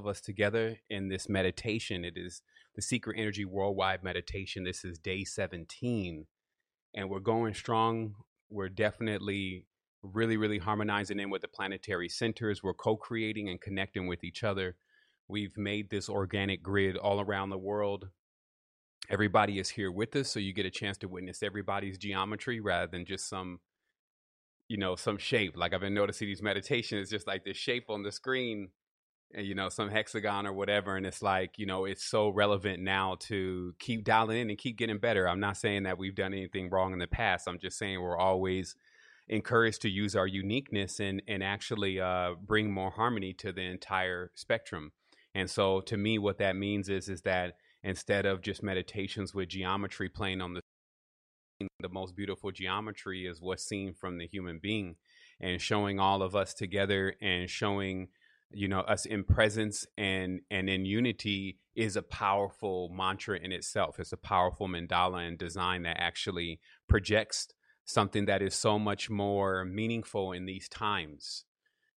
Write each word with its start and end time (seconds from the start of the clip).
of 0.00 0.06
us 0.06 0.20
together 0.20 0.78
in 0.88 1.08
this 1.08 1.28
meditation. 1.28 2.04
It 2.04 2.14
is 2.16 2.42
the 2.74 2.82
Secret 2.82 3.18
Energy 3.18 3.44
Worldwide 3.44 4.02
Meditation. 4.02 4.64
This 4.64 4.84
is 4.84 4.98
day 4.98 5.24
17, 5.24 6.26
and 6.94 7.10
we're 7.10 7.20
going 7.20 7.54
strong. 7.54 8.14
We're 8.48 8.70
definitely 8.70 9.66
really, 10.02 10.38
really 10.38 10.58
harmonizing 10.58 11.20
in 11.20 11.28
with 11.28 11.42
the 11.42 11.48
planetary 11.48 12.08
centers. 12.08 12.62
We're 12.62 12.74
co 12.74 12.96
creating 12.96 13.50
and 13.50 13.60
connecting 13.60 14.06
with 14.06 14.24
each 14.24 14.42
other. 14.42 14.76
We've 15.28 15.56
made 15.56 15.90
this 15.90 16.08
organic 16.08 16.62
grid 16.62 16.96
all 16.96 17.20
around 17.20 17.50
the 17.50 17.58
world. 17.58 18.08
Everybody 19.10 19.58
is 19.58 19.68
here 19.70 19.92
with 19.92 20.16
us, 20.16 20.30
so 20.30 20.40
you 20.40 20.54
get 20.54 20.66
a 20.66 20.70
chance 20.70 20.96
to 20.98 21.08
witness 21.08 21.42
everybody's 21.42 21.98
geometry 21.98 22.58
rather 22.58 22.86
than 22.86 23.04
just 23.04 23.28
some 23.28 23.60
you 24.68 24.76
know 24.76 24.94
some 24.94 25.18
shape 25.18 25.56
like 25.56 25.74
i've 25.74 25.80
been 25.80 25.92
noticing 25.92 26.28
these 26.28 26.42
meditations 26.42 27.10
just 27.10 27.26
like 27.26 27.44
this 27.44 27.56
shape 27.56 27.86
on 27.88 28.04
the 28.04 28.12
screen 28.12 28.68
you 29.36 29.54
know 29.54 29.68
some 29.68 29.88
hexagon 29.88 30.46
or 30.46 30.52
whatever 30.52 30.96
and 30.96 31.06
it's 31.06 31.22
like 31.22 31.56
you 31.56 31.66
know 31.66 31.84
it's 31.84 32.04
so 32.04 32.28
relevant 32.30 32.82
now 32.82 33.16
to 33.20 33.74
keep 33.78 34.04
dialing 34.04 34.38
in 34.38 34.50
and 34.50 34.58
keep 34.58 34.76
getting 34.76 34.98
better. 34.98 35.28
I'm 35.28 35.40
not 35.40 35.56
saying 35.56 35.84
that 35.84 35.98
we've 35.98 36.14
done 36.14 36.34
anything 36.34 36.70
wrong 36.70 36.92
in 36.92 36.98
the 36.98 37.06
past. 37.06 37.46
I'm 37.48 37.58
just 37.58 37.78
saying 37.78 38.00
we're 38.00 38.18
always 38.18 38.74
encouraged 39.28 39.82
to 39.82 39.88
use 39.88 40.16
our 40.16 40.26
uniqueness 40.26 41.00
and 41.00 41.22
and 41.28 41.42
actually 41.42 42.00
uh, 42.00 42.32
bring 42.44 42.72
more 42.72 42.90
harmony 42.90 43.32
to 43.34 43.52
the 43.52 43.62
entire 43.62 44.30
spectrum. 44.34 44.92
And 45.34 45.48
so 45.48 45.80
to 45.82 45.96
me 45.96 46.18
what 46.18 46.38
that 46.38 46.56
means 46.56 46.88
is 46.88 47.08
is 47.08 47.22
that 47.22 47.54
instead 47.82 48.26
of 48.26 48.42
just 48.42 48.62
meditations 48.62 49.32
with 49.34 49.48
geometry 49.48 50.08
playing 50.08 50.40
on 50.40 50.54
the 50.54 50.60
the 51.78 51.88
most 51.90 52.16
beautiful 52.16 52.50
geometry 52.50 53.26
is 53.26 53.40
what's 53.40 53.64
seen 53.64 53.92
from 53.92 54.18
the 54.18 54.26
human 54.26 54.58
being 54.58 54.96
and 55.40 55.60
showing 55.60 56.00
all 56.00 56.22
of 56.22 56.34
us 56.34 56.54
together 56.54 57.14
and 57.20 57.50
showing 57.50 58.08
you 58.52 58.68
know 58.68 58.80
us 58.80 59.06
in 59.06 59.24
presence 59.24 59.86
and 59.96 60.40
and 60.50 60.68
in 60.68 60.84
unity 60.84 61.58
is 61.74 61.96
a 61.96 62.02
powerful 62.02 62.90
mantra 62.92 63.38
in 63.38 63.52
itself 63.52 63.98
it's 63.98 64.12
a 64.12 64.16
powerful 64.16 64.68
mandala 64.68 65.26
and 65.26 65.38
design 65.38 65.82
that 65.82 65.96
actually 66.00 66.60
projects 66.88 67.48
something 67.84 68.26
that 68.26 68.42
is 68.42 68.54
so 68.54 68.78
much 68.78 69.08
more 69.08 69.64
meaningful 69.64 70.32
in 70.32 70.46
these 70.46 70.68
times 70.68 71.44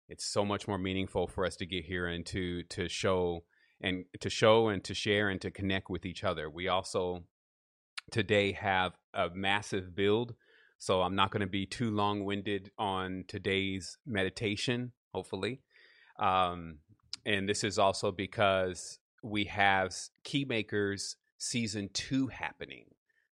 it's 0.07 0.25
so 0.25 0.45
much 0.45 0.67
more 0.67 0.77
meaningful 0.77 1.27
for 1.27 1.45
us 1.45 1.55
to 1.55 1.65
get 1.65 1.85
here 1.85 2.07
and 2.07 2.25
to 2.25 2.63
to 2.63 2.87
show 2.87 3.43
and 3.81 4.05
to 4.19 4.29
show 4.29 4.67
and 4.67 4.83
to 4.83 4.93
share 4.93 5.29
and 5.29 5.41
to 5.41 5.49
connect 5.49 5.89
with 5.89 6.05
each 6.05 6.23
other 6.23 6.49
we 6.49 6.67
also 6.67 7.23
today 8.11 8.51
have 8.53 8.93
a 9.13 9.29
massive 9.33 9.95
build. 9.95 10.35
So 10.79 11.01
I'm 11.01 11.15
not 11.15 11.31
going 11.31 11.41
to 11.41 11.47
be 11.47 11.65
too 11.65 11.91
long 11.91 12.25
winded 12.25 12.71
on 12.77 13.25
today's 13.27 13.97
meditation, 14.05 14.91
hopefully. 15.13 15.61
Um, 16.19 16.79
and 17.25 17.47
this 17.47 17.63
is 17.63 17.79
also 17.79 18.11
because 18.11 18.99
we 19.23 19.45
have 19.45 19.95
Keymakers 20.25 21.15
season 21.37 21.89
two 21.93 22.27
happening 22.27 22.85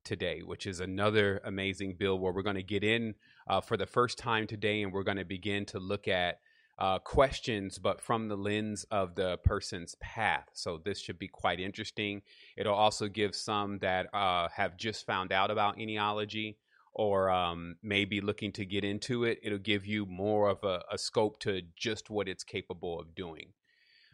today, 0.04 0.42
which 0.44 0.66
is 0.66 0.80
another 0.80 1.42
amazing 1.44 1.96
build 1.98 2.22
where 2.22 2.32
we're 2.32 2.42
going 2.42 2.56
to 2.56 2.64
get 2.64 2.84
in 2.84 3.16
uh, 3.48 3.62
for 3.62 3.78
the 3.78 3.86
first 3.86 4.18
time 4.18 4.48
today 4.48 4.82
and 4.82 4.94
we're 4.94 5.04
going 5.04 5.18
to 5.18 5.26
begin 5.26 5.66
to 5.66 5.80
look 5.80 6.08
at 6.08 6.40
uh, 6.80 6.98
questions, 7.00 7.78
but 7.78 8.00
from 8.00 8.30
the 8.30 8.38
lens 8.38 8.86
of 8.90 9.14
the 9.16 9.38
person's 9.44 9.96
path. 9.96 10.48
So 10.54 10.80
this 10.84 11.00
should 11.00 11.20
be 11.20 11.28
quite 11.28 11.60
interesting. 11.60 12.22
It'll 12.56 12.74
also 12.74 13.08
give 13.08 13.36
some 13.36 13.80
that 13.80 14.08
uh, 14.14 14.48
have 14.56 14.78
just 14.78 15.06
found 15.06 15.34
out 15.34 15.52
about 15.52 15.78
ennealogy 15.78 16.56
or 16.94 17.30
um, 17.30 17.76
maybe 17.82 18.22
looking 18.22 18.52
to 18.54 18.66
get 18.66 18.84
into 18.84 19.24
it. 19.24 19.40
It'll 19.44 19.58
give 19.58 19.86
you 19.86 20.06
more 20.06 20.50
of 20.50 20.64
a, 20.64 20.82
a 20.92 20.98
scope 20.98 21.40
to 21.42 21.62
just 21.76 22.10
what 22.10 22.28
it's 22.28 22.44
capable 22.44 23.00
of 23.00 23.16
doing. 23.16 23.54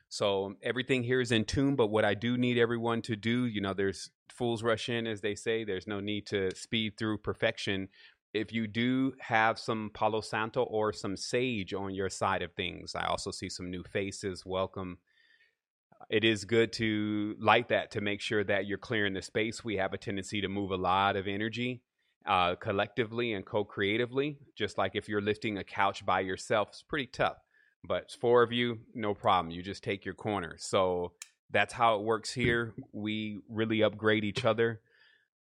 So 0.08 0.54
everything 0.62 1.04
here 1.04 1.20
is 1.20 1.32
in 1.32 1.46
tune, 1.46 1.76
but 1.76 1.88
what 1.88 2.06
I 2.06 2.14
do 2.14 2.38
need 2.38 2.58
everyone 2.58 3.02
to 3.04 3.16
do, 3.16 3.46
you 3.46 3.60
know, 3.60 3.74
there's 3.74 4.12
fools 4.30 4.62
rush 4.62 4.88
in, 4.88 5.08
as 5.08 5.22
they 5.22 5.36
say. 5.36 5.64
There's 5.64 5.88
no 5.88 6.00
need 6.00 6.28
to 6.28 6.56
speed 6.56 6.94
through 6.98 7.18
perfection 7.20 7.90
if 8.36 8.52
you 8.52 8.68
do 8.68 9.14
have 9.22 9.58
some 9.58 9.90
Palo 9.94 10.20
Santo 10.20 10.64
or 10.64 10.92
some 10.92 11.16
sage 11.16 11.74
on 11.74 11.96
your 11.96 12.10
side 12.10 12.42
of 12.42 12.52
things, 12.52 12.94
I 12.94 13.06
also 13.06 13.32
see 13.32 13.50
some 13.50 13.72
new 13.72 13.84
faces. 13.84 14.46
Welcome. 14.46 14.98
It 16.10 16.26
is 16.26 16.44
good 16.44 16.74
to 16.74 17.36
light 17.40 17.70
that 17.70 17.92
to 17.92 18.02
make 18.02 18.20
sure 18.20 18.44
that 18.44 18.68
you're 18.68 18.78
clearing 18.78 19.14
the 19.14 19.22
space. 19.22 19.64
We 19.64 19.78
have 19.78 19.94
a 19.94 19.98
tendency 19.98 20.42
to 20.42 20.50
move 20.50 20.72
a 20.72 20.76
lot 20.76 21.16
of 21.16 21.28
energy 21.28 21.82
uh, 22.28 22.56
collectively 22.56 23.34
and 23.34 23.46
co 23.46 23.64
creatively. 23.64 24.38
Just 24.56 24.78
like 24.78 24.96
if 24.96 25.08
you're 25.08 25.22
lifting 25.22 25.58
a 25.58 25.64
couch 25.64 26.06
by 26.06 26.22
yourself, 26.22 26.70
it's 26.70 26.84
pretty 26.84 27.08
tough. 27.08 27.38
But 27.88 28.12
four 28.20 28.42
of 28.42 28.52
you, 28.52 28.80
no 28.94 29.14
problem. 29.14 29.52
You 29.52 29.62
just 29.62 29.84
take 29.84 30.06
your 30.06 30.16
corner. 30.16 30.56
So 30.58 31.14
that's 31.52 31.74
how 31.74 31.96
it 31.96 32.04
works 32.04 32.34
here. 32.34 32.74
We 32.92 33.40
really 33.48 33.84
upgrade 33.84 34.24
each 34.24 34.44
other 34.46 34.82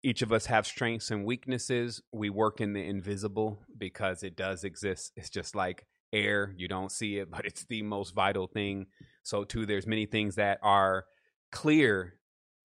each 0.04 0.22
of 0.22 0.34
us 0.34 0.46
have 0.48 0.68
strengths 0.68 1.10
and 1.10 1.26
weaknesses. 1.26 2.02
We 2.12 2.30
work 2.30 2.60
in 2.60 2.74
the 2.74 2.84
invisible 2.84 3.60
because 3.78 4.22
it 4.22 4.36
does 4.36 4.66
exist. 4.66 5.14
It's 5.16 5.30
just 5.30 5.56
like 5.56 5.88
air. 6.12 6.54
You 6.58 6.68
don't 6.68 6.92
see 6.92 7.18
it, 7.18 7.32
but 7.32 7.46
it's 7.46 7.66
the 7.66 7.82
most 7.82 8.14
vital 8.14 8.48
thing. 8.48 8.88
So, 9.24 9.46
too, 9.46 9.66
there's 9.66 9.88
many 9.88 10.06
things 10.06 10.36
that 10.36 10.60
are 10.62 11.06
clear 11.52 12.16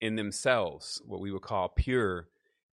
in 0.01 0.15
themselves, 0.15 1.01
what 1.05 1.21
we 1.21 1.31
would 1.31 1.41
call 1.41 1.69
pure, 1.69 2.27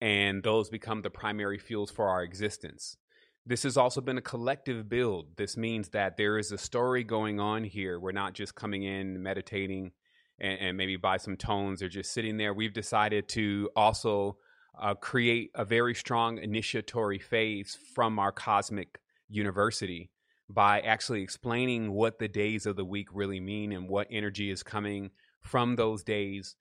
and 0.02 0.44
those 0.44 0.70
become 0.70 1.02
the 1.02 1.10
primary 1.10 1.60
fuels 1.60 1.92
for 1.92 2.10
our 2.10 2.24
existence. 2.24 2.98
This 3.46 3.64
has 3.64 3.78
also 3.78 4.02
been 4.02 4.18
a 4.18 4.22
collective 4.22 4.90
build. 4.90 5.38
This 5.38 5.56
means 5.56 5.90
that 5.90 6.18
there 6.18 6.38
is 6.38 6.52
a 6.52 6.58
story 6.58 7.04
going 7.04 7.40
on 7.40 7.64
here. 7.64 8.00
We're 8.00 8.12
not 8.12 8.34
just 8.34 8.56
coming 8.56 8.84
in, 8.84 9.22
meditating, 9.22 9.92
and, 10.40 10.60
and 10.60 10.78
maybe 10.78 10.96
buy 10.96 11.18
some 11.18 11.38
tones 11.38 11.82
or 11.82 11.90
just 11.90 12.14
sitting 12.14 12.38
there. 12.38 12.54
We've 12.54 12.74
decided 12.74 13.28
to 13.30 13.70
also 13.76 14.38
uh, 14.80 14.96
create 14.96 15.52
a 15.56 15.66
very 15.66 15.96
strong 15.96 16.38
initiatory 16.38 17.20
phase 17.20 17.78
from 17.96 18.20
our 18.20 18.32
cosmic 18.32 19.00
university 19.30 20.12
by 20.50 20.82
actually 20.82 21.22
explaining 21.22 21.92
what 21.92 22.20
the 22.20 22.28
days 22.28 22.66
of 22.66 22.76
the 22.76 22.86
week 22.86 23.08
really 23.14 23.40
mean 23.40 23.72
and 23.72 23.88
what 23.88 24.08
energy 24.12 24.52
is 24.52 24.64
coming 24.64 25.12
from 25.42 25.76
those 25.76 26.04
days 26.04 26.56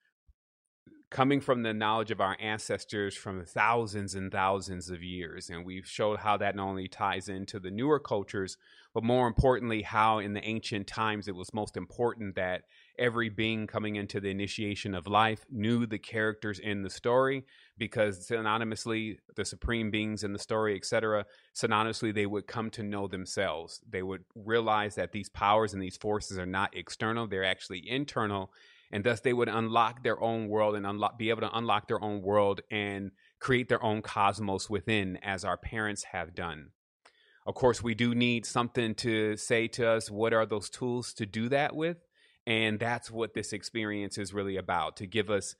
coming 1.11 1.41
from 1.41 1.63
the 1.63 1.75
knowledge 1.75 2.13
of 2.13 2.21
our 2.21 2.37
ancestors 2.41 3.17
from 3.17 3.45
thousands 3.45 4.15
and 4.15 4.31
thousands 4.31 4.91
of 4.91 5.03
years. 5.03 5.51
And 5.51 5.65
we've 5.65 5.87
showed 5.87 6.21
how 6.21 6.37
that 6.37 6.55
not 6.55 6.69
only 6.69 6.87
ties 6.87 7.29
into 7.29 7.59
the 7.59 7.71
newer 7.71 7.99
cultures, 7.99 8.57
but 8.95 9.03
more 9.03 9.27
importantly, 9.27 9.83
how 9.83 10.19
in 10.19 10.35
the 10.35 10.45
ancient 10.45 10.87
times 10.87 11.27
it 11.27 11.35
was 11.35 11.53
most 11.53 11.77
important 11.77 12.37
that 12.37 12.63
every 12.97 13.29
being 13.29 13.67
coming 13.67 13.97
into 13.97 14.21
the 14.21 14.31
initiation 14.31 14.95
of 14.95 15.09
life 15.09 15.45
knew 15.51 15.85
the 15.85 15.99
characters 15.99 16.61
in 16.61 16.83
the 16.83 16.91
story 16.91 17.45
because 17.79 18.29
synonymously 18.29 19.17
the 19.37 19.45
supreme 19.45 19.91
beings 19.91 20.23
in 20.23 20.35
the 20.35 20.39
story 20.39 20.77
etc 20.77 21.25
synonymously 21.55 22.15
they 22.15 22.27
would 22.27 22.47
come 22.47 22.69
to 22.69 22.83
know 22.83 23.09
themselves 23.09 23.81
they 23.89 24.03
would 24.03 24.23
realize 24.35 24.97
that 24.97 25.13
these 25.13 25.31
powers 25.31 25.73
and 25.73 25.83
these 25.83 25.97
forces 25.97 26.39
are 26.39 26.45
not 26.45 26.77
external 26.77 27.27
they're 27.27 27.43
actually 27.43 27.89
internal 27.89 28.53
and 28.93 29.05
thus 29.05 29.21
they 29.21 29.33
would 29.33 29.49
unlock 29.49 30.03
their 30.03 30.21
own 30.23 30.49
world 30.49 30.75
and 30.75 30.87
unlock 30.87 31.19
be 31.19 31.31
able 31.31 31.41
to 31.41 31.57
unlock 31.57 31.89
their 31.89 32.03
own 32.03 32.23
world 32.23 32.61
and 32.71 33.11
create 33.39 33.69
their 33.69 33.83
own 33.83 34.03
cosmos 34.03 34.69
within 34.69 35.19
as 35.23 35.45
our 35.45 35.57
parents 35.57 36.05
have 36.05 36.35
done 36.35 36.71
of 37.47 37.55
course 37.55 37.83
we 37.83 37.95
do 37.95 38.15
need 38.15 38.45
something 38.45 38.95
to 38.95 39.37
say 39.37 39.67
to 39.67 39.89
us 39.89 40.11
what 40.11 40.33
are 40.33 40.47
those 40.47 40.69
tools 40.69 41.13
to 41.13 41.27
do 41.27 41.49
that 41.49 41.75
with 41.75 41.99
and 42.47 42.79
that's 42.79 43.11
what 43.11 43.35
this 43.35 43.53
experience 43.53 44.19
is 44.19 44.35
really 44.35 44.57
about 44.57 44.97
to 44.97 45.07
give 45.07 45.31
us 45.31 45.55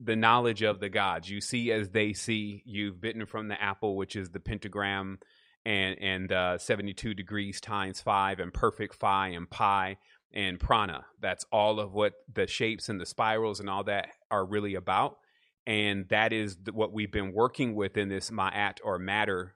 the 0.00 0.16
knowledge 0.16 0.62
of 0.62 0.80
the 0.80 0.88
gods. 0.88 1.28
You 1.28 1.40
see 1.40 1.72
as 1.72 1.90
they 1.90 2.12
see. 2.12 2.62
You've 2.64 3.00
bitten 3.00 3.26
from 3.26 3.48
the 3.48 3.60
apple, 3.60 3.96
which 3.96 4.16
is 4.16 4.30
the 4.30 4.40
pentagram 4.40 5.18
and 5.64 5.96
and 6.00 6.32
uh, 6.32 6.58
72 6.58 7.14
degrees 7.14 7.60
times 7.60 8.00
five 8.00 8.38
and 8.38 8.54
perfect 8.54 8.94
phi 8.94 9.28
and 9.28 9.50
pi 9.50 9.96
and 10.32 10.60
prana. 10.60 11.06
That's 11.20 11.44
all 11.52 11.80
of 11.80 11.92
what 11.92 12.14
the 12.32 12.46
shapes 12.46 12.88
and 12.88 13.00
the 13.00 13.06
spirals 13.06 13.60
and 13.60 13.70
all 13.70 13.84
that 13.84 14.08
are 14.30 14.44
really 14.44 14.74
about. 14.74 15.18
And 15.66 16.08
that 16.08 16.32
is 16.32 16.56
what 16.72 16.92
we've 16.92 17.12
been 17.12 17.32
working 17.32 17.74
with 17.74 17.96
in 17.96 18.08
this 18.08 18.30
ma'at 18.30 18.78
or 18.82 18.98
matter 18.98 19.54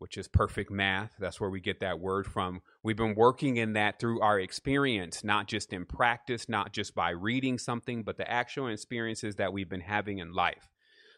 which 0.00 0.16
is 0.16 0.28
perfect 0.28 0.70
math. 0.70 1.12
That's 1.18 1.38
where 1.38 1.50
we 1.50 1.60
get 1.60 1.80
that 1.80 2.00
word 2.00 2.26
from. 2.26 2.62
We've 2.82 2.96
been 2.96 3.14
working 3.14 3.58
in 3.58 3.74
that 3.74 4.00
through 4.00 4.22
our 4.22 4.40
experience, 4.40 5.22
not 5.22 5.46
just 5.46 5.74
in 5.74 5.84
practice, 5.84 6.48
not 6.48 6.72
just 6.72 6.94
by 6.94 7.10
reading 7.10 7.58
something, 7.58 8.02
but 8.02 8.16
the 8.16 8.28
actual 8.28 8.68
experiences 8.68 9.36
that 9.36 9.52
we've 9.52 9.68
been 9.68 9.82
having 9.82 10.16
in 10.16 10.32
life. 10.32 10.70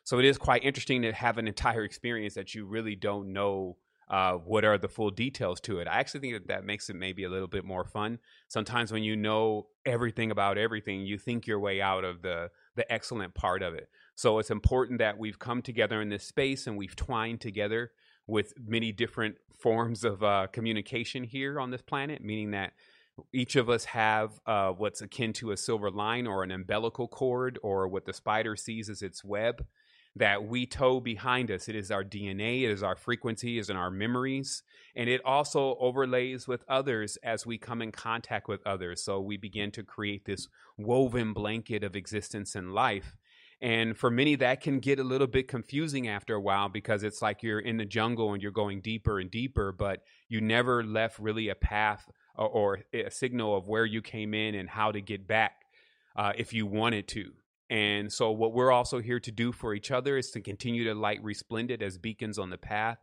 So 0.02 0.18
it 0.18 0.24
is 0.24 0.36
quite 0.36 0.64
interesting 0.64 1.02
to 1.02 1.12
have 1.12 1.38
an 1.38 1.46
entire 1.46 1.84
experience 1.84 2.34
that 2.34 2.56
you 2.56 2.66
really 2.66 2.96
don't 2.96 3.32
know 3.32 3.76
uh, 4.08 4.34
what 4.34 4.64
are 4.64 4.78
the 4.78 4.88
full 4.88 5.10
details 5.10 5.60
to 5.60 5.78
it. 5.78 5.88
I 5.88 5.98
actually 6.00 6.20
think 6.20 6.34
that 6.34 6.48
that 6.48 6.64
makes 6.64 6.90
it 6.90 6.96
maybe 6.96 7.24
a 7.24 7.30
little 7.30 7.48
bit 7.48 7.64
more 7.64 7.84
fun. 7.84 8.18
Sometimes 8.48 8.92
when 8.92 9.02
you 9.02 9.16
know 9.16 9.68
everything 9.86 10.30
about 10.30 10.58
everything, 10.58 11.06
you 11.06 11.18
think 11.18 11.46
your 11.46 11.60
way 11.60 11.80
out 11.80 12.04
of 12.04 12.22
the 12.22 12.50
the 12.74 12.90
excellent 12.92 13.34
part 13.34 13.62
of 13.62 13.74
it. 13.74 13.88
So 14.14 14.38
it's 14.38 14.50
important 14.50 14.98
that 14.98 15.18
we've 15.18 15.38
come 15.38 15.62
together 15.62 16.00
in 16.00 16.08
this 16.08 16.24
space 16.24 16.66
and 16.66 16.76
we've 16.76 16.96
twined 16.96 17.40
together 17.40 17.92
with 18.26 18.54
many 18.58 18.92
different 18.92 19.36
forms 19.60 20.04
of 20.04 20.22
uh, 20.22 20.46
communication 20.52 21.24
here 21.24 21.60
on 21.60 21.70
this 21.70 21.82
planet, 21.82 22.22
meaning 22.22 22.50
that 22.52 22.72
Each 23.32 23.56
of 23.56 23.68
us 23.68 23.84
have 23.86 24.40
uh, 24.46 24.70
what's 24.72 25.02
akin 25.02 25.32
to 25.34 25.50
a 25.52 25.56
silver 25.56 25.90
line 25.90 26.26
or 26.26 26.42
an 26.42 26.50
umbilical 26.50 27.08
cord 27.08 27.58
or 27.62 27.86
what 27.88 28.06
the 28.06 28.12
spider 28.12 28.56
sees 28.56 28.88
as 28.88 29.02
its 29.02 29.22
web 29.22 29.66
that 30.16 30.44
we 30.44 30.66
tow 30.66 31.00
behind 31.00 31.50
us. 31.50 31.68
It 31.68 31.76
is 31.76 31.90
our 31.90 32.04
DNA, 32.04 32.62
it 32.62 32.70
is 32.70 32.82
our 32.82 32.96
frequency, 32.96 33.56
it 33.56 33.60
is 33.60 33.70
in 33.70 33.76
our 33.76 33.90
memories, 33.90 34.62
and 34.94 35.08
it 35.08 35.22
also 35.24 35.76
overlays 35.80 36.46
with 36.46 36.64
others 36.68 37.16
as 37.22 37.46
we 37.46 37.56
come 37.56 37.80
in 37.80 37.92
contact 37.92 38.48
with 38.48 38.60
others. 38.66 39.02
So 39.02 39.20
we 39.20 39.36
begin 39.36 39.70
to 39.72 39.82
create 39.82 40.26
this 40.26 40.48
woven 40.76 41.32
blanket 41.32 41.82
of 41.82 41.96
existence 41.96 42.54
and 42.54 42.74
life. 42.74 43.16
And 43.62 43.96
for 43.96 44.10
many, 44.10 44.34
that 44.36 44.60
can 44.60 44.80
get 44.80 44.98
a 44.98 45.04
little 45.04 45.28
bit 45.28 45.46
confusing 45.46 46.08
after 46.08 46.34
a 46.34 46.40
while 46.40 46.68
because 46.68 47.04
it's 47.04 47.22
like 47.22 47.44
you're 47.44 47.60
in 47.60 47.76
the 47.76 47.84
jungle 47.84 48.32
and 48.32 48.42
you're 48.42 48.50
going 48.50 48.80
deeper 48.80 49.20
and 49.20 49.30
deeper, 49.30 49.70
but 49.70 50.02
you 50.28 50.40
never 50.40 50.82
left 50.82 51.20
really 51.20 51.48
a 51.48 51.54
path 51.54 52.10
or, 52.36 52.80
a 52.92 53.10
signal 53.10 53.56
of 53.56 53.68
where 53.68 53.84
you 53.84 54.02
came 54.02 54.34
in 54.34 54.54
and 54.54 54.68
how 54.68 54.90
to 54.90 55.00
get 55.00 55.28
back 55.28 55.64
uh, 56.16 56.32
if 56.36 56.52
you 56.52 56.66
wanted 56.66 57.06
to. 57.08 57.32
And 57.72 58.12
so, 58.12 58.30
what 58.30 58.52
we're 58.52 58.70
also 58.70 59.00
here 59.00 59.18
to 59.20 59.32
do 59.32 59.50
for 59.50 59.72
each 59.72 59.90
other 59.90 60.18
is 60.18 60.30
to 60.32 60.42
continue 60.42 60.84
to 60.84 60.94
light 60.94 61.22
resplendent 61.22 61.80
as 61.80 61.96
beacons 61.96 62.38
on 62.38 62.50
the 62.50 62.58
path, 62.58 62.98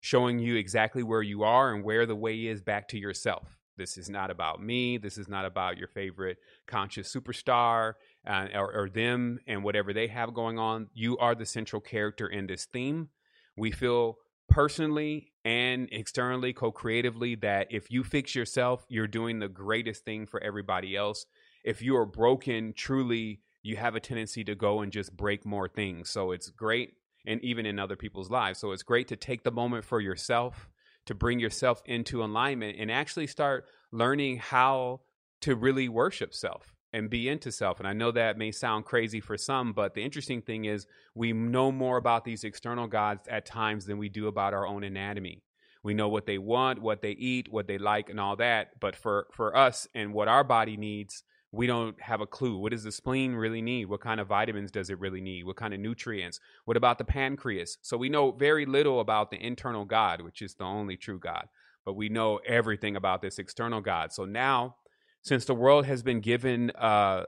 showing 0.00 0.38
you 0.38 0.56
exactly 0.56 1.02
where 1.02 1.22
you 1.22 1.42
are 1.42 1.72
and 1.72 1.82
where 1.82 2.04
the 2.04 2.14
way 2.14 2.44
is 2.44 2.60
back 2.60 2.86
to 2.88 2.98
yourself. 2.98 3.56
This 3.78 3.96
is 3.96 4.10
not 4.10 4.30
about 4.30 4.62
me. 4.62 4.98
This 4.98 5.16
is 5.16 5.26
not 5.26 5.46
about 5.46 5.78
your 5.78 5.88
favorite 5.88 6.36
conscious 6.66 7.10
superstar 7.10 7.94
uh, 8.26 8.48
or, 8.54 8.74
or 8.74 8.90
them 8.90 9.38
and 9.46 9.64
whatever 9.64 9.94
they 9.94 10.08
have 10.08 10.34
going 10.34 10.58
on. 10.58 10.88
You 10.92 11.16
are 11.16 11.34
the 11.34 11.46
central 11.46 11.80
character 11.80 12.26
in 12.26 12.46
this 12.46 12.66
theme. 12.66 13.08
We 13.56 13.70
feel 13.70 14.18
personally 14.50 15.32
and 15.46 15.88
externally, 15.92 16.52
co 16.52 16.72
creatively, 16.72 17.36
that 17.36 17.68
if 17.70 17.90
you 17.90 18.04
fix 18.04 18.34
yourself, 18.34 18.84
you're 18.90 19.06
doing 19.06 19.38
the 19.38 19.48
greatest 19.48 20.04
thing 20.04 20.26
for 20.26 20.42
everybody 20.42 20.94
else. 20.94 21.24
If 21.64 21.80
you 21.80 21.96
are 21.96 22.04
broken, 22.04 22.74
truly, 22.76 23.40
you 23.62 23.76
have 23.76 23.94
a 23.94 24.00
tendency 24.00 24.44
to 24.44 24.54
go 24.54 24.80
and 24.80 24.92
just 24.92 25.16
break 25.16 25.44
more 25.44 25.68
things. 25.68 26.10
So 26.10 26.32
it's 26.32 26.50
great, 26.50 26.94
and 27.26 27.42
even 27.44 27.66
in 27.66 27.78
other 27.78 27.96
people's 27.96 28.30
lives. 28.30 28.58
So 28.58 28.72
it's 28.72 28.82
great 28.82 29.08
to 29.08 29.16
take 29.16 29.42
the 29.42 29.50
moment 29.50 29.84
for 29.84 30.00
yourself, 30.00 30.68
to 31.06 31.14
bring 31.14 31.40
yourself 31.40 31.82
into 31.84 32.22
alignment, 32.22 32.78
and 32.78 32.90
actually 32.90 33.26
start 33.26 33.66
learning 33.92 34.38
how 34.38 35.00
to 35.42 35.54
really 35.54 35.88
worship 35.88 36.34
self 36.34 36.74
and 36.92 37.08
be 37.08 37.28
into 37.28 37.52
self. 37.52 37.78
And 37.78 37.88
I 37.88 37.92
know 37.92 38.10
that 38.10 38.38
may 38.38 38.50
sound 38.50 38.84
crazy 38.84 39.20
for 39.20 39.36
some, 39.36 39.72
but 39.72 39.94
the 39.94 40.02
interesting 40.02 40.42
thing 40.42 40.64
is 40.64 40.86
we 41.14 41.32
know 41.32 41.70
more 41.70 41.96
about 41.96 42.24
these 42.24 42.44
external 42.44 42.86
gods 42.86 43.28
at 43.28 43.46
times 43.46 43.86
than 43.86 43.98
we 43.98 44.08
do 44.08 44.26
about 44.26 44.54
our 44.54 44.66
own 44.66 44.82
anatomy. 44.82 45.42
We 45.82 45.94
know 45.94 46.08
what 46.08 46.26
they 46.26 46.38
want, 46.38 46.82
what 46.82 47.00
they 47.00 47.12
eat, 47.12 47.50
what 47.50 47.66
they 47.66 47.78
like, 47.78 48.10
and 48.10 48.20
all 48.20 48.36
that. 48.36 48.78
But 48.80 48.96
for, 48.96 49.28
for 49.32 49.56
us 49.56 49.86
and 49.94 50.12
what 50.12 50.28
our 50.28 50.44
body 50.44 50.76
needs, 50.76 51.22
we 51.52 51.66
don't 51.66 52.00
have 52.00 52.20
a 52.20 52.26
clue. 52.26 52.56
What 52.56 52.70
does 52.70 52.84
the 52.84 52.92
spleen 52.92 53.34
really 53.34 53.62
need? 53.62 53.86
What 53.86 54.00
kind 54.00 54.20
of 54.20 54.28
vitamins 54.28 54.70
does 54.70 54.88
it 54.88 55.00
really 55.00 55.20
need? 55.20 55.44
What 55.44 55.56
kind 55.56 55.74
of 55.74 55.80
nutrients? 55.80 56.38
What 56.64 56.76
about 56.76 56.98
the 56.98 57.04
pancreas? 57.04 57.78
So 57.82 57.96
we 57.96 58.08
know 58.08 58.30
very 58.30 58.66
little 58.66 59.00
about 59.00 59.30
the 59.30 59.44
internal 59.44 59.84
God, 59.84 60.22
which 60.22 60.42
is 60.42 60.54
the 60.54 60.64
only 60.64 60.96
true 60.96 61.18
God, 61.18 61.48
but 61.84 61.94
we 61.94 62.08
know 62.08 62.38
everything 62.46 62.94
about 62.94 63.20
this 63.20 63.38
external 63.38 63.80
God. 63.80 64.12
So 64.12 64.24
now, 64.24 64.76
since 65.22 65.44
the 65.44 65.54
world 65.54 65.86
has 65.86 66.02
been 66.02 66.20
given 66.20 66.70
uh, 66.70 67.24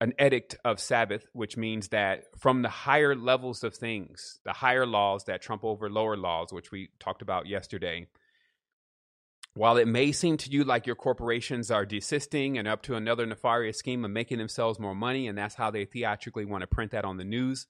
an 0.00 0.12
edict 0.20 0.56
of 0.64 0.78
Sabbath, 0.78 1.26
which 1.32 1.56
means 1.56 1.88
that 1.88 2.24
from 2.38 2.60
the 2.60 2.68
higher 2.68 3.14
levels 3.14 3.64
of 3.64 3.74
things, 3.74 4.38
the 4.44 4.52
higher 4.52 4.84
laws 4.84 5.24
that 5.24 5.40
trump 5.40 5.64
over 5.64 5.88
lower 5.88 6.16
laws, 6.16 6.52
which 6.52 6.70
we 6.70 6.90
talked 7.00 7.22
about 7.22 7.46
yesterday, 7.46 8.06
while 9.54 9.76
it 9.76 9.86
may 9.86 10.10
seem 10.10 10.36
to 10.36 10.50
you 10.50 10.64
like 10.64 10.86
your 10.86 10.96
corporations 10.96 11.70
are 11.70 11.86
desisting 11.86 12.58
and 12.58 12.66
up 12.66 12.82
to 12.82 12.96
another 12.96 13.24
nefarious 13.24 13.78
scheme 13.78 14.04
of 14.04 14.10
making 14.10 14.38
themselves 14.38 14.80
more 14.80 14.94
money, 14.94 15.28
and 15.28 15.38
that's 15.38 15.54
how 15.54 15.70
they 15.70 15.84
theatrically 15.84 16.44
want 16.44 16.62
to 16.62 16.66
print 16.66 16.90
that 16.90 17.04
on 17.04 17.16
the 17.16 17.24
news, 17.24 17.66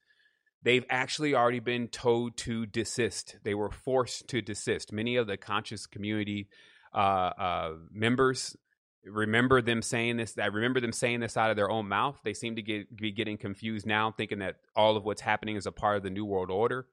they've 0.63 0.87
actually 0.89 1.35
already 1.35 1.61
been 1.61 1.89
told 1.89 2.39
to 2.39 2.65
desist. 2.65 3.37
They 3.45 3.55
were 3.55 3.71
forced 3.71 4.29
to 4.29 4.41
desist. 4.41 4.93
Many 4.93 5.17
of 5.17 5.27
the 5.27 5.37
conscious 5.37 5.87
community 5.87 6.49
uh, 6.95 7.33
uh, 7.39 7.73
members 7.93 8.57
remember 9.05 9.61
them 9.61 9.83
saying 9.83 10.17
this. 10.17 10.39
I 10.39 10.47
remember 10.47 10.81
them 10.81 10.93
saying 10.93 11.21
this 11.21 11.37
out 11.37 11.51
of 11.51 11.57
their 11.57 11.71
own 11.71 11.87
mouth. 11.87 12.19
They 12.25 12.33
seem 12.33 12.57
to 12.57 12.63
get, 12.63 12.97
be 12.97 13.13
getting 13.13 13.37
confused 13.37 13.87
now, 13.87 14.11
thinking 14.11 14.39
that 14.39 14.57
all 14.75 14.97
of 14.97 15.05
what's 15.05 15.21
happening 15.21 15.57
is 15.57 15.67
a 15.67 15.73
part 15.73 15.99
of 15.99 16.03
the 16.03 16.09
New 16.09 16.25
World 16.25 16.51
Order. 16.51 16.87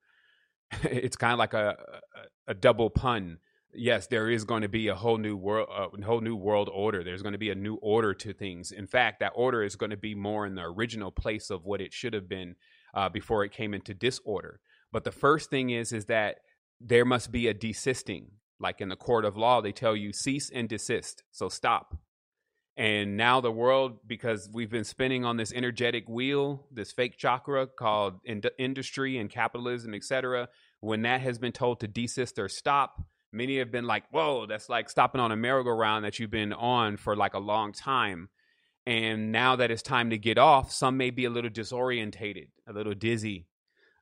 it's 0.84 1.16
kind 1.16 1.32
of 1.32 1.40
like 1.40 1.54
a, 1.54 1.78
a, 2.48 2.52
a 2.52 2.54
double 2.54 2.90
pun 2.90 3.38
yes, 3.74 4.08
there 4.08 4.30
is 4.30 4.44
going 4.44 4.62
to 4.62 4.70
be 4.70 4.88
a 4.88 4.96
whole 4.96 5.18
new 5.18 5.36
world, 5.36 5.68
a 5.70 5.84
uh, 5.84 6.06
whole 6.06 6.22
new 6.22 6.36
world 6.36 6.70
order. 6.72 7.04
There's 7.04 7.22
going 7.22 7.34
to 7.34 7.40
be 7.40 7.50
a 7.50 7.56
new 7.56 7.76
order 7.76 8.14
to 8.14 8.34
things. 8.34 8.72
In 8.72 8.88
fact, 8.88 9.20
that 9.20 9.34
order 9.36 9.64
is 9.64 9.76
going 9.76 9.90
to 9.90 9.98
be 9.98 10.16
more 10.16 10.46
in 10.46 10.56
the 10.56 10.64
original 10.64 11.12
place 11.12 11.50
of 11.50 11.66
what 11.66 11.82
it 11.82 11.94
should 11.94 12.14
have 12.14 12.28
been 12.28 12.56
uh, 12.94 13.10
before 13.10 13.44
it 13.44 13.52
came 13.52 13.74
into 13.74 13.94
disorder. 13.94 14.60
But 14.92 15.04
the 15.04 15.12
first 15.12 15.50
thing 15.50 15.70
is, 15.70 15.94
is 15.94 16.06
that 16.06 16.38
there 16.80 17.06
must 17.06 17.32
be 17.32 17.48
a 17.48 17.54
desisting. 17.54 18.32
Like 18.60 18.82
in 18.82 18.90
the 18.90 18.96
court 18.96 19.26
of 19.26 19.38
law, 19.38 19.62
they 19.62 19.72
tell 19.72 19.96
you 19.96 20.14
cease 20.14 20.50
and 20.50 20.70
desist. 20.70 21.24
So 21.32 21.50
stop. 21.50 21.98
And 22.78 23.18
now 23.18 23.42
the 23.42 23.52
world, 23.52 24.00
because 24.08 24.50
we've 24.52 24.70
been 24.70 24.84
spinning 24.86 25.26
on 25.26 25.38
this 25.38 25.52
energetic 25.54 26.08
wheel, 26.08 26.68
this 26.72 26.92
fake 26.92 27.18
chakra 27.18 27.68
called 27.68 28.20
in- 28.24 28.42
industry 28.58 29.18
and 29.18 29.30
capitalism, 29.30 29.94
etc. 29.94 30.48
When 30.80 31.02
that 31.02 31.22
has 31.22 31.38
been 31.38 31.52
told 31.52 31.80
to 31.82 31.88
desist 31.88 32.40
or 32.40 32.48
stop, 32.48 33.02
many 33.32 33.60
have 33.60 33.72
been 33.72 33.86
like, 33.86 34.04
whoa, 34.12 34.46
that's 34.46 34.70
like 34.70 34.90
stopping 34.90 35.22
on 35.22 35.32
a 35.32 35.36
merry-go-round 35.36 36.06
that 36.06 36.20
you've 36.20 36.32
been 36.32 36.54
on 36.54 36.98
for 36.98 37.16
like 37.16 37.34
a 37.34 37.40
long 37.40 37.74
time. 37.74 38.30
And 38.86 39.32
now 39.32 39.56
that 39.58 39.72
it's 39.72 39.82
time 39.82 40.10
to 40.10 40.18
get 40.18 40.38
off, 40.38 40.72
some 40.72 40.98
may 40.98 41.12
be 41.12 41.26
a 41.26 41.30
little 41.30 41.52
disorientated, 41.52 42.48
a 42.68 42.74
little 42.74 42.94
dizzy 42.94 43.48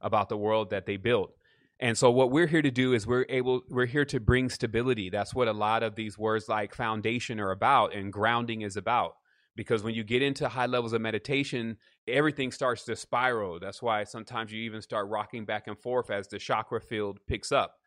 about 0.01 0.29
the 0.29 0.37
world 0.37 0.69
that 0.69 0.85
they 0.85 0.97
built. 0.97 1.33
And 1.81 1.97
so 1.97 2.11
what 2.11 2.31
we're 2.31 2.47
here 2.47 2.61
to 2.61 2.71
do 2.71 2.93
is 2.93 3.07
we're 3.07 3.25
able 3.29 3.61
we're 3.69 3.85
here 3.85 4.05
to 4.05 4.19
bring 4.19 4.49
stability. 4.49 5.09
That's 5.09 5.33
what 5.33 5.47
a 5.47 5.53
lot 5.53 5.83
of 5.83 5.95
these 5.95 6.17
words 6.17 6.49
like 6.49 6.75
foundation 6.75 7.39
are 7.39 7.51
about 7.51 7.93
and 7.93 8.11
grounding 8.11 8.61
is 8.61 8.75
about. 8.75 9.15
Because 9.55 9.83
when 9.83 9.93
you 9.93 10.03
get 10.03 10.21
into 10.21 10.47
high 10.47 10.65
levels 10.65 10.93
of 10.93 11.01
meditation, 11.01 11.77
everything 12.07 12.51
starts 12.51 12.83
to 12.85 12.95
spiral. 12.95 13.59
That's 13.59 13.81
why 13.81 14.03
sometimes 14.05 14.51
you 14.51 14.61
even 14.61 14.81
start 14.81 15.09
rocking 15.09 15.45
back 15.45 15.67
and 15.67 15.77
forth 15.77 16.09
as 16.09 16.27
the 16.27 16.39
chakra 16.39 16.79
field 16.81 17.19
picks 17.27 17.51
up 17.51 17.78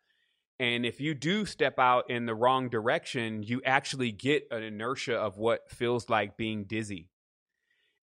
and 0.59 0.85
if 0.85 1.01
you 1.01 1.13
do 1.13 1.45
step 1.45 1.79
out 1.79 2.09
in 2.09 2.25
the 2.25 2.35
wrong 2.35 2.69
direction, 2.69 3.43
you 3.43 3.61
actually 3.65 4.11
get 4.11 4.47
an 4.51 4.63
inertia 4.63 5.15
of 5.15 5.37
what 5.37 5.69
feels 5.69 6.09
like 6.09 6.37
being 6.37 6.65
dizzy. 6.65 7.09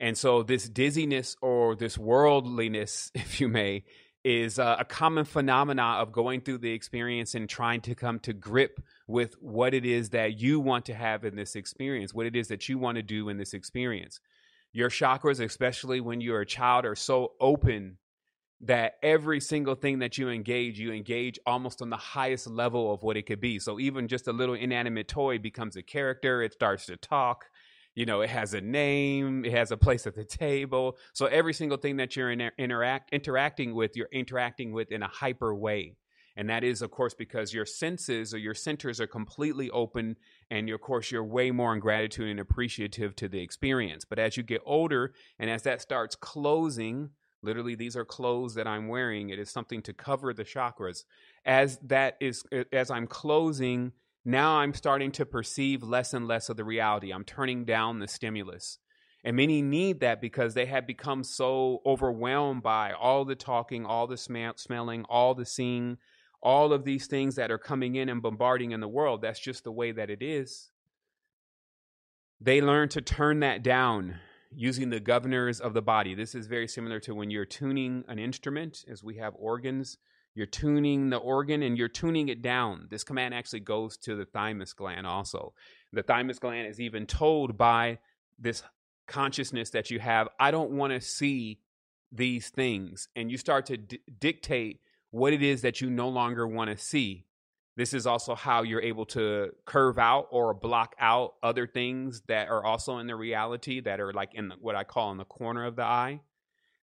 And 0.00 0.16
so, 0.16 0.42
this 0.42 0.69
dizziness 0.69 1.37
or 1.42 1.76
this 1.76 1.97
worldliness, 1.97 3.11
if 3.14 3.40
you 3.40 3.49
may, 3.49 3.85
is 4.25 4.59
uh, 4.59 4.76
a 4.78 4.85
common 4.85 5.25
phenomena 5.25 5.97
of 6.00 6.12
going 6.12 6.40
through 6.40 6.59
the 6.59 6.73
experience 6.73 7.35
and 7.35 7.49
trying 7.49 7.80
to 7.83 7.95
come 7.95 8.19
to 8.21 8.33
grip 8.33 8.80
with 9.07 9.35
what 9.40 9.73
it 9.73 9.87
is 9.87 10.11
that 10.11 10.38
you 10.38 10.61
want 10.61 10.87
to 10.87 10.95
have 10.95 11.25
in 11.25 11.37
this 11.37 11.57
experience, 11.57 12.12
what 12.12 12.26
it 12.26 12.37
is 12.37 12.49
that 12.49 12.69
you 12.69 12.78
want 12.78 12.97
to 12.97 13.02
do 13.02 13.28
in 13.28 13.38
this 13.38 13.54
experience. 13.54 14.21
Your 14.73 14.90
chakras, 14.90 15.42
especially 15.42 16.00
when 16.00 16.21
you're 16.21 16.42
a 16.42 16.47
child, 16.47 16.85
are 16.85 16.95
so 16.95 17.33
open 17.40 17.97
that 18.62 18.95
every 19.02 19.40
single 19.40 19.75
thing 19.75 20.00
that 20.00 20.19
you 20.19 20.29
engage, 20.29 20.79
you 20.79 20.93
engage 20.93 21.38
almost 21.47 21.81
on 21.81 21.88
the 21.88 21.97
highest 21.97 22.47
level 22.47 22.93
of 22.93 23.02
what 23.02 23.17
it 23.17 23.23
could 23.23 23.40
be. 23.40 23.59
So 23.59 23.81
even 23.81 24.07
just 24.07 24.29
a 24.29 24.33
little 24.33 24.55
inanimate 24.55 25.09
toy 25.09 25.38
becomes 25.38 25.76
a 25.76 25.83
character, 25.83 26.43
it 26.43 26.52
starts 26.52 26.87
to 26.87 26.97
talk. 26.97 27.47
You 27.95 28.07
know, 28.07 28.21
it 28.21 28.31
has 28.31 28.55
a 28.55 28.61
name, 28.61 29.45
it 29.45 29.52
has 29.52 29.73
a 29.73 29.76
place 29.76 30.07
at 30.07 30.14
the 30.14 30.25
table. 30.25 30.97
So 31.12 31.26
every 31.26 31.55
single 31.55 31.79
thing 31.79 31.97
that 31.97 32.17
you're 32.17 32.31
in, 32.31 32.50
interact 32.59 33.12
interacting 33.12 33.75
with, 33.75 33.97
you're 33.97 34.09
interacting 34.12 34.73
with 34.73 34.93
in 34.93 35.02
a 35.02 35.09
hyper 35.09 35.55
way. 35.55 35.97
And 36.37 36.49
that 36.49 36.62
is, 36.62 36.81
of 36.81 36.90
course, 36.90 37.14
because 37.14 37.52
your 37.52 37.67
senses 37.67 38.33
or 38.33 38.38
your 38.38 38.55
centers 38.55 39.00
are 39.00 39.07
completely 39.07 39.69
open, 39.71 40.17
and 40.50 40.71
of 40.71 40.81
course, 40.81 41.11
you're 41.11 41.25
way 41.25 41.50
more 41.50 41.75
in 41.75 41.81
gratitude 41.81 42.31
and 42.31 42.38
appreciative 42.38 43.17
to 43.17 43.29
the 43.29 43.40
experience. 43.40 44.05
But 44.05 44.21
as 44.21 44.37
you 44.37 44.43
get 44.43 44.62
older, 44.64 45.12
and 45.38 45.50
as 45.50 45.62
that 45.62 45.83
starts 45.83 46.14
closing, 46.14 47.11
Literally, 47.42 47.75
these 47.75 47.97
are 47.97 48.04
clothes 48.04 48.54
that 48.54 48.66
I'm 48.66 48.88
wearing. 48.88 49.30
It 49.30 49.38
is 49.38 49.50
something 49.50 49.82
to 49.82 49.92
cover 49.92 50.35
the 50.35 50.44
chakras. 50.44 51.04
As 51.44 51.78
that 51.85 52.16
is, 52.20 52.44
as 52.73 52.90
I'm 52.90 53.06
closing, 53.06 53.92
now 54.25 54.59
I'm 54.59 54.75
starting 54.75 55.11
to 55.12 55.25
perceive 55.25 55.82
less 55.82 56.12
and 56.12 56.28
less 56.28 56.50
of 56.50 56.56
the 56.56 56.64
reality. 56.64 57.12
I'm 57.12 57.25
turning 57.25 57.64
down 57.64 57.99
the 57.99 58.09
stimulus. 58.09 58.78
And 59.25 59.37
many 59.37 59.62
need 59.62 60.00
that 60.00 60.20
because 60.20 60.54
they 60.54 60.66
have 60.66 60.87
become 60.87 61.25
so 61.25 61.80
overwhelmed 61.85 62.62
by 62.62 62.92
all 62.92 63.25
the 63.25 63.35
talking, 63.35 63.85
all 63.87 64.06
the 64.06 64.16
sm- 64.16 64.56
smelling, 64.56 65.04
all 65.09 65.35
the 65.35 65.44
seeing, 65.44 65.99
all 66.42 66.73
of 66.73 66.85
these 66.85 67.06
things 67.06 67.35
that 67.37 67.50
are 67.50 67.59
coming 67.59 67.97
in 67.97 68.09
and 68.09 68.23
bombarding 68.23 68.73
in 68.73 68.80
the 68.80 68.88
world. 68.88 69.23
That's 69.23 69.40
just 69.40 69.64
the 69.64 69.73
way 69.73 69.92
that 69.92 70.11
it 70.11 70.23
is. 70.23 70.70
They 72.40 72.62
learn 72.62 72.88
to 72.90 73.02
turn 73.02 73.40
that 73.40 73.62
down 73.62 74.16
using 74.54 74.90
the 74.90 75.00
governors 75.00 75.61
of 75.61 75.75
the 75.75 75.83
body. 75.83 76.14
This 76.14 76.35
is 76.35 76.47
very 76.47 76.66
similar 76.66 77.00
to 77.00 77.14
when 77.14 77.30
you're 77.30 77.45
tuning 77.45 78.04
an 78.09 78.19
instrument, 78.19 78.85
as 78.90 79.04
we 79.04 79.16
have 79.16 79.35
organs. 79.37 79.99
You're 80.35 80.47
tuning 80.47 81.11
the 81.11 81.16
organ 81.16 81.62
and 81.62 81.76
you're 81.76 81.88
tuning 81.88 82.28
it 82.28 82.40
down. 82.40 82.87
This 82.90 83.04
command 83.04 83.35
actually 83.35 83.61
goes 83.61 83.97
to 83.99 84.14
the 84.14 84.25
thymus 84.25 84.73
gland 84.73 85.07
also. 85.07 85.54
The 85.92 86.02
thymus 86.02 86.38
gland 86.38 86.69
is 86.69 86.80
even 86.80 87.07
told 87.07 87.59
by 87.59 87.99
this 88.38 88.62
consciousness 89.09 89.71
that 89.71 89.90
you 89.90 89.99
have, 89.99 90.28
I 90.38 90.50
don't 90.52 90.71
want 90.71 90.92
to 90.92 91.00
see 91.00 91.59
these 92.12 92.49
things. 92.49 93.09
And 93.16 93.30
you 93.30 93.38
start 93.38 93.66
to 93.66 93.76
d- 93.76 94.00
dictate 94.19 94.80
what 95.11 95.33
it 95.33 95.42
is 95.42 95.62
that 95.62 95.80
you 95.80 95.90
no 95.90 96.09
longer 96.09 96.47
want 96.47 96.71
to 96.71 96.76
see. 96.76 97.26
This 97.80 97.94
is 97.94 98.06
also 98.06 98.34
how 98.34 98.62
you're 98.62 98.82
able 98.82 99.06
to 99.06 99.52
curve 99.64 99.99
out 99.99 100.26
or 100.30 100.52
block 100.52 100.94
out 101.00 101.37
other 101.42 101.66
things 101.66 102.20
that 102.28 102.50
are 102.50 102.62
also 102.62 102.99
in 102.99 103.06
the 103.06 103.16
reality 103.16 103.80
that 103.80 104.00
are 104.00 104.12
like 104.12 104.34
in 104.34 104.49
the, 104.49 104.56
what 104.60 104.76
I 104.76 104.84
call 104.84 105.10
in 105.12 105.16
the 105.16 105.25
corner 105.25 105.64
of 105.64 105.76
the 105.76 105.84
eye. 105.84 106.20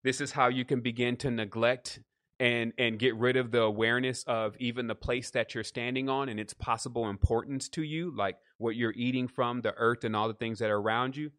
This 0.06 0.22
is 0.22 0.32
how 0.32 0.48
you 0.48 0.64
can 0.64 0.80
begin 0.80 1.18
to 1.18 1.30
neglect 1.30 2.00
and 2.40 2.72
and 2.78 2.98
get 2.98 3.14
rid 3.18 3.36
of 3.36 3.52
the 3.52 3.64
awareness 3.64 4.24
of 4.24 4.56
even 4.58 4.88
the 4.88 4.96
place 4.96 5.32
that 5.32 5.54
you're 5.54 5.66
standing 5.66 6.08
on 6.08 6.30
and 6.30 6.40
its 6.40 6.54
possible 6.54 7.10
importance 7.10 7.68
to 7.70 7.84
you 7.84 8.16
like 8.16 8.38
what 8.58 8.78
you're 8.78 8.94
eating 8.96 9.28
from 9.28 9.64
the 9.64 9.74
earth 9.76 10.06
and 10.06 10.16
all 10.16 10.30
the 10.30 10.34
things 10.34 10.60
that 10.60 10.70
are 10.70 10.80
around 10.80 11.18
you 11.18 11.30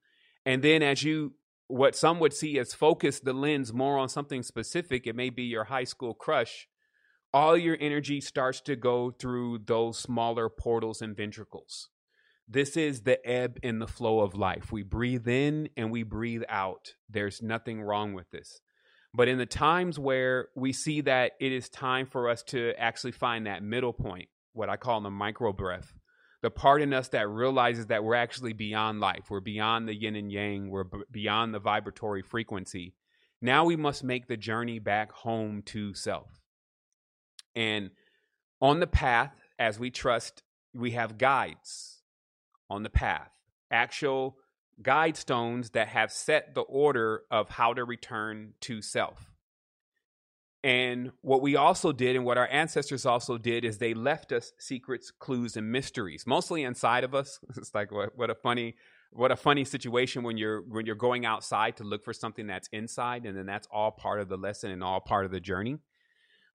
and 0.45 0.63
then 0.63 0.83
as 0.83 1.03
you 1.03 1.33
what 1.69 1.97
some 1.97 2.19
would 2.19 2.33
see 2.33 2.59
as 2.59 2.73
focus 2.73 3.21
the 3.21 3.33
lens 3.33 3.75
more 3.75 3.99
on 3.99 4.09
something 4.09 4.43
specific 4.43 5.07
it 5.07 5.15
may 5.15 5.29
be 5.29 5.43
your 5.43 5.65
high 5.65 5.85
school 5.85 6.15
crush 6.15 6.67
all 7.37 7.57
your 7.57 7.77
energy 7.81 8.21
starts 8.21 8.61
to 8.61 8.77
go 8.77 9.11
through 9.11 9.59
those 9.67 9.99
smaller 9.99 10.49
portals 10.49 11.03
and 11.03 11.17
ventricles 11.17 11.91
this 12.49 12.77
is 12.77 13.03
the 13.03 13.19
ebb 13.29 13.59
and 13.63 13.83
the 13.83 13.87
flow 13.87 14.21
of 14.21 14.35
life 14.35 14.73
we 14.73 14.83
breathe 14.83 15.29
in 15.29 15.69
and 15.77 15.91
we 15.91 16.03
breathe 16.03 16.45
out 16.49 16.95
there's 17.11 17.43
nothing 17.43 17.83
wrong 17.83 18.15
with 18.15 18.31
this 18.31 18.61
but 19.17 19.29
in 19.29 19.39
the 19.39 19.47
times 19.47 19.99
where 19.99 20.49
we 20.55 20.75
see 20.75 21.01
that 21.01 21.33
it 21.41 21.51
is 21.51 21.71
time 21.71 22.05
for 22.05 22.29
us 22.29 22.43
to 22.45 22.75
actually 22.79 23.13
find 23.13 23.47
that 23.47 23.63
middle 23.63 23.95
point, 23.95 24.29
what 24.53 24.69
I 24.69 24.77
call 24.77 25.01
the 25.01 25.11
micro 25.11 25.55
breath, 25.55 25.95
the 26.43 26.51
part 26.51 26.83
in 26.83 26.93
us 26.93 27.09
that 27.09 27.27
realizes 27.31 27.87
that 27.87 28.05
we're 28.05 28.15
actually 28.15 28.53
beyond 28.53 29.01
life, 29.01 29.31
we're 29.31 29.41
beyond 29.41 29.89
the 29.89 29.95
yin 29.95 30.17
and 30.17 30.31
yang, 30.31 30.69
we're 30.69 30.85
b- 30.85 30.99
beyond 31.11 31.55
the 31.55 31.59
vibratory 31.59 32.21
frequency. 32.21 32.95
Now 33.41 33.65
we 33.65 33.75
must 33.75 34.05
make 34.05 34.29
the 34.29 34.37
journey 34.37 34.79
back 34.79 35.13
home 35.13 35.63
to 35.67 35.95
self. 35.95 36.46
And 37.57 37.91
on 38.61 38.81
the 38.81 38.87
path, 38.87 39.33
as 39.59 39.79
we 39.79 39.91
trust, 39.91 40.43
we 40.75 40.93
have 40.93 41.19
guides 41.19 42.03
on 42.69 42.83
the 42.83 42.91
path, 42.91 43.33
actual 43.71 44.37
guide 44.83 45.17
stones 45.17 45.71
that 45.71 45.89
have 45.89 46.13
set 46.13 46.55
the 46.55 46.61
order 46.61 47.23
of 47.31 47.49
how 47.49 47.73
to 47.73 47.85
return 47.85 48.53
to 48.61 48.83
self. 48.83 49.31
And 50.63 51.13
what 51.21 51.43
we 51.43 51.55
also 51.55 51.93
did, 51.93 52.17
and 52.17 52.25
what 52.25 52.39
our 52.39 52.49
ancestors 52.51 53.07
also 53.07 53.39
did, 53.39 53.65
is 53.65 53.79
they 53.79 53.95
left 53.95 54.33
us 54.33 54.53
secrets, 54.59 55.13
clues, 55.13 55.57
and 55.57 55.71
mysteries, 55.71 56.25
mostly 56.27 56.65
inside 56.65 57.05
of 57.05 57.15
us. 57.15 57.39
It's 57.57 57.75
like 57.75 57.93
what, 57.93 58.19
what 58.19 58.31
a 58.31 58.35
funny, 58.35 58.75
what 59.13 59.31
a 59.31 59.37
funny 59.37 59.65
situation 59.65 60.25
when 60.25 60.37
you're 60.37 60.63
when 60.63 60.85
you're 60.85 60.97
going 60.97 61.25
outside 61.25 61.77
to 61.77 61.85
look 61.85 62.05
for 62.05 62.13
something 62.13 62.49
that's 62.49 62.69
inside, 62.73 63.27
and 63.27 63.39
then 63.39 63.47
that's 63.47 63.69
all 63.71 63.93
part 63.93 64.21
of 64.21 64.29
the 64.29 64.37
lesson 64.37 64.73
and 64.73 64.83
all 64.83 65.01
part 65.01 65.25
of 65.25 65.31
the 65.31 65.41
journey. 65.41 65.79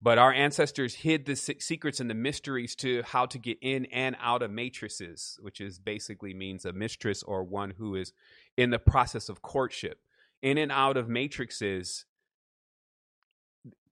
But 0.02 0.16
our 0.16 0.33
ancestors 0.33 0.95
hid 0.95 1.26
the 1.26 1.37
secrets 1.37 2.00
and 2.00 2.09
the 2.09 2.14
mysteries 2.14 2.75
to 2.76 3.02
how 3.02 3.26
to 3.26 3.38
get 3.38 3.59
in 3.61 3.85
and 3.87 4.16
out 4.19 4.42
of 4.42 4.50
matrices, 4.50 5.38
which 5.42 5.61
is 5.61 5.78
basically 5.78 6.33
means 6.33 6.64
a 6.64 6.73
mistress 6.73 7.23
or 7.23 7.45
one 7.45 7.75
who 7.76 7.95
is 7.97 8.12
in 8.57 8.71
the 8.71 8.78
process 8.78 9.28
of 9.28 9.42
courtship. 9.42 10.00
In 10.42 10.57
and 10.57 10.73
out 10.73 10.97
of 10.97 11.11
matrices, 11.11 12.07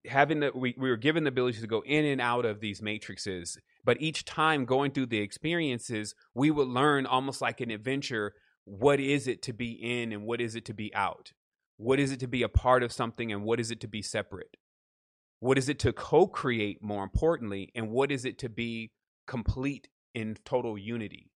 having 0.06 0.40
the 0.40 0.50
we, 0.54 0.74
we 0.78 0.88
were 0.88 0.96
given 0.96 1.24
the 1.24 1.28
ability 1.28 1.60
to 1.60 1.66
go 1.66 1.82
in 1.84 2.06
and 2.06 2.22
out 2.22 2.46
of 2.46 2.60
these 2.60 2.80
matrices, 2.80 3.58
but 3.84 4.00
each 4.00 4.24
time 4.24 4.64
going 4.64 4.92
through 4.92 5.06
the 5.06 5.20
experiences, 5.20 6.14
we 6.34 6.50
would 6.50 6.68
learn 6.68 7.04
almost 7.04 7.42
like 7.42 7.60
an 7.60 7.70
adventure 7.70 8.32
what 8.64 9.00
is 9.00 9.26
it 9.26 9.40
to 9.42 9.54
be 9.54 9.72
in 9.72 10.12
and 10.12 10.24
what 10.24 10.42
is 10.42 10.54
it 10.54 10.64
to 10.66 10.74
be 10.74 10.94
out? 10.94 11.32
What 11.78 11.98
is 11.98 12.12
it 12.12 12.20
to 12.20 12.26
be 12.26 12.42
a 12.42 12.48
part 12.48 12.82
of 12.82 12.92
something 12.92 13.32
and 13.32 13.42
what 13.42 13.60
is 13.60 13.70
it 13.70 13.80
to 13.80 13.88
be 13.88 14.02
separate? 14.02 14.56
What 15.40 15.58
is 15.58 15.68
it 15.68 15.78
to 15.80 15.92
co 15.92 16.26
create, 16.26 16.82
more 16.82 17.02
importantly? 17.04 17.70
And 17.74 17.90
what 17.90 18.10
is 18.10 18.24
it 18.24 18.38
to 18.38 18.48
be 18.48 18.90
complete 19.26 19.88
in 20.14 20.36
total 20.44 20.76
unity? 20.76 21.30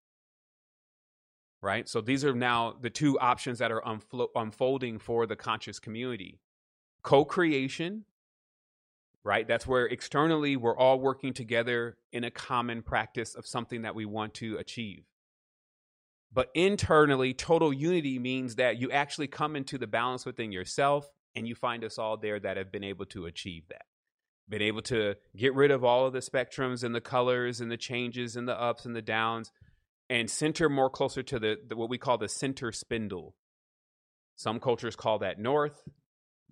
Right? 1.63 1.89
So 1.89 2.01
these 2.01 2.25
are 2.25 2.35
now 2.35 2.75
the 2.81 2.89
two 2.89 3.19
options 3.19 3.59
that 3.59 3.71
are 3.71 3.83
unflo- 3.83 4.29
unfolding 4.35 4.99
for 4.99 5.27
the 5.27 5.37
conscious 5.37 5.79
community 5.79 6.41
co 7.03 7.25
creation, 7.25 8.05
right? 9.25 9.47
That's 9.47 9.67
where 9.67 9.87
externally 9.87 10.57
we're 10.57 10.77
all 10.77 10.99
working 10.99 11.35
together 11.35 11.99
in 12.13 12.25
a 12.25 12.31
common 12.31 12.83
practice 12.83 13.35
of 13.35 13.47
something 13.47 13.83
that 13.83 13.95
we 13.95 14.07
want 14.07 14.35
to 14.35 14.57
achieve. 14.57 15.05
But 16.33 16.51
internally, 16.55 17.35
total 17.35 17.73
unity 17.73 18.19
means 18.19 18.55
that 18.55 18.79
you 18.79 18.91
actually 18.91 19.27
come 19.27 19.57
into 19.57 19.79
the 19.79 19.87
balance 19.87 20.25
within 20.25 20.53
yourself 20.53 21.11
and 21.35 21.47
you 21.47 21.55
find 21.55 21.85
us 21.85 21.99
all 21.99 22.17
there 22.17 22.41
that 22.41 22.57
have 22.57 22.73
been 22.73 22.85
able 22.85 23.07
to 23.07 23.27
achieve 23.27 23.65
that. 23.69 23.87
Been 24.49 24.63
able 24.63 24.83
to 24.83 25.15
get 25.37 25.55
rid 25.55 25.71
of 25.71 25.85
all 25.85 26.07
of 26.07 26.13
the 26.13 26.19
spectrums 26.19 26.83
and 26.83 26.95
the 26.95 27.01
colors 27.01 27.61
and 27.61 27.71
the 27.71 27.77
changes 27.77 28.35
and 28.35 28.49
the 28.49 28.61
ups 28.61 28.85
and 28.85 28.97
the 28.97 29.03
downs 29.03 29.53
and 30.09 30.29
center 30.29 30.69
more 30.69 30.91
closer 30.91 31.23
to 31.23 31.39
the, 31.39 31.57
the, 31.69 31.77
what 31.77 31.89
we 31.89 31.99
call 31.99 32.19
the 32.19 32.29
center 32.29 32.73
spindle. 32.73 33.37
Some 34.35 34.59
cultures 34.59 34.97
call 34.97 35.21
that 35.21 35.39
north. 35.39 35.89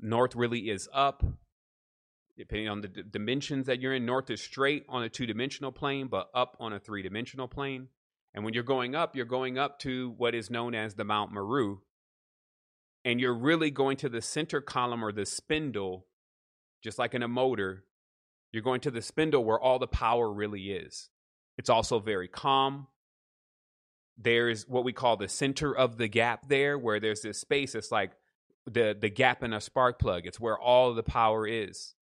North 0.00 0.36
really 0.36 0.70
is 0.70 0.88
up. 0.92 1.24
Depending 2.36 2.68
on 2.68 2.82
the 2.82 2.88
d- 2.88 3.02
dimensions 3.10 3.66
that 3.66 3.80
you're 3.80 3.94
in 3.94 4.06
north 4.06 4.30
is 4.30 4.40
straight 4.40 4.84
on 4.88 5.02
a 5.02 5.08
two-dimensional 5.08 5.72
plane 5.72 6.06
but 6.06 6.28
up 6.32 6.56
on 6.60 6.72
a 6.72 6.78
three-dimensional 6.78 7.48
plane. 7.48 7.88
And 8.32 8.44
when 8.44 8.54
you're 8.54 8.62
going 8.62 8.94
up 8.94 9.16
you're 9.16 9.24
going 9.24 9.58
up 9.58 9.80
to 9.80 10.14
what 10.16 10.36
is 10.36 10.50
known 10.50 10.76
as 10.76 10.94
the 10.94 11.04
mount 11.04 11.32
meru 11.32 11.80
and 13.08 13.20
you're 13.20 13.34
really 13.34 13.70
going 13.70 13.96
to 13.96 14.08
the 14.08 14.22
center 14.22 14.60
column 14.60 15.04
or 15.04 15.12
the 15.12 15.26
spindle 15.26 16.06
just 16.82 16.98
like 16.98 17.14
in 17.14 17.22
a 17.22 17.28
motor 17.28 17.84
you're 18.52 18.62
going 18.62 18.80
to 18.80 18.90
the 18.90 19.02
spindle 19.02 19.44
where 19.44 19.60
all 19.60 19.78
the 19.78 19.86
power 19.86 20.32
really 20.32 20.72
is. 20.72 21.10
It's 21.56 21.68
also 21.68 21.98
very 21.98 22.28
calm. 22.28 22.86
There's 24.16 24.66
what 24.66 24.84
we 24.84 24.92
call 24.92 25.16
the 25.16 25.28
center 25.28 25.76
of 25.76 25.98
the 25.98 26.08
gap 26.08 26.48
there, 26.48 26.78
where 26.78 26.98
there's 26.98 27.20
this 27.20 27.38
space. 27.38 27.74
It's 27.74 27.92
like 27.92 28.12
the, 28.66 28.96
the 28.98 29.10
gap 29.10 29.42
in 29.42 29.52
a 29.52 29.60
spark 29.60 29.98
plug. 29.98 30.26
It's 30.26 30.40
where 30.40 30.58
all 30.58 30.94
the 30.94 31.02
power 31.02 31.46
is. 31.46 31.94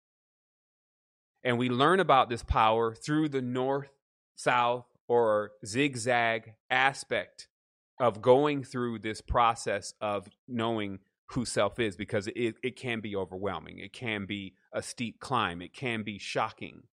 And 1.44 1.58
we 1.58 1.70
learn 1.70 2.00
about 2.00 2.30
this 2.30 2.44
power 2.44 2.94
through 2.94 3.30
the 3.30 3.42
north, 3.42 3.92
south, 4.36 4.86
or 5.08 5.52
zigzag 5.66 6.54
aspect 6.70 7.48
of 8.00 8.22
going 8.22 8.64
through 8.64 9.00
this 9.00 9.22
process 9.22 9.94
of 10.02 10.28
knowing 10.48 11.00
who 11.30 11.46
self 11.46 11.80
is 11.80 11.96
because 11.96 12.28
it, 12.28 12.56
it 12.62 12.76
can 12.76 13.00
be 13.00 13.16
overwhelming. 13.16 13.80
It 13.80 13.94
can 13.94 14.26
be 14.26 14.54
a 14.74 14.82
steep 14.82 15.20
climb. 15.20 15.62
It 15.62 15.74
can 15.74 16.04
be 16.04 16.20
shocking 16.20 16.84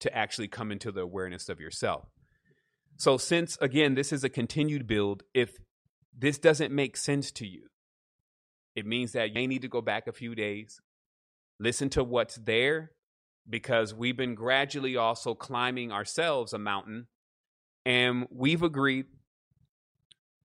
to 0.00 0.14
actually 0.16 0.48
come 0.48 0.72
into 0.72 0.90
the 0.90 1.02
awareness 1.02 1.48
of 1.48 1.60
yourself. 1.60 2.08
So, 2.96 3.16
since 3.16 3.56
again, 3.60 3.94
this 3.94 4.12
is 4.12 4.24
a 4.24 4.28
continued 4.28 4.86
build, 4.86 5.22
if 5.34 5.56
this 6.16 6.38
doesn't 6.38 6.74
make 6.74 6.96
sense 6.96 7.30
to 7.32 7.46
you, 7.46 7.68
it 8.74 8.86
means 8.86 9.12
that 9.12 9.28
you 9.28 9.34
may 9.34 9.46
need 9.46 9.62
to 9.62 9.68
go 9.68 9.80
back 9.80 10.08
a 10.08 10.12
few 10.12 10.34
days, 10.34 10.80
listen 11.60 11.90
to 11.90 12.02
what's 12.02 12.36
there, 12.36 12.92
because 13.48 13.94
we've 13.94 14.16
been 14.16 14.34
gradually 14.34 14.96
also 14.96 15.34
climbing 15.34 15.92
ourselves 15.92 16.52
a 16.52 16.58
mountain. 16.58 17.06
And 17.86 18.26
we've 18.30 18.62
agreed 18.62 19.06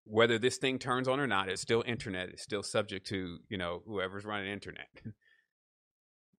whether 0.06 0.38
this 0.38 0.58
thing 0.58 0.80
turns 0.80 1.08
on 1.08 1.20
or 1.20 1.28
not, 1.28 1.50
it's 1.50 1.62
still 1.62 1.84
internet. 1.86 2.30
It's 2.30 2.44
still 2.44 2.64
subject 2.64 3.08
to, 3.08 3.40
you 3.50 3.58
know, 3.58 3.82
whoever's 3.86 4.26
running 4.26 4.52
internet. 4.52 4.88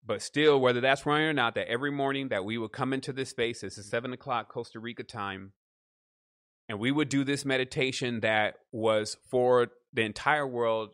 but 0.07 0.23
still, 0.23 0.61
whether 0.61 0.81
that's 0.81 1.07
running 1.07 1.27
or 1.29 1.33
not, 1.33 1.55
that 1.55 1.69
every 1.69 1.91
morning 1.91 2.29
that 2.29 2.45
we 2.45 2.59
would 2.59 2.73
come 2.73 2.93
into 2.93 3.13
this 3.13 3.31
space, 3.31 3.61
this 3.61 3.79
is 3.79 3.87
mm-hmm. 3.87 3.91
seven 3.91 4.13
o'clock 4.13 4.49
Costa 4.49 4.79
Rica 4.79 5.03
time, 5.03 5.53
and 6.69 6.79
we 6.79 6.91
would 6.91 7.09
do 7.09 7.25
this 7.25 7.45
meditation 7.45 8.21
that 8.21 8.57
was 8.73 9.17
for 9.31 9.69
the 9.93 10.03
entire 10.03 10.47
world, 10.47 10.91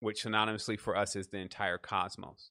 which 0.00 0.24
synonymously 0.24 0.78
for 0.78 0.96
us 0.96 1.16
is 1.16 1.28
the 1.28 1.38
entire 1.38 1.78
cosmos. 1.78 2.50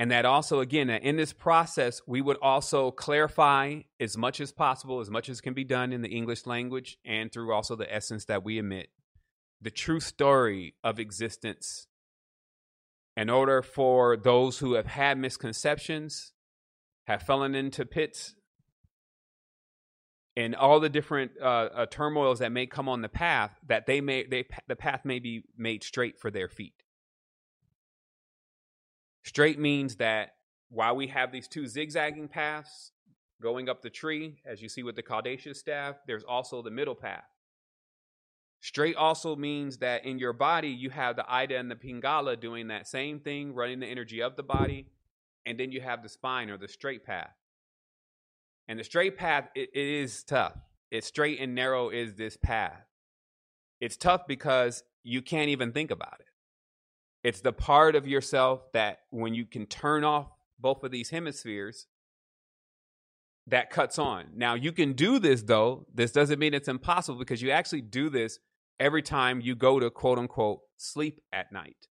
And 0.00 0.10
that 0.12 0.24
also, 0.24 0.60
again, 0.60 0.88
in 0.88 1.16
this 1.16 1.34
process, 1.34 2.00
we 2.06 2.22
would 2.22 2.38
also 2.40 2.90
clarify 2.90 3.80
as 4.00 4.16
much 4.16 4.40
as 4.40 4.50
possible, 4.50 5.00
as 5.00 5.10
much 5.10 5.28
as 5.28 5.42
can 5.42 5.52
be 5.52 5.62
done 5.62 5.92
in 5.92 6.00
the 6.00 6.08
English 6.08 6.46
language 6.46 6.96
and 7.04 7.30
through 7.30 7.52
also 7.52 7.76
the 7.76 7.94
essence 7.94 8.24
that 8.24 8.42
we 8.42 8.56
emit, 8.56 8.88
the 9.60 9.70
true 9.70 10.00
story 10.00 10.74
of 10.82 10.98
existence. 10.98 11.86
In 13.14 13.28
order 13.28 13.60
for 13.60 14.16
those 14.16 14.60
who 14.60 14.72
have 14.72 14.86
had 14.86 15.18
misconceptions, 15.18 16.32
have 17.06 17.20
fallen 17.20 17.54
into 17.54 17.84
pits, 17.84 18.34
and 20.34 20.56
all 20.56 20.80
the 20.80 20.88
different 20.88 21.32
uh, 21.38 21.44
uh, 21.44 21.84
turmoils 21.84 22.38
that 22.38 22.52
may 22.52 22.64
come 22.64 22.88
on 22.88 23.02
the 23.02 23.10
path, 23.10 23.54
that 23.68 23.84
they 23.84 24.00
may 24.00 24.24
they 24.24 24.46
the 24.66 24.76
path 24.76 25.04
may 25.04 25.18
be 25.18 25.42
made 25.58 25.84
straight 25.84 26.18
for 26.18 26.30
their 26.30 26.48
feet. 26.48 26.72
Straight 29.24 29.58
means 29.58 29.96
that 29.96 30.34
while 30.70 30.96
we 30.96 31.08
have 31.08 31.32
these 31.32 31.48
two 31.48 31.66
zigzagging 31.66 32.28
paths 32.28 32.92
going 33.42 33.68
up 33.68 33.82
the 33.82 33.90
tree, 33.90 34.40
as 34.46 34.62
you 34.62 34.68
see 34.68 34.82
with 34.82 34.96
the 34.96 35.02
Caduceus 35.02 35.58
staff, 35.58 35.96
there's 36.06 36.24
also 36.24 36.62
the 36.62 36.70
middle 36.70 36.94
path. 36.94 37.24
Straight 38.60 38.96
also 38.96 39.36
means 39.36 39.78
that 39.78 40.04
in 40.04 40.18
your 40.18 40.34
body, 40.34 40.68
you 40.68 40.90
have 40.90 41.16
the 41.16 41.24
Ida 41.30 41.56
and 41.56 41.70
the 41.70 41.74
Pingala 41.74 42.38
doing 42.38 42.68
that 42.68 42.86
same 42.86 43.18
thing, 43.18 43.54
running 43.54 43.80
the 43.80 43.86
energy 43.86 44.20
of 44.20 44.36
the 44.36 44.42
body. 44.42 44.86
And 45.46 45.58
then 45.58 45.72
you 45.72 45.80
have 45.80 46.02
the 46.02 46.08
spine 46.10 46.50
or 46.50 46.58
the 46.58 46.68
straight 46.68 47.04
path. 47.04 47.34
And 48.68 48.78
the 48.78 48.84
straight 48.84 49.16
path, 49.16 49.48
it, 49.54 49.70
it 49.72 49.86
is 49.86 50.22
tough. 50.22 50.58
It's 50.90 51.06
straight 51.06 51.40
and 51.40 51.54
narrow 51.54 51.88
is 51.88 52.14
this 52.14 52.36
path. 52.36 52.84
It's 53.80 53.96
tough 53.96 54.26
because 54.28 54.84
you 55.02 55.22
can't 55.22 55.48
even 55.48 55.72
think 55.72 55.90
about 55.90 56.20
it. 56.20 56.29
It's 57.22 57.40
the 57.40 57.52
part 57.52 57.96
of 57.96 58.06
yourself 58.06 58.72
that 58.72 59.00
when 59.10 59.34
you 59.34 59.44
can 59.44 59.66
turn 59.66 60.04
off 60.04 60.28
both 60.58 60.82
of 60.82 60.90
these 60.90 61.10
hemispheres, 61.10 61.86
that 63.46 63.70
cuts 63.70 63.98
on. 63.98 64.26
Now, 64.34 64.54
you 64.54 64.72
can 64.72 64.92
do 64.92 65.18
this 65.18 65.42
though. 65.42 65.86
This 65.92 66.12
doesn't 66.12 66.38
mean 66.38 66.54
it's 66.54 66.68
impossible 66.68 67.18
because 67.18 67.42
you 67.42 67.50
actually 67.50 67.82
do 67.82 68.08
this 68.08 68.38
every 68.78 69.02
time 69.02 69.40
you 69.40 69.54
go 69.54 69.80
to 69.80 69.90
quote 69.90 70.18
unquote 70.18 70.60
sleep 70.76 71.20
at 71.32 71.52
night. 71.52 71.88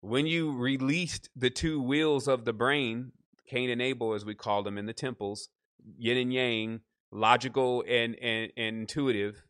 When 0.00 0.26
you 0.26 0.56
released 0.56 1.30
the 1.34 1.50
two 1.50 1.80
wheels 1.80 2.28
of 2.28 2.44
the 2.44 2.52
brain, 2.52 3.12
Cain 3.48 3.70
and 3.70 3.82
Abel, 3.82 4.14
as 4.14 4.24
we 4.24 4.34
call 4.34 4.62
them 4.62 4.78
in 4.78 4.86
the 4.86 4.92
temples, 4.92 5.48
yin 5.96 6.18
and 6.18 6.32
yang, 6.32 6.80
logical 7.10 7.84
and, 7.88 8.16
and, 8.20 8.52
and 8.56 8.76
intuitive, 8.78 9.44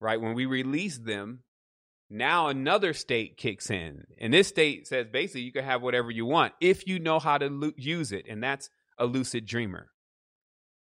right? 0.00 0.20
When 0.20 0.34
we 0.34 0.46
release 0.46 0.98
them, 0.98 1.43
now 2.14 2.48
another 2.48 2.94
state 2.94 3.36
kicks 3.36 3.70
in. 3.70 4.04
And 4.18 4.32
this 4.32 4.48
state 4.48 4.86
says 4.86 5.06
basically 5.12 5.42
you 5.42 5.52
can 5.52 5.64
have 5.64 5.82
whatever 5.82 6.10
you 6.10 6.24
want 6.24 6.54
if 6.60 6.86
you 6.86 6.98
know 6.98 7.18
how 7.18 7.38
to 7.38 7.48
lo- 7.48 7.72
use 7.76 8.12
it. 8.12 8.26
And 8.28 8.42
that's 8.42 8.70
a 8.98 9.06
lucid 9.06 9.46
dreamer. 9.46 9.90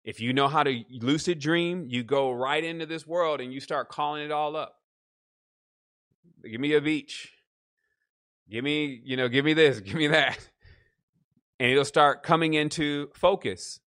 If 0.04 0.22
you 0.22 0.32
know 0.32 0.48
how 0.48 0.64
to 0.64 0.84
lucid 0.90 1.40
dream, 1.40 1.88
you 1.90 2.04
go 2.04 2.32
right 2.32 2.64
into 2.64 2.86
this 2.86 3.06
world 3.06 3.42
and 3.42 3.52
you 3.52 3.60
start 3.60 3.90
calling 3.90 4.24
it 4.24 4.32
all 4.32 4.56
up. 4.56 4.76
Give 6.50 6.62
me 6.62 6.74
a 6.74 6.82
beach. 6.82 7.34
Give 8.50 8.64
me, 8.64 9.02
you 9.04 9.18
know, 9.18 9.28
give 9.28 9.44
me 9.44 9.54
this, 9.54 9.80
give 9.82 9.96
me 9.96 10.08
that. 10.08 10.38
And 11.60 11.72
it'll 11.72 11.84
start 11.84 12.24
coming 12.24 12.54
into 12.54 13.10
focus. 13.16 13.80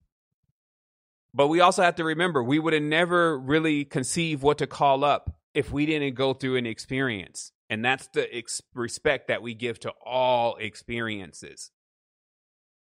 But 1.33 1.47
we 1.47 1.61
also 1.61 1.83
have 1.83 1.95
to 1.95 2.05
remember 2.05 2.43
we 2.43 2.59
would 2.59 2.73
have 2.73 2.83
never 2.83 3.39
really 3.39 3.85
conceived 3.85 4.43
what 4.43 4.59
to 4.59 4.67
call 4.67 5.05
up 5.05 5.40
if 5.55 5.73
we 5.73 5.87
didn't 5.87 6.15
go 6.15 6.33
through 6.35 6.57
an 6.57 6.67
experience. 6.67 7.53
And 7.69 7.85
that's 7.85 8.09
the 8.09 8.35
ex- 8.35 8.63
respect 8.75 9.29
that 9.29 9.43
we 9.43 9.55
give 9.55 9.79
to 9.81 9.93
all 10.05 10.57
experiences. 10.57 11.71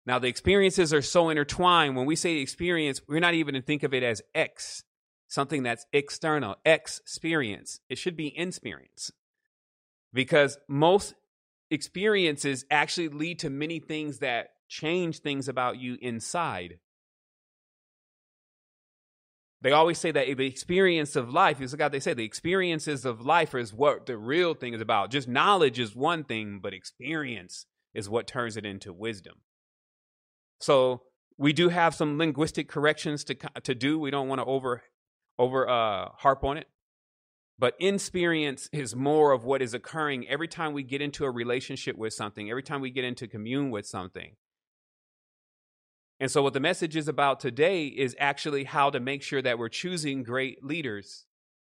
Now, 0.07 0.21
the 0.21 0.29
experiences 0.29 0.95
are 0.95 1.03
so 1.03 1.31
intertwined. 1.31 1.97
When 1.97 2.07
we 2.07 2.15
say 2.15 2.37
experience, 2.37 3.01
we're 3.09 3.21
not 3.21 3.35
even 3.35 3.55
to 3.55 3.63
think 3.63 3.83
of 3.83 3.93
it 3.93 4.05
as 4.05 4.23
X, 4.35 4.85
something 5.27 5.65
that's 5.65 5.87
external, 5.93 6.57
experience. 6.65 7.81
It 7.89 7.99
should 7.99 8.17
be 8.17 8.37
experience. 8.39 9.11
Because 10.13 10.59
most 10.69 11.15
experiences 11.71 12.65
actually 12.71 13.09
lead 13.09 13.41
to 13.41 13.51
many 13.51 13.81
things 13.81 14.19
that 14.19 14.51
change 14.69 15.19
things 15.19 15.49
about 15.49 15.79
you 15.79 15.99
inside. 16.01 16.79
They 19.63 19.73
always 19.73 19.99
say 19.99 20.11
that 20.11 20.37
the 20.37 20.47
experience 20.47 21.17
of 21.17 21.33
life 21.33 21.61
is 21.61 21.75
like 21.75 21.91
they 21.91 22.01
say 22.01 22.15
the 22.15 22.25
experiences 22.25 23.05
of 23.05 23.25
life 23.25 23.55
is 23.55 23.73
what 23.73 24.07
the 24.07 24.19
real 24.19 24.55
thing 24.55 24.75
is 24.75 24.81
about. 24.81 25.11
Just 25.11 25.29
knowledge 25.29 25.79
is 25.79 25.97
one 25.97 26.25
thing, 26.25 26.61
but 26.63 26.75
experience 26.75 27.67
is 27.95 28.09
what 28.09 28.27
turns 28.27 28.57
it 28.57 28.67
into 28.67 28.93
wisdom. 28.93 29.37
So 30.61 31.03
we 31.39 31.53
do 31.53 31.71
have 31.71 31.95
some 31.95 32.19
linguistic 32.19 32.69
corrections 32.69 33.25
to 33.25 33.35
to 33.35 33.75
do. 33.75 33.99
We 33.99 34.11
don't 34.11 34.29
want 34.29 34.41
to 34.41 34.45
over 34.45 34.83
over 35.39 35.69
uh, 35.69 36.11
harp 36.19 36.45
on 36.45 36.59
it, 36.59 36.69
but 37.59 37.75
experience 37.81 38.69
is 38.73 38.95
more 38.95 39.33
of 39.33 39.45
what 39.45 39.63
is 39.63 39.75
occurring 39.75 40.29
every 40.29 40.49
time 40.49 40.75
we 40.75 40.83
get 40.83 41.01
into 41.01 41.25
a 41.25 41.31
relationship 41.31 41.97
with 41.97 42.13
something, 42.13 42.51
every 42.51 42.63
time 42.63 42.81
we 42.81 42.91
get 42.91 43.05
into 43.05 43.27
commune 43.27 43.71
with 43.71 43.87
something. 43.87 44.37
And 46.19 46.31
so, 46.31 46.43
what 46.43 46.55
the 46.55 46.61
message 46.61 46.97
is 46.97 47.09
about 47.09 47.41
today 47.41 47.87
is 47.87 48.17
actually 48.19 48.65
how 48.65 48.91
to 48.91 49.01
make 49.01 49.23
sure 49.23 49.43
that 49.43 49.59
we're 49.59 49.69
choosing 49.69 50.23
great 50.23 50.65
leaders. 50.65 51.27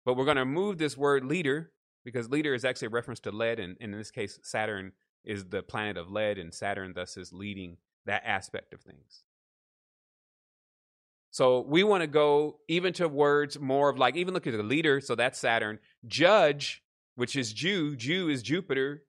But 0.06 0.16
we're 0.16 0.26
going 0.26 0.38
to 0.38 0.46
move 0.46 0.78
this 0.78 0.98
word 0.98 1.26
leader 1.26 1.72
because 2.06 2.30
leader 2.30 2.54
is 2.54 2.64
actually 2.64 2.88
a 2.88 2.92
reference 2.92 3.20
to 3.22 3.32
lead, 3.32 3.60
and, 3.60 3.76
in 3.80 3.92
this 3.92 4.12
case, 4.12 4.40
Saturn 4.44 4.94
is 5.26 5.46
the 5.46 5.62
planet 5.62 5.98
of 5.98 6.10
lead, 6.10 6.38
and 6.38 6.54
Saturn 6.54 6.94
thus 6.96 7.18
is 7.18 7.34
leading 7.34 7.78
that 8.06 8.24
aspect 8.26 8.74
of 8.74 8.82
things. 8.82 9.24
So 11.32 11.62
we 11.62 11.84
want 11.84 12.02
to 12.02 12.08
go 12.08 12.60
even 12.68 12.94
to 12.94 13.08
words 13.08 13.60
more 13.60 13.90
of 13.90 14.00
like, 14.00 14.16
even 14.16 14.34
look 14.34 14.48
at 14.48 14.54
the 14.54 14.64
leader, 14.64 15.00
so 15.00 15.16
that's 15.16 15.38
Saturn. 15.38 15.80
Judge, 16.08 16.82
which 17.16 17.36
is 17.36 17.54
Jew, 17.54 17.96
Jew 17.96 18.30
is 18.30 18.42
Jupiter. 18.42 19.04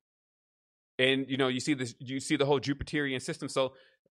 And 0.98 1.30
you 1.30 1.38
know, 1.38 1.48
you 1.48 1.60
see 1.60 1.72
this, 1.72 1.94
you 1.98 2.20
see 2.20 2.36
the 2.36 2.44
whole 2.44 2.60
Jupiterian 2.60 3.22
system. 3.22 3.48
So 3.48 3.72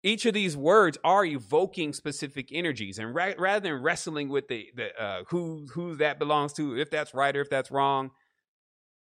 each 0.03 0.25
of 0.25 0.33
these 0.33 0.57
words 0.57 0.97
are 1.03 1.23
evoking 1.23 1.93
specific 1.93 2.49
energies, 2.51 2.97
and 2.97 3.13
ra- 3.13 3.33
rather 3.37 3.69
than 3.69 3.81
wrestling 3.81 4.29
with 4.29 4.47
the 4.47 4.67
the 4.75 5.01
uh, 5.01 5.23
who 5.29 5.67
who 5.73 5.95
that 5.95 6.19
belongs 6.19 6.53
to, 6.53 6.77
if 6.77 6.89
that's 6.89 7.13
right 7.13 7.35
or 7.35 7.41
if 7.41 7.49
that's 7.49 7.71
wrong, 7.71 8.11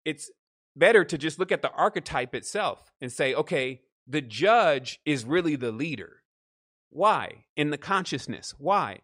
it's 0.06 0.32
better 0.76 1.04
to 1.04 1.18
just 1.18 1.40
look 1.40 1.52
at 1.52 1.62
the 1.62 1.72
archetype 1.72 2.36
itself 2.36 2.92
and 3.02 3.12
say, 3.12 3.34
okay, 3.34 3.82
the 4.08 4.22
judge 4.22 5.00
is 5.06 5.26
really 5.26 5.56
the 5.56 5.72
leader. 5.72 6.22
Why? 6.90 7.46
In 7.56 7.72
the 7.72 7.78
consciousness. 7.78 8.54
Why? 8.58 9.00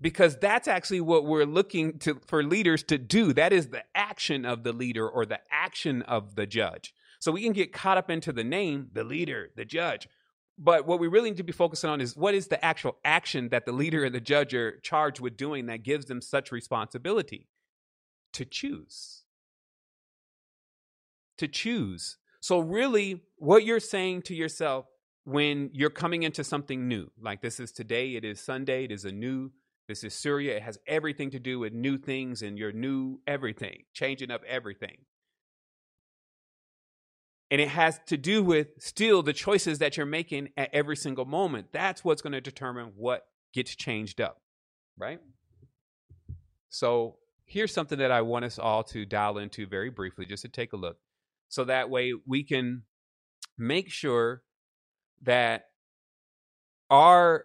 Because 0.00 0.36
that's 0.36 0.68
actually 0.68 1.00
what 1.00 1.24
we're 1.24 1.46
looking 1.46 1.98
to 2.00 2.20
for 2.26 2.42
leaders 2.42 2.82
to 2.84 2.98
do. 2.98 3.32
That 3.32 3.52
is 3.52 3.68
the 3.68 3.84
action 3.94 4.44
of 4.44 4.62
the 4.62 4.72
leader 4.72 5.08
or 5.08 5.24
the 5.24 5.40
action 5.50 6.02
of 6.02 6.34
the 6.34 6.46
judge. 6.46 6.92
So 7.20 7.32
we 7.32 7.42
can 7.42 7.52
get 7.52 7.72
caught 7.72 7.98
up 7.98 8.10
into 8.10 8.32
the 8.32 8.44
name, 8.44 8.88
the 8.92 9.04
leader, 9.04 9.50
the 9.56 9.64
judge. 9.64 10.08
But 10.58 10.86
what 10.86 11.00
we 11.00 11.08
really 11.08 11.30
need 11.30 11.38
to 11.38 11.42
be 11.42 11.52
focusing 11.52 11.90
on 11.90 12.00
is 12.00 12.16
what 12.16 12.34
is 12.34 12.48
the 12.48 12.62
actual 12.64 12.96
action 13.04 13.48
that 13.48 13.64
the 13.66 13.72
leader 13.72 14.04
and 14.04 14.14
the 14.14 14.20
judge 14.20 14.54
are 14.54 14.78
charged 14.80 15.20
with 15.20 15.36
doing 15.36 15.66
that 15.66 15.82
gives 15.82 16.06
them 16.06 16.20
such 16.20 16.52
responsibility? 16.52 17.48
To 18.34 18.44
choose. 18.44 19.22
To 21.38 21.48
choose. 21.48 22.18
So, 22.40 22.58
really, 22.58 23.22
what 23.36 23.64
you're 23.64 23.80
saying 23.80 24.22
to 24.22 24.34
yourself 24.34 24.86
when 25.24 25.70
you're 25.72 25.90
coming 25.90 26.24
into 26.24 26.42
something 26.42 26.88
new, 26.88 27.10
like 27.20 27.40
this 27.40 27.60
is 27.60 27.72
today, 27.72 28.16
it 28.16 28.24
is 28.24 28.40
Sunday, 28.40 28.84
it 28.84 28.90
is 28.90 29.04
a 29.04 29.12
new, 29.12 29.50
this 29.88 30.02
is 30.02 30.14
Surya, 30.14 30.56
it 30.56 30.62
has 30.62 30.78
everything 30.86 31.30
to 31.30 31.38
do 31.38 31.60
with 31.60 31.72
new 31.72 31.96
things 31.96 32.42
and 32.42 32.58
your 32.58 32.72
new 32.72 33.20
everything, 33.26 33.84
changing 33.92 34.30
up 34.30 34.42
everything. 34.48 34.98
And 37.52 37.60
it 37.60 37.68
has 37.68 38.00
to 38.06 38.16
do 38.16 38.42
with 38.42 38.68
still 38.78 39.22
the 39.22 39.34
choices 39.34 39.78
that 39.78 39.96
you're 39.96 40.06
making 40.06 40.48
at 40.56 40.70
every 40.72 40.96
single 40.96 41.26
moment. 41.26 41.66
That's 41.70 42.02
what's 42.02 42.22
going 42.22 42.32
to 42.32 42.40
determine 42.40 42.92
what 42.96 43.26
gets 43.52 43.76
changed 43.76 44.20
up, 44.22 44.40
right? 44.98 45.20
So, 46.70 47.18
here's 47.44 47.72
something 47.74 47.98
that 47.98 48.10
I 48.10 48.22
want 48.22 48.46
us 48.46 48.58
all 48.58 48.82
to 48.84 49.04
dial 49.04 49.36
into 49.36 49.66
very 49.66 49.90
briefly, 49.90 50.24
just 50.24 50.42
to 50.42 50.48
take 50.48 50.72
a 50.72 50.76
look 50.76 50.96
so 51.52 51.64
that 51.64 51.90
way 51.90 52.14
we 52.26 52.42
can 52.42 52.84
make 53.58 53.90
sure 53.90 54.42
that 55.20 55.66
our 56.88 57.44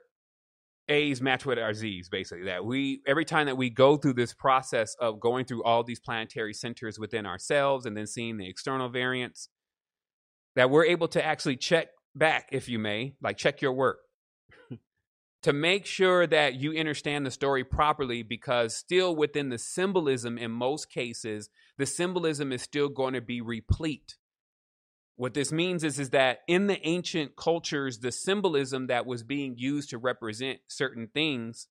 A's 0.88 1.22
match 1.22 1.46
with 1.46 1.60
our 1.60 1.74
Z's, 1.74 2.08
basically. 2.08 2.46
That 2.46 2.64
we, 2.64 3.02
every 3.06 3.26
time 3.26 3.48
that 3.48 3.58
we 3.58 3.70
go 3.70 3.98
through 3.98 4.14
this 4.14 4.34
process 4.34 4.96
of 5.02 5.20
going 5.20 5.44
through 5.44 5.64
all 5.64 5.84
these 5.84 6.00
planetary 6.00 6.54
centers 6.54 6.98
within 6.98 7.26
ourselves 7.26 7.86
and 7.86 7.98
then 7.98 8.08
seeing 8.08 8.38
the 8.38 8.48
external 8.48 8.88
variants, 8.88 9.50
that 10.58 10.72
we're 10.72 10.86
able 10.86 11.08
to 11.08 11.24
actually 11.24 11.56
check 11.56 11.90
back, 12.16 12.50
if 12.52 12.68
you 12.68 12.80
may, 12.80 13.14
like 13.22 13.38
check 13.38 13.62
your 13.62 13.72
work. 13.72 14.00
To 15.44 15.54
make 15.54 15.86
sure 15.86 16.28
that 16.28 16.56
you 16.56 16.78
understand 16.78 17.26
the 17.26 17.32
story 17.32 17.64
properly 17.64 18.22
because 18.22 18.76
still 18.76 19.16
within 19.16 19.50
the 19.50 19.60
symbolism 19.60 20.38
in 20.38 20.52
most 20.52 20.90
cases 20.90 21.50
the 21.78 21.86
symbolism 21.86 22.52
is 22.52 22.64
still 22.64 22.90
going 22.90 23.14
to 23.14 23.22
be 23.22 23.40
replete. 23.40 24.18
What 25.16 25.36
this 25.36 25.52
means 25.52 25.86
is, 25.86 26.00
is 26.00 26.10
that 26.10 26.40
in 26.48 26.68
the 26.68 26.86
ancient 26.86 27.38
cultures 27.38 28.00
the 28.00 28.12
symbolism 28.12 28.88
that 28.88 29.06
was 29.06 29.24
being 29.24 29.54
used 29.58 29.92
to 29.92 30.00
represent 30.00 30.60
certain 30.68 31.08
things 31.14 31.68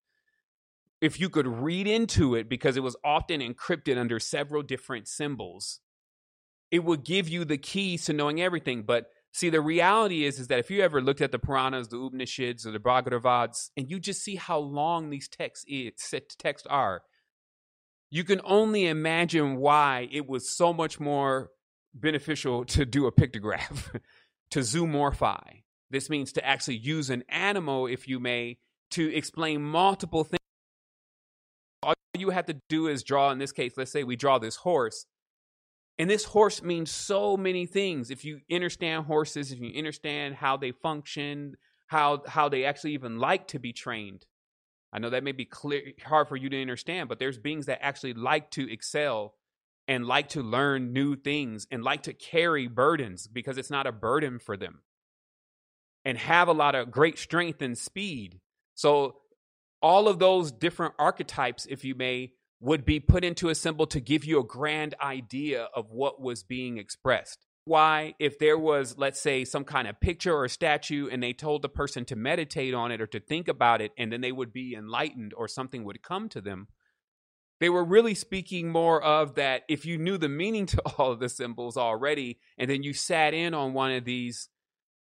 if 1.02 1.20
you 1.20 1.28
could 1.28 1.48
read 1.48 1.88
into 1.88 2.36
it 2.36 2.48
because 2.48 2.76
it 2.76 2.84
was 2.84 2.96
often 3.04 3.40
encrypted 3.40 3.98
under 3.98 4.20
several 4.20 4.62
different 4.62 5.08
symbols 5.08 5.80
it 6.70 6.84
would 6.84 7.04
give 7.04 7.28
you 7.28 7.44
the 7.44 7.58
keys 7.58 8.04
to 8.06 8.12
knowing 8.12 8.40
everything 8.40 8.82
but 8.82 9.06
See, 9.36 9.50
the 9.50 9.60
reality 9.60 10.24
is, 10.24 10.38
is 10.38 10.46
that 10.46 10.60
if 10.60 10.70
you 10.70 10.80
ever 10.80 11.02
looked 11.02 11.20
at 11.20 11.30
the 11.30 11.38
Puranas, 11.38 11.88
the 11.88 11.98
Upanishads, 11.98 12.66
or 12.66 12.70
the 12.70 12.78
Bhagavats, 12.78 13.68
and 13.76 13.90
you 13.90 14.00
just 14.00 14.24
see 14.24 14.36
how 14.36 14.58
long 14.58 15.10
these 15.10 15.28
texts, 15.28 15.66
texts 16.38 16.66
are, 16.70 17.02
you 18.10 18.24
can 18.24 18.40
only 18.44 18.86
imagine 18.86 19.56
why 19.56 20.08
it 20.10 20.26
was 20.26 20.56
so 20.56 20.72
much 20.72 20.98
more 20.98 21.50
beneficial 21.92 22.64
to 22.64 22.86
do 22.86 23.04
a 23.06 23.12
pictograph, 23.12 24.00
to 24.52 24.60
zoomorphi, 24.60 25.64
This 25.90 26.08
means 26.08 26.32
to 26.32 26.46
actually 26.46 26.78
use 26.78 27.10
an 27.10 27.22
animal, 27.28 27.86
if 27.88 28.08
you 28.08 28.18
may, 28.18 28.56
to 28.92 29.14
explain 29.14 29.62
multiple 29.62 30.24
things. 30.24 30.40
All 31.82 31.92
you 32.16 32.30
have 32.30 32.46
to 32.46 32.58
do 32.70 32.86
is 32.86 33.02
draw, 33.02 33.32
in 33.32 33.38
this 33.38 33.52
case, 33.52 33.74
let's 33.76 33.92
say 33.92 34.02
we 34.02 34.16
draw 34.16 34.38
this 34.38 34.56
horse. 34.56 35.04
And 35.98 36.10
this 36.10 36.24
horse 36.24 36.62
means 36.62 36.90
so 36.90 37.36
many 37.36 37.66
things. 37.66 38.10
If 38.10 38.24
you 38.24 38.40
understand 38.52 39.06
horses, 39.06 39.50
if 39.50 39.60
you 39.60 39.76
understand 39.78 40.34
how 40.34 40.56
they 40.56 40.72
function, 40.72 41.56
how 41.86 42.22
how 42.26 42.48
they 42.48 42.64
actually 42.64 42.92
even 42.92 43.18
like 43.18 43.48
to 43.48 43.58
be 43.58 43.72
trained. 43.72 44.26
I 44.92 44.98
know 44.98 45.10
that 45.10 45.24
may 45.24 45.32
be 45.32 45.44
clear 45.44 45.92
hard 46.04 46.28
for 46.28 46.36
you 46.36 46.48
to 46.50 46.60
understand, 46.60 47.08
but 47.08 47.18
there's 47.18 47.38
beings 47.38 47.66
that 47.66 47.84
actually 47.84 48.14
like 48.14 48.50
to 48.52 48.70
excel 48.70 49.34
and 49.88 50.06
like 50.06 50.28
to 50.30 50.42
learn 50.42 50.92
new 50.92 51.16
things 51.16 51.66
and 51.70 51.82
like 51.82 52.02
to 52.02 52.12
carry 52.12 52.66
burdens 52.66 53.26
because 53.26 53.56
it's 53.56 53.70
not 53.70 53.86
a 53.86 53.92
burden 53.92 54.38
for 54.38 54.56
them 54.56 54.80
and 56.04 56.18
have 56.18 56.48
a 56.48 56.52
lot 56.52 56.74
of 56.74 56.90
great 56.90 57.18
strength 57.18 57.62
and 57.62 57.76
speed. 57.76 58.40
So, 58.74 59.16
all 59.82 60.08
of 60.08 60.18
those 60.18 60.50
different 60.50 60.94
archetypes, 60.98 61.66
if 61.68 61.84
you 61.84 61.94
may, 61.94 62.32
would 62.66 62.84
be 62.84 62.98
put 62.98 63.24
into 63.24 63.48
a 63.48 63.54
symbol 63.54 63.86
to 63.86 64.00
give 64.00 64.24
you 64.24 64.40
a 64.40 64.44
grand 64.44 64.92
idea 65.00 65.68
of 65.72 65.92
what 65.92 66.20
was 66.20 66.42
being 66.42 66.78
expressed. 66.78 67.46
Why, 67.64 68.14
if 68.18 68.40
there 68.40 68.58
was, 68.58 68.98
let's 68.98 69.20
say, 69.20 69.44
some 69.44 69.62
kind 69.62 69.86
of 69.86 70.00
picture 70.00 70.36
or 70.36 70.48
statue 70.48 71.08
and 71.08 71.22
they 71.22 71.32
told 71.32 71.62
the 71.62 71.68
person 71.68 72.04
to 72.06 72.16
meditate 72.16 72.74
on 72.74 72.90
it 72.90 73.00
or 73.00 73.06
to 73.06 73.20
think 73.20 73.46
about 73.46 73.80
it, 73.80 73.92
and 73.96 74.12
then 74.12 74.20
they 74.20 74.32
would 74.32 74.52
be 74.52 74.74
enlightened 74.74 75.32
or 75.36 75.46
something 75.46 75.84
would 75.84 76.02
come 76.02 76.28
to 76.30 76.40
them, 76.40 76.66
they 77.60 77.68
were 77.68 77.84
really 77.84 78.14
speaking 78.14 78.68
more 78.68 79.00
of 79.00 79.36
that 79.36 79.62
if 79.68 79.86
you 79.86 79.96
knew 79.96 80.18
the 80.18 80.28
meaning 80.28 80.66
to 80.66 80.82
all 80.98 81.12
of 81.12 81.20
the 81.20 81.28
symbols 81.28 81.76
already 81.76 82.40
and 82.58 82.68
then 82.68 82.82
you 82.82 82.92
sat 82.92 83.32
in 83.32 83.54
on 83.54 83.74
one 83.74 83.92
of 83.92 84.04
these 84.04 84.48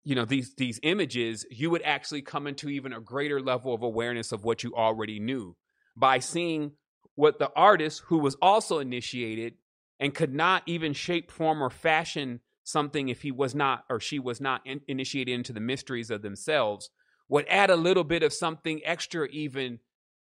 you 0.05 0.15
know 0.15 0.23
these 0.23 0.53
these 0.55 0.79
images 0.83 1.45
you 1.51 1.69
would 1.69 1.81
actually 1.81 2.21
come 2.21 2.47
into 2.47 2.69
even 2.69 2.93
a 2.93 3.01
greater 3.01 3.41
level 3.41 3.73
of 3.73 3.81
awareness 3.81 4.31
of 4.31 4.45
what 4.45 4.63
you 4.63 4.73
already 4.73 5.19
knew 5.19 5.57
by 5.97 6.19
seeing 6.19 6.71
what 7.19 7.38
the 7.38 7.51
artist 7.53 8.03
who 8.05 8.17
was 8.17 8.38
also 8.41 8.79
initiated 8.79 9.53
and 9.99 10.15
could 10.15 10.34
not 10.34 10.63
even 10.65 10.93
shape 10.93 11.29
form 11.29 11.62
or 11.62 11.69
fashion 11.69 12.39
something 12.63 13.10
if 13.10 13.23
he 13.23 13.29
was 13.32 13.53
not 13.53 13.84
or 13.89 13.99
she 13.99 14.17
was 14.17 14.39
not 14.39 14.62
in, 14.65 14.79
initiated 14.88 15.34
into 15.34 15.51
the 15.51 15.60
mysteries 15.60 16.10
of 16.10 16.21
themselves 16.21 16.91
would 17.27 17.45
add 17.49 17.69
a 17.69 17.75
little 17.75 18.05
bit 18.05 18.23
of 18.23 18.32
something 18.32 18.79
extra 18.86 19.27
even 19.32 19.79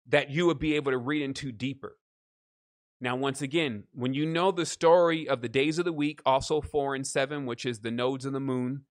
that 0.07 0.31
you 0.31 0.47
would 0.47 0.57
be 0.57 0.75
able 0.75 0.91
to 0.91 0.97
read 0.97 1.21
into 1.21 1.51
deeper. 1.51 1.95
Now, 2.99 3.15
once 3.15 3.43
again, 3.43 3.83
when 3.93 4.15
you 4.15 4.25
know 4.25 4.51
the 4.51 4.65
story 4.65 5.29
of 5.29 5.41
the 5.43 5.47
days 5.47 5.77
of 5.77 5.85
the 5.85 5.93
week, 5.93 6.21
also 6.25 6.59
four 6.59 6.95
and 6.95 7.05
seven, 7.05 7.45
which 7.45 7.67
is 7.67 7.79
the 7.79 7.91
nodes 7.91 8.25
of 8.25 8.33
the 8.33 8.39
moon, 8.39 8.85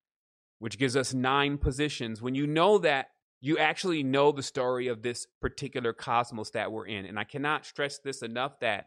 which 0.60 0.78
gives 0.78 0.96
us 0.96 1.12
nine 1.12 1.58
positions, 1.58 2.22
when 2.22 2.36
you 2.36 2.46
know 2.46 2.78
that, 2.78 3.08
you 3.40 3.58
actually 3.58 4.02
know 4.02 4.32
the 4.32 4.42
story 4.42 4.88
of 4.88 5.02
this 5.02 5.26
particular 5.40 5.92
cosmos 5.92 6.50
that 6.50 6.72
we're 6.72 6.86
in. 6.86 7.04
And 7.04 7.18
I 7.18 7.24
cannot 7.24 7.66
stress 7.66 7.98
this 7.98 8.22
enough 8.22 8.58
that 8.60 8.86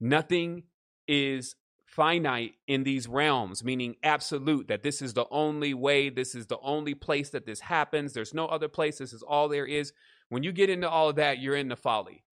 nothing 0.00 0.64
is 1.06 1.54
finite 1.86 2.54
in 2.66 2.82
these 2.82 3.06
realms, 3.06 3.62
meaning 3.62 3.94
absolute, 4.02 4.68
that 4.68 4.82
this 4.82 5.00
is 5.00 5.14
the 5.14 5.26
only 5.30 5.74
way, 5.74 6.10
this 6.10 6.34
is 6.34 6.46
the 6.46 6.58
only 6.60 6.94
place 6.94 7.30
that 7.30 7.46
this 7.46 7.60
happens. 7.60 8.12
There's 8.12 8.34
no 8.34 8.46
other 8.46 8.68
place. 8.68 8.98
This 8.98 9.12
is 9.12 9.22
all 9.22 9.48
there 9.48 9.66
is. 9.66 9.92
When 10.28 10.42
you 10.42 10.50
get 10.50 10.70
into 10.70 10.88
all 10.88 11.10
of 11.10 11.16
that, 11.16 11.38
you're 11.38 11.56
in 11.56 11.68
the 11.68 11.76
folly. 11.76 12.24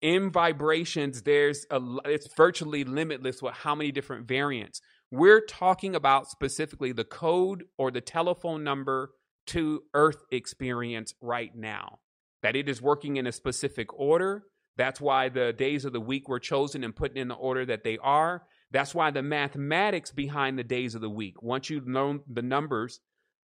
In 0.00 0.30
vibrations, 0.30 1.22
there's 1.22 1.66
a 1.70 1.80
it's 2.06 2.32
virtually 2.34 2.84
limitless 2.84 3.42
with 3.42 3.54
how 3.54 3.74
many 3.74 3.92
different 3.92 4.26
variants. 4.26 4.80
We're 5.10 5.44
talking 5.44 5.94
about 5.94 6.30
specifically 6.30 6.92
the 6.92 7.04
code 7.04 7.64
or 7.76 7.90
the 7.90 8.00
telephone 8.00 8.64
number 8.64 9.10
to 9.48 9.82
Earth 9.94 10.24
experience 10.30 11.14
right 11.20 11.54
now. 11.54 11.98
That 12.42 12.56
it 12.56 12.68
is 12.68 12.80
working 12.80 13.16
in 13.16 13.26
a 13.26 13.32
specific 13.32 13.92
order. 13.92 14.44
That's 14.76 15.00
why 15.00 15.28
the 15.28 15.52
days 15.52 15.84
of 15.84 15.92
the 15.92 16.00
week 16.00 16.28
were 16.28 16.38
chosen 16.38 16.84
and 16.84 16.96
put 16.96 17.16
in 17.16 17.28
the 17.28 17.34
order 17.34 17.66
that 17.66 17.84
they 17.84 17.98
are. 17.98 18.44
That's 18.70 18.94
why 18.94 19.10
the 19.10 19.22
mathematics 19.22 20.12
behind 20.12 20.58
the 20.58 20.64
days 20.64 20.94
of 20.94 21.00
the 21.00 21.10
week, 21.10 21.42
once 21.42 21.68
you 21.68 21.82
know 21.84 22.20
the 22.32 22.42
numbers 22.42 23.00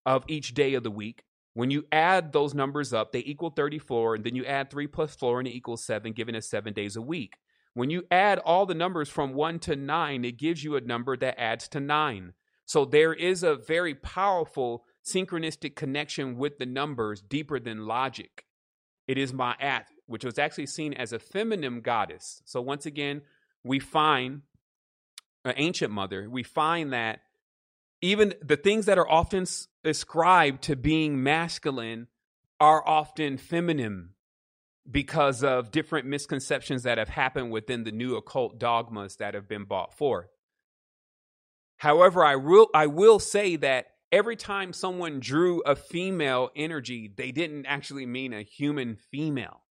of 0.06 0.24
each 0.28 0.54
day 0.54 0.74
of 0.74 0.84
the 0.84 0.90
week, 0.90 1.24
when 1.52 1.70
you 1.70 1.84
add 1.90 2.32
those 2.32 2.54
numbers 2.54 2.92
up, 2.92 3.12
they 3.12 3.20
equal 3.20 3.50
34, 3.50 4.16
and 4.16 4.24
then 4.24 4.36
you 4.36 4.44
add 4.44 4.70
3 4.70 4.86
plus 4.86 5.16
4, 5.16 5.40
and 5.40 5.48
it 5.48 5.54
equals 5.54 5.84
7, 5.84 6.12
giving 6.12 6.36
us 6.36 6.48
7 6.48 6.72
days 6.72 6.96
a 6.96 7.02
week. 7.02 7.38
When 7.74 7.90
you 7.90 8.04
add 8.10 8.38
all 8.38 8.66
the 8.66 8.74
numbers 8.74 9.08
from 9.08 9.34
1 9.34 9.58
to 9.60 9.74
9, 9.74 10.24
it 10.24 10.38
gives 10.38 10.62
you 10.62 10.76
a 10.76 10.80
number 10.80 11.16
that 11.16 11.40
adds 11.40 11.66
to 11.68 11.80
9. 11.80 12.34
So 12.66 12.84
there 12.84 13.14
is 13.14 13.42
a 13.42 13.56
very 13.56 13.94
powerful 13.94 14.84
synchronistic 15.06 15.76
connection 15.76 16.36
with 16.36 16.58
the 16.58 16.66
numbers 16.66 17.22
deeper 17.22 17.60
than 17.60 17.86
logic. 17.86 18.44
It 19.06 19.18
is 19.18 19.32
Ma'at, 19.32 19.84
which 20.06 20.24
was 20.24 20.38
actually 20.38 20.66
seen 20.66 20.92
as 20.92 21.12
a 21.12 21.18
feminine 21.18 21.80
goddess. 21.80 22.42
So 22.44 22.60
once 22.60 22.86
again, 22.86 23.22
we 23.62 23.78
find 23.78 24.42
an 25.44 25.54
ancient 25.56 25.92
mother, 25.92 26.28
we 26.28 26.42
find 26.42 26.92
that 26.92 27.20
even 28.02 28.34
the 28.42 28.56
things 28.56 28.86
that 28.86 28.98
are 28.98 29.08
often 29.08 29.46
ascribed 29.84 30.62
to 30.62 30.76
being 30.76 31.22
masculine 31.22 32.08
are 32.60 32.86
often 32.86 33.38
feminine 33.38 34.10
because 34.90 35.42
of 35.42 35.70
different 35.70 36.06
misconceptions 36.06 36.82
that 36.82 36.98
have 36.98 37.08
happened 37.08 37.50
within 37.50 37.84
the 37.84 37.92
new 37.92 38.16
occult 38.16 38.58
dogmas 38.58 39.16
that 39.16 39.34
have 39.34 39.48
been 39.48 39.64
brought 39.64 39.96
forth. 39.96 40.28
However, 41.78 42.24
I 42.24 42.36
will 42.36 42.68
I 42.74 42.86
will 42.86 43.18
say 43.18 43.56
that 43.56 43.86
every 44.12 44.36
time 44.36 44.72
someone 44.72 45.20
drew 45.20 45.60
a 45.62 45.76
female 45.76 46.50
energy, 46.56 47.12
they 47.14 47.32
didn't 47.32 47.66
actually 47.66 48.06
mean 48.06 48.32
a 48.32 48.42
human 48.42 48.96
female. 48.96 49.62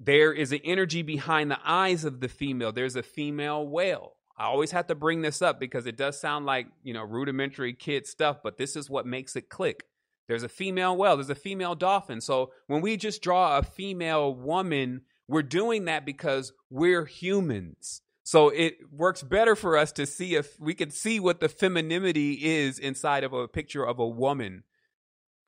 There 0.00 0.32
is 0.32 0.52
an 0.52 0.60
energy 0.64 1.02
behind 1.02 1.50
the 1.50 1.58
eyes 1.64 2.04
of 2.04 2.20
the 2.20 2.28
female. 2.28 2.72
There's 2.72 2.96
a 2.96 3.02
female 3.02 3.66
whale. 3.66 4.14
I 4.36 4.44
always 4.44 4.70
have 4.70 4.86
to 4.86 4.94
bring 4.94 5.22
this 5.22 5.42
up 5.42 5.58
because 5.58 5.86
it 5.86 5.96
does 5.96 6.20
sound 6.20 6.46
like, 6.46 6.68
you 6.84 6.94
know, 6.94 7.02
rudimentary 7.02 7.72
kid 7.72 8.06
stuff, 8.06 8.38
but 8.42 8.56
this 8.56 8.76
is 8.76 8.88
what 8.88 9.06
makes 9.06 9.34
it 9.34 9.48
click. 9.48 9.84
There's 10.28 10.44
a 10.44 10.48
female 10.48 10.96
whale, 10.96 11.16
there's 11.16 11.30
a 11.30 11.34
female 11.34 11.74
dolphin. 11.74 12.20
So 12.20 12.52
when 12.68 12.80
we 12.80 12.96
just 12.96 13.22
draw 13.22 13.58
a 13.58 13.62
female 13.62 14.32
woman, 14.32 15.00
we're 15.26 15.42
doing 15.42 15.86
that 15.86 16.06
because 16.06 16.52
we're 16.70 17.06
humans. 17.06 18.02
So 18.28 18.50
it 18.50 18.92
works 18.92 19.22
better 19.22 19.56
for 19.56 19.78
us 19.78 19.90
to 19.92 20.04
see 20.04 20.34
if 20.34 20.60
we 20.60 20.74
can 20.74 20.90
see 20.90 21.18
what 21.18 21.40
the 21.40 21.48
femininity 21.48 22.34
is 22.34 22.78
inside 22.78 23.24
of 23.24 23.32
a 23.32 23.48
picture 23.48 23.82
of 23.82 23.98
a 23.98 24.06
woman 24.06 24.64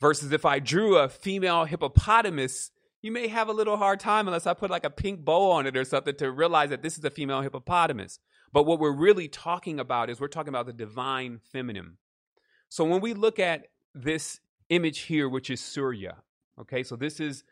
versus 0.01 0.33
if 0.33 0.47
I 0.47 0.61
drew 0.61 0.97
a 0.97 1.11
female 1.11 1.67
hippopotamus, 1.67 2.71
you 3.03 3.13
may 3.13 3.29
have 3.29 3.51
a 3.51 3.53
little 3.53 3.77
hard 3.77 4.01
time 4.01 4.27
unless 4.27 4.47
I 4.47 4.55
put 4.55 4.71
like 4.71 4.87
a 4.87 4.89
pink 4.89 5.27
bow 5.27 5.51
on 5.51 5.67
it 5.67 5.77
or 5.77 5.85
something 5.85 6.15
to 6.15 6.33
realize 6.33 6.71
that 6.71 6.81
this 6.81 6.97
is 6.97 7.05
a 7.05 7.11
female 7.11 7.43
hippopotamus. 7.43 8.19
But 8.51 8.65
what 8.65 8.81
we're 8.81 8.97
really 8.97 9.29
talking 9.29 9.79
about 9.79 10.09
is 10.09 10.19
we're 10.19 10.29
talking 10.29 10.49
about 10.49 10.65
the 10.65 10.73
divine 10.73 11.41
feminine. 11.53 11.99
So 12.71 12.85
when 12.85 13.03
we 13.03 13.13
look 13.13 13.39
at 13.39 13.67
this 13.95 14.41
image 14.71 15.01
here, 15.01 15.29
which 15.29 15.51
is 15.51 15.61
Surya, 15.61 16.23
okay, 16.59 16.83
so 16.83 16.97
this 16.97 17.21
is 17.21 17.45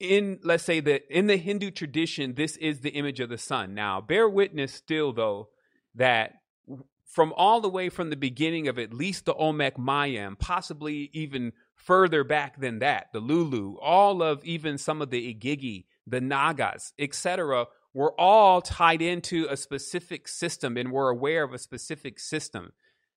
in, 0.00 0.38
let's 0.42 0.64
say 0.64 0.80
that 0.80 1.02
in 1.10 1.26
the 1.26 1.36
Hindu 1.36 1.70
tradition, 1.70 2.34
this 2.34 2.56
is 2.56 2.80
the 2.80 2.90
image 2.90 3.20
of 3.20 3.28
the 3.28 3.38
sun. 3.38 3.74
Now, 3.74 4.00
bear 4.00 4.28
witness 4.28 4.72
still, 4.72 5.12
though, 5.12 5.48
that 5.94 6.34
from 7.04 7.32
all 7.36 7.60
the 7.60 7.68
way 7.68 7.88
from 7.88 8.10
the 8.10 8.16
beginning 8.16 8.68
of 8.68 8.78
at 8.78 8.92
least 8.92 9.24
the 9.24 9.34
Olmec 9.34 9.76
Mayam, 9.76 10.38
possibly 10.38 11.10
even 11.12 11.52
further 11.74 12.22
back 12.22 12.60
than 12.60 12.78
that, 12.80 13.08
the 13.12 13.20
Lulu, 13.20 13.76
all 13.80 14.22
of 14.22 14.44
even 14.44 14.78
some 14.78 15.02
of 15.02 15.10
the 15.10 15.34
Igigi, 15.34 15.86
the 16.06 16.20
Nagas, 16.20 16.92
etc., 16.98 17.66
we're 17.94 18.12
all 18.12 18.60
tied 18.60 19.02
into 19.02 19.46
a 19.50 19.56
specific 19.56 20.28
system 20.28 20.76
and 20.76 20.92
we're 20.92 21.08
aware 21.08 21.42
of 21.42 21.54
a 21.54 21.58
specific 21.58 22.20
system 22.20 22.72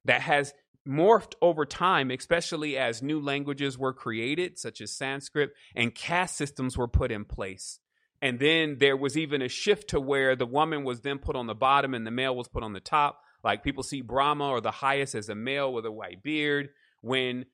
that 0.06 0.22
has 0.22 0.54
morphed 0.88 1.34
over 1.42 1.66
time, 1.66 2.12
especially 2.12 2.78
as 2.78 3.02
new 3.02 3.20
languages 3.20 3.78
were 3.78 3.94
created, 3.94 4.58
such 4.58 4.82
as 4.82 4.92
Sanskrit, 4.92 5.52
and 5.76 5.94
caste 5.94 6.36
systems 6.36 6.78
were 6.78 6.88
put 6.88 7.12
in 7.12 7.26
place. 7.26 7.80
And 8.22 8.40
then 8.40 8.78
there 8.80 8.98
was 8.98 9.18
even 9.18 9.42
a 9.42 9.48
shift 9.48 9.90
to 9.90 10.00
where 10.00 10.36
the 10.36 10.46
woman 10.46 10.84
was 10.84 11.02
then 11.02 11.18
put 11.18 11.36
on 11.36 11.48
the 11.48 11.56
bottom 11.56 11.94
and 11.94 12.06
the 12.06 12.12
male 12.12 12.36
was 12.36 12.48
put 12.48 12.64
on 12.64 12.74
the 12.74 12.80
top. 12.80 13.22
Like 13.44 13.64
people 13.64 13.84
see 13.84 14.02
Brahma 14.02 14.48
or 14.48 14.62
the 14.62 14.72
highest 14.72 15.16
as 15.16 15.30
a 15.30 15.36
male 15.36 15.74
with 15.74 15.86
a 15.86 15.92
white 15.92 16.22
beard. 16.22 16.70
When 17.02 17.46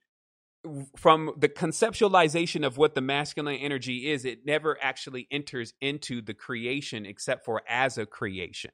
from 0.97 1.31
the 1.37 1.47
conceptualization 1.47 2.65
of 2.65 2.77
what 2.77 2.95
the 2.95 3.01
masculine 3.01 3.55
energy 3.55 4.09
is, 4.09 4.25
it 4.25 4.45
never 4.45 4.77
actually 4.81 5.27
enters 5.31 5.73
into 5.79 6.21
the 6.21 6.33
creation 6.33 7.05
except 7.05 7.45
for 7.45 7.61
as 7.69 7.97
a 7.97 8.05
creation. 8.05 8.71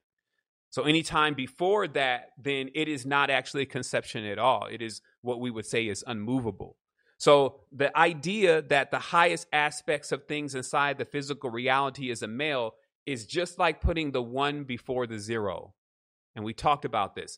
So 0.74 0.86
anytime 0.86 1.36
before 1.36 1.88
that, 1.90 2.30
then 2.36 2.72
it 2.74 2.88
is 2.88 3.06
not 3.06 3.30
actually 3.30 3.62
a 3.62 3.68
conception 3.68 4.26
at 4.26 4.40
all. 4.40 4.66
It 4.66 4.82
is 4.82 5.02
what 5.22 5.40
we 5.40 5.52
would 5.52 5.68
say 5.68 5.86
is 5.88 6.04
unmovable. 6.08 6.78
So 7.20 7.60
the 7.72 7.96
idea 7.96 8.64
that 8.64 8.90
the 8.90 8.98
highest 8.98 9.46
aspects 9.54 10.12
of 10.12 10.26
things 10.26 10.56
inside 10.56 10.98
the 10.98 11.06
physical 11.06 11.52
reality 11.52 12.10
is 12.10 12.24
a 12.24 12.28
male 12.28 12.74
is 13.06 13.28
just 13.28 13.60
like 13.60 13.82
putting 13.82 14.14
the 14.14 14.24
one 14.24 14.64
before 14.64 15.06
the 15.06 15.20
zero. 15.20 15.76
And 16.36 16.44
we 16.44 16.56
talked 16.56 16.86
about 16.86 17.14
this 17.14 17.38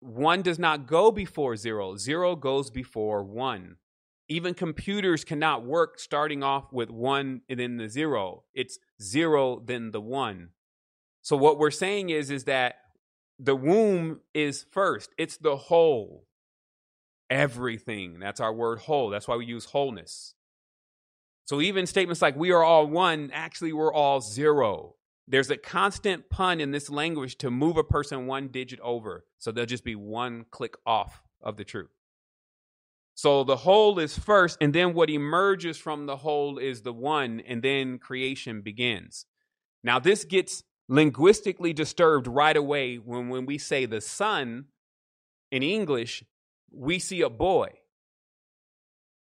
one 0.00 0.42
does 0.42 0.58
not 0.58 0.86
go 0.86 1.10
before 1.10 1.56
zero, 1.56 1.96
zero 1.96 2.36
goes 2.36 2.70
before 2.70 3.24
one. 3.24 3.76
Even 4.28 4.52
computers 4.52 5.24
cannot 5.24 5.64
work 5.64 5.98
starting 5.98 6.42
off 6.42 6.70
with 6.70 6.90
one 6.90 7.40
and 7.48 7.58
then 7.58 7.78
the 7.78 7.88
zero. 7.88 8.44
It's 8.52 8.78
zero, 9.00 9.62
then 9.64 9.90
the 9.90 10.02
one. 10.02 10.50
So 11.24 11.36
what 11.36 11.58
we're 11.58 11.70
saying 11.70 12.10
is, 12.10 12.30
is 12.30 12.44
that 12.44 12.76
the 13.38 13.56
womb 13.56 14.20
is 14.34 14.66
first. 14.70 15.10
It's 15.16 15.38
the 15.38 15.56
whole. 15.56 16.26
Everything. 17.30 18.18
That's 18.20 18.40
our 18.40 18.52
word 18.52 18.80
whole. 18.80 19.08
That's 19.08 19.26
why 19.26 19.36
we 19.36 19.46
use 19.46 19.64
wholeness. 19.64 20.34
So 21.46 21.62
even 21.62 21.86
statements 21.86 22.20
like 22.20 22.36
we 22.36 22.52
are 22.52 22.62
all 22.62 22.86
one, 22.86 23.30
actually 23.32 23.72
we're 23.72 23.92
all 23.92 24.20
zero. 24.20 24.96
There's 25.26 25.50
a 25.50 25.56
constant 25.56 26.28
pun 26.28 26.60
in 26.60 26.72
this 26.72 26.90
language 26.90 27.38
to 27.38 27.50
move 27.50 27.78
a 27.78 27.84
person 27.84 28.26
one 28.26 28.48
digit 28.48 28.78
over. 28.80 29.24
So 29.38 29.50
they'll 29.50 29.64
just 29.64 29.84
be 29.84 29.96
one 29.96 30.44
click 30.50 30.74
off 30.84 31.22
of 31.40 31.56
the 31.56 31.64
truth. 31.64 31.90
So 33.14 33.44
the 33.44 33.56
whole 33.56 33.98
is 33.98 34.18
first, 34.18 34.58
and 34.60 34.74
then 34.74 34.92
what 34.92 35.08
emerges 35.08 35.78
from 35.78 36.04
the 36.04 36.16
whole 36.18 36.58
is 36.58 36.82
the 36.82 36.92
one, 36.92 37.40
and 37.40 37.62
then 37.62 37.98
creation 37.98 38.60
begins. 38.60 39.24
Now, 39.82 39.98
this 39.98 40.24
gets 40.24 40.64
linguistically 40.88 41.72
disturbed 41.72 42.26
right 42.26 42.56
away 42.56 42.96
when, 42.96 43.28
when 43.28 43.46
we 43.46 43.58
say 43.58 43.86
the 43.86 44.00
son 44.00 44.66
in 45.50 45.62
English, 45.62 46.24
we 46.70 46.98
see 46.98 47.22
a 47.22 47.30
boy. 47.30 47.68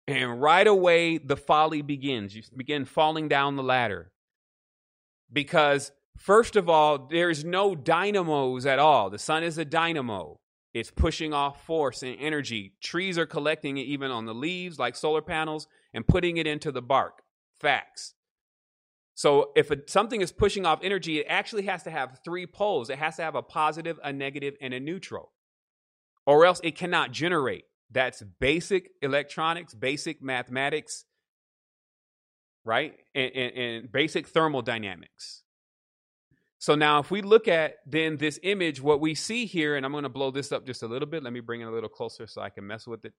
And 0.06 0.40
right 0.40 0.66
away, 0.66 1.18
the 1.18 1.36
folly 1.36 1.82
begins. 1.82 2.36
You 2.36 2.42
begin 2.56 2.84
falling 2.84 3.28
down 3.28 3.56
the 3.56 3.62
ladder. 3.62 4.12
Because, 5.32 5.92
first 6.18 6.56
of 6.56 6.68
all, 6.68 7.08
there's 7.10 7.44
no 7.44 7.74
dynamos 7.74 8.66
at 8.66 8.78
all. 8.78 9.08
The 9.08 9.18
sun 9.18 9.42
is 9.42 9.56
a 9.58 9.64
dynamo, 9.64 10.38
it's 10.74 10.90
pushing 10.90 11.32
off 11.32 11.64
force 11.64 12.02
and 12.02 12.16
energy. 12.18 12.74
Trees 12.82 13.16
are 13.16 13.26
collecting 13.26 13.78
it 13.78 13.82
even 13.82 14.10
on 14.10 14.26
the 14.26 14.34
leaves, 14.34 14.78
like 14.78 14.96
solar 14.96 15.22
panels, 15.22 15.68
and 15.94 16.06
putting 16.06 16.36
it 16.36 16.46
into 16.46 16.72
the 16.72 16.82
bark. 16.82 17.22
Facts. 17.60 18.14
So 19.14 19.52
if 19.54 19.70
a, 19.70 19.78
something 19.86 20.20
is 20.20 20.32
pushing 20.32 20.66
off 20.66 20.80
energy, 20.82 21.20
it 21.20 21.26
actually 21.28 21.62
has 21.64 21.84
to 21.84 21.90
have 21.90 22.18
three 22.24 22.46
poles. 22.46 22.90
It 22.90 22.98
has 22.98 23.16
to 23.16 23.22
have 23.22 23.34
a 23.34 23.42
positive, 23.42 23.98
a 24.02 24.12
negative, 24.12 24.54
and 24.60 24.74
a 24.74 24.80
neutral, 24.80 25.32
or 26.26 26.44
else 26.44 26.60
it 26.64 26.76
cannot 26.76 27.12
generate. 27.12 27.64
That's 27.90 28.22
basic 28.40 28.90
electronics, 29.02 29.72
basic 29.72 30.20
mathematics, 30.20 31.04
right? 32.64 32.94
And, 33.14 33.30
and, 33.36 33.56
and 33.56 33.92
basic 33.92 34.26
thermodynamics. 34.26 35.42
So 36.58 36.74
now, 36.74 36.98
if 36.98 37.10
we 37.10 37.20
look 37.20 37.46
at 37.46 37.74
then 37.86 38.16
this 38.16 38.40
image, 38.42 38.80
what 38.80 38.98
we 38.98 39.14
see 39.14 39.44
here, 39.44 39.76
and 39.76 39.84
I'm 39.84 39.92
going 39.92 40.04
to 40.04 40.08
blow 40.08 40.30
this 40.30 40.50
up 40.50 40.66
just 40.66 40.82
a 40.82 40.88
little 40.88 41.06
bit. 41.06 41.22
Let 41.22 41.32
me 41.32 41.40
bring 41.40 41.60
it 41.60 41.66
a 41.66 41.70
little 41.70 41.90
closer 41.90 42.26
so 42.26 42.40
I 42.40 42.48
can 42.48 42.66
mess 42.66 42.86
with 42.86 43.04
it. 43.04 43.12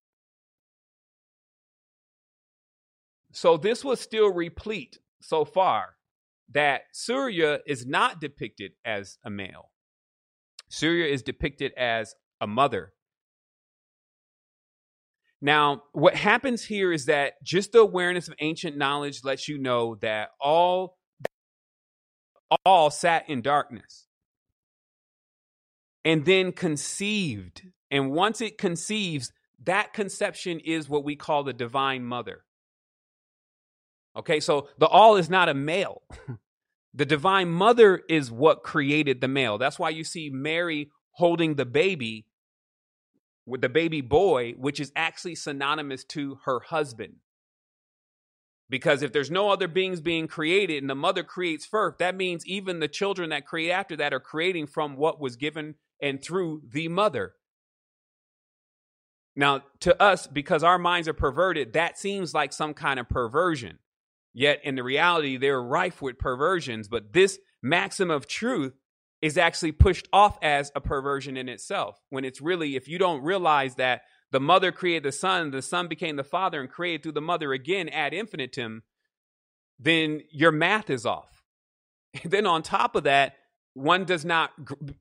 So 3.31 3.55
this 3.55 3.83
was 3.83 4.01
still 4.01 4.33
replete 4.33 4.97
so 5.21 5.45
far 5.45 5.95
that 6.51 6.83
Surya 6.93 7.59
is 7.65 7.85
not 7.85 8.21
depicted 8.21 8.73
as 8.83 9.17
a 9.23 9.29
male. 9.29 9.71
Surya 10.69 11.05
is 11.05 11.23
depicted 11.23 11.73
as 11.73 12.15
a 12.39 12.47
mother. 12.47 12.93
Now, 15.41 15.83
what 15.91 16.15
happens 16.15 16.63
here 16.63 16.91
is 16.91 17.05
that 17.05 17.33
just 17.43 17.71
the 17.71 17.79
awareness 17.79 18.27
of 18.27 18.35
ancient 18.39 18.77
knowledge 18.77 19.23
lets 19.23 19.47
you 19.47 19.57
know 19.57 19.95
that 19.95 20.29
all 20.39 20.97
all 22.63 22.89
sat 22.89 23.27
in 23.29 23.41
darkness 23.41 24.07
and 26.03 26.25
then 26.25 26.51
conceived. 26.51 27.63
And 27.91 28.11
once 28.11 28.39
it 28.39 28.57
conceives, 28.57 29.31
that 29.63 29.93
conception 29.93 30.59
is 30.59 30.87
what 30.87 31.03
we 31.03 31.15
call 31.15 31.43
the 31.43 31.53
divine 31.53 32.05
mother. 32.05 32.44
Okay, 34.17 34.39
so 34.39 34.69
the 34.77 34.87
all 34.87 35.17
is 35.17 35.29
not 35.29 35.49
a 35.49 35.53
male. 35.53 36.01
the 36.93 37.05
divine 37.05 37.49
mother 37.49 38.01
is 38.07 38.31
what 38.31 38.63
created 38.63 39.21
the 39.21 39.27
male. 39.27 39.57
That's 39.57 39.77
why 39.77 39.89
you 39.89 40.03
see 40.03 40.29
Mary 40.29 40.89
holding 41.11 41.55
the 41.55 41.65
baby 41.65 42.25
with 43.45 43.61
the 43.61 43.69
baby 43.69 44.01
boy, 44.01 44.53
which 44.57 44.79
is 44.79 44.91
actually 44.95 45.35
synonymous 45.35 46.03
to 46.03 46.39
her 46.45 46.61
husband. 46.61 47.15
Because 48.69 49.03
if 49.03 49.13
there's 49.13 49.29
no 49.29 49.49
other 49.49 49.67
beings 49.67 50.01
being 50.01 50.27
created 50.27 50.81
and 50.81 50.89
the 50.89 50.95
mother 50.95 51.23
creates 51.23 51.65
first, 51.65 51.99
that 51.99 52.15
means 52.15 52.45
even 52.47 52.79
the 52.79 52.87
children 52.87 53.29
that 53.29 53.45
create 53.45 53.71
after 53.71 53.95
that 53.97 54.13
are 54.13 54.19
creating 54.19 54.67
from 54.67 54.95
what 54.95 55.19
was 55.19 55.35
given 55.35 55.75
and 56.01 56.23
through 56.23 56.63
the 56.67 56.87
mother. 56.87 57.33
Now, 59.35 59.63
to 59.81 60.01
us, 60.01 60.27
because 60.27 60.63
our 60.63 60.79
minds 60.79 61.07
are 61.07 61.13
perverted, 61.13 61.73
that 61.73 61.99
seems 61.99 62.33
like 62.33 62.53
some 62.53 62.73
kind 62.73 62.99
of 62.99 63.09
perversion. 63.09 63.79
Yet 64.37 64.59
in 64.65 64.75
the 64.75 64.83
reality, 64.83 65.37
they're 65.37 65.61
rife 65.61 66.01
with 66.01 66.19
perversions. 66.19 66.89
But 66.89 67.13
this 67.13 67.39
maxim 67.63 68.11
of 68.11 68.27
truth 68.27 68.73
is 69.21 69.37
actually 69.37 69.71
pushed 69.71 70.09
off 70.11 70.37
as 70.43 70.73
a 70.75 70.81
perversion 70.81 71.37
in 71.37 71.47
itself. 71.47 71.97
When 72.09 72.25
it's 72.25 72.41
really, 72.41 72.75
if 72.75 72.89
you 72.89 72.99
don't 72.99 73.23
realize 73.23 73.75
that 73.75 74.01
the 74.31 74.41
mother 74.41 74.73
created 74.73 75.03
the 75.03 75.13
son, 75.13 75.51
the 75.51 75.61
son 75.61 75.87
became 75.87 76.17
the 76.17 76.23
father 76.25 76.59
and 76.59 76.69
created 76.69 77.01
through 77.01 77.13
the 77.13 77.21
mother 77.21 77.53
again 77.53 77.87
ad 77.87 78.13
infinitum, 78.13 78.83
then 79.79 80.21
your 80.29 80.51
math 80.51 80.89
is 80.89 81.05
off. 81.05 81.41
And 82.21 82.31
then 82.31 82.45
on 82.45 82.61
top 82.61 82.95
of 82.95 83.05
that, 83.05 83.35
one 83.73 84.03
does 84.03 84.25
not 84.25 84.51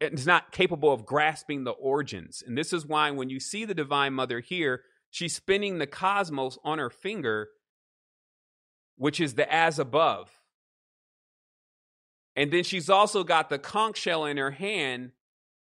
is 0.00 0.26
not 0.26 0.52
capable 0.52 0.92
of 0.92 1.06
grasping 1.06 1.64
the 1.64 1.72
origins. 1.72 2.42
And 2.46 2.56
this 2.56 2.72
is 2.72 2.86
why 2.86 3.10
when 3.10 3.30
you 3.30 3.40
see 3.40 3.64
the 3.64 3.74
divine 3.74 4.14
mother 4.14 4.38
here, 4.38 4.82
she's 5.10 5.34
spinning 5.34 5.78
the 5.78 5.86
cosmos 5.88 6.56
on 6.64 6.78
her 6.78 6.90
finger 6.90 7.48
which 8.96 9.20
is 9.20 9.34
the 9.34 9.52
as 9.52 9.78
above. 9.78 10.30
And 12.36 12.52
then 12.52 12.64
she's 12.64 12.90
also 12.90 13.24
got 13.24 13.48
the 13.48 13.58
conch 13.58 13.96
shell 13.96 14.24
in 14.24 14.36
her 14.36 14.50
hand, 14.50 15.12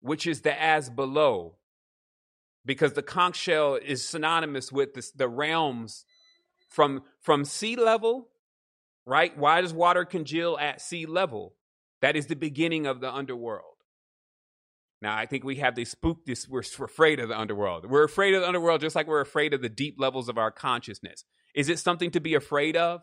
which 0.00 0.26
is 0.26 0.42
the 0.42 0.60
as 0.60 0.90
below. 0.90 1.56
Because 2.64 2.92
the 2.92 3.02
conch 3.02 3.36
shell 3.36 3.76
is 3.76 4.06
synonymous 4.06 4.70
with 4.70 4.94
the, 4.94 5.06
the 5.16 5.28
realms 5.28 6.04
from, 6.68 7.02
from 7.20 7.44
sea 7.44 7.76
level, 7.76 8.28
right? 9.06 9.36
Why 9.38 9.62
does 9.62 9.72
water 9.72 10.04
congeal 10.04 10.58
at 10.60 10.82
sea 10.82 11.06
level? 11.06 11.54
That 12.02 12.16
is 12.16 12.26
the 12.26 12.36
beginning 12.36 12.86
of 12.86 13.00
the 13.00 13.12
underworld. 13.12 13.64
Now, 15.00 15.16
I 15.16 15.26
think 15.26 15.44
we 15.44 15.56
have 15.56 15.76
this 15.76 15.90
spook 15.90 16.26
this, 16.26 16.48
we're 16.48 16.60
afraid 16.60 17.20
of 17.20 17.28
the 17.28 17.38
underworld. 17.38 17.88
We're 17.88 18.04
afraid 18.04 18.34
of 18.34 18.42
the 18.42 18.48
underworld 18.48 18.80
just 18.80 18.96
like 18.96 19.06
we're 19.06 19.20
afraid 19.20 19.54
of 19.54 19.62
the 19.62 19.68
deep 19.68 19.96
levels 19.98 20.28
of 20.28 20.36
our 20.38 20.50
consciousness. 20.50 21.24
Is 21.54 21.68
it 21.68 21.78
something 21.78 22.10
to 22.10 22.20
be 22.20 22.34
afraid 22.34 22.76
of? 22.76 23.02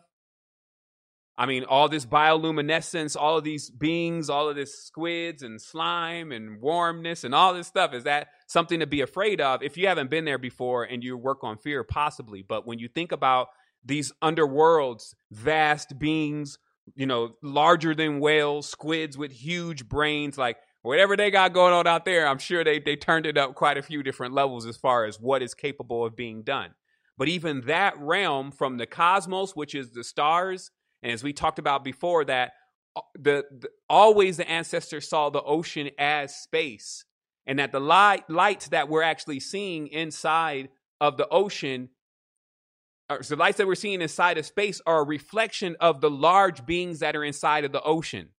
I 1.38 1.44
mean, 1.44 1.64
all 1.64 1.88
this 1.88 2.06
bioluminescence, 2.06 3.14
all 3.14 3.36
of 3.36 3.44
these 3.44 3.68
beings, 3.68 4.30
all 4.30 4.48
of 4.48 4.56
this 4.56 4.82
squids 4.84 5.42
and 5.42 5.60
slime 5.60 6.32
and 6.32 6.60
warmness 6.62 7.24
and 7.24 7.34
all 7.34 7.52
this 7.52 7.66
stuff, 7.66 7.92
is 7.92 8.04
that 8.04 8.28
something 8.46 8.80
to 8.80 8.86
be 8.86 9.02
afraid 9.02 9.40
of? 9.40 9.62
If 9.62 9.76
you 9.76 9.86
haven't 9.86 10.08
been 10.08 10.24
there 10.24 10.38
before 10.38 10.84
and 10.84 11.04
you 11.04 11.16
work 11.16 11.44
on 11.44 11.58
fear, 11.58 11.84
possibly. 11.84 12.42
But 12.42 12.66
when 12.66 12.78
you 12.78 12.88
think 12.88 13.12
about 13.12 13.48
these 13.84 14.12
underworlds, 14.22 15.14
vast 15.30 15.98
beings, 15.98 16.58
you 16.94 17.04
know, 17.04 17.34
larger 17.42 17.94
than 17.94 18.20
whales, 18.20 18.66
squids 18.68 19.18
with 19.18 19.32
huge 19.32 19.86
brains, 19.88 20.38
like 20.38 20.56
whatever 20.80 21.18
they 21.18 21.30
got 21.30 21.52
going 21.52 21.74
on 21.74 21.86
out 21.86 22.06
there, 22.06 22.26
I'm 22.26 22.38
sure 22.38 22.64
they, 22.64 22.78
they 22.78 22.96
turned 22.96 23.26
it 23.26 23.36
up 23.36 23.54
quite 23.54 23.76
a 23.76 23.82
few 23.82 24.02
different 24.02 24.32
levels 24.32 24.64
as 24.64 24.78
far 24.78 25.04
as 25.04 25.20
what 25.20 25.42
is 25.42 25.52
capable 25.52 26.06
of 26.06 26.16
being 26.16 26.42
done. 26.44 26.70
But 27.18 27.28
even 27.28 27.62
that 27.62 27.98
realm 27.98 28.52
from 28.52 28.78
the 28.78 28.86
cosmos, 28.86 29.54
which 29.54 29.74
is 29.74 29.90
the 29.90 30.04
stars, 30.04 30.70
and 31.06 31.12
as 31.12 31.22
we 31.22 31.32
talked 31.32 31.60
about 31.60 31.84
before, 31.84 32.24
that 32.24 32.54
uh, 32.96 33.00
the, 33.14 33.44
the 33.56 33.68
always 33.88 34.38
the 34.38 34.50
ancestors 34.50 35.08
saw 35.08 35.30
the 35.30 35.40
ocean 35.40 35.90
as 36.00 36.34
space, 36.34 37.04
and 37.46 37.60
that 37.60 37.70
the 37.70 37.78
light 37.78 38.28
lights 38.28 38.70
that 38.70 38.88
we're 38.88 39.04
actually 39.04 39.38
seeing 39.38 39.86
inside 39.86 40.68
of 41.00 41.16
the 41.16 41.28
ocean, 41.28 41.90
the 43.08 43.36
lights 43.36 43.58
that 43.58 43.68
we're 43.68 43.76
seeing 43.76 44.02
inside 44.02 44.36
of 44.36 44.46
space, 44.46 44.80
are 44.84 45.02
a 45.02 45.04
reflection 45.04 45.76
of 45.78 46.00
the 46.00 46.10
large 46.10 46.66
beings 46.66 46.98
that 46.98 47.14
are 47.14 47.22
inside 47.22 47.64
of 47.64 47.70
the 47.70 47.82
ocean. 47.82 48.30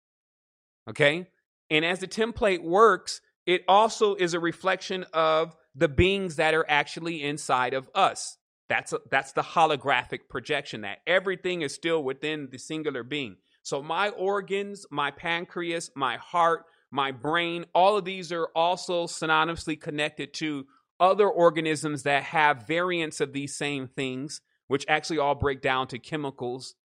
Okay, 0.90 1.26
and 1.70 1.86
as 1.86 2.00
the 2.00 2.08
template 2.08 2.62
works, 2.62 3.22
it 3.46 3.64
also 3.70 4.16
is 4.16 4.34
a 4.34 4.42
reflection 4.42 5.06
of 5.14 5.56
the 5.74 5.88
beings 5.88 6.36
that 6.36 6.54
are 6.54 6.66
actually 6.68 7.24
inside 7.24 7.74
of 7.74 7.90
us. 7.96 8.37
That's 8.70 8.92
a, 8.92 9.00
that's 9.10 9.32
the 9.32 9.42
holographic 9.42 10.28
projection 10.30 10.82
that 10.82 11.00
everything 11.08 11.62
is 11.62 11.74
still 11.74 12.04
within 12.04 12.50
the 12.52 12.60
singular 12.60 13.04
being. 13.04 13.38
So 13.64 13.82
my 13.82 14.10
organs, 14.10 14.86
my 14.92 15.12
pancreas, 15.12 15.90
my 15.96 16.18
heart, 16.18 16.66
my 16.92 17.12
brain, 17.12 17.66
all 17.74 17.98
of 17.98 18.06
these 18.06 18.32
are 18.32 18.48
also 18.56 19.08
synonymously 19.08 19.80
connected 19.80 20.34
to 20.36 20.66
other 21.00 21.30
organisms 21.30 22.04
that 22.04 22.24
have 22.24 22.68
variants 22.68 23.22
of 23.22 23.34
these 23.34 23.56
same 23.56 23.88
things, 23.88 24.42
which 24.68 24.86
actually 24.88 25.20
all 25.20 25.36
break 25.36 25.62
down 25.62 25.88
to 25.88 26.00
chemicals, 26.00 26.76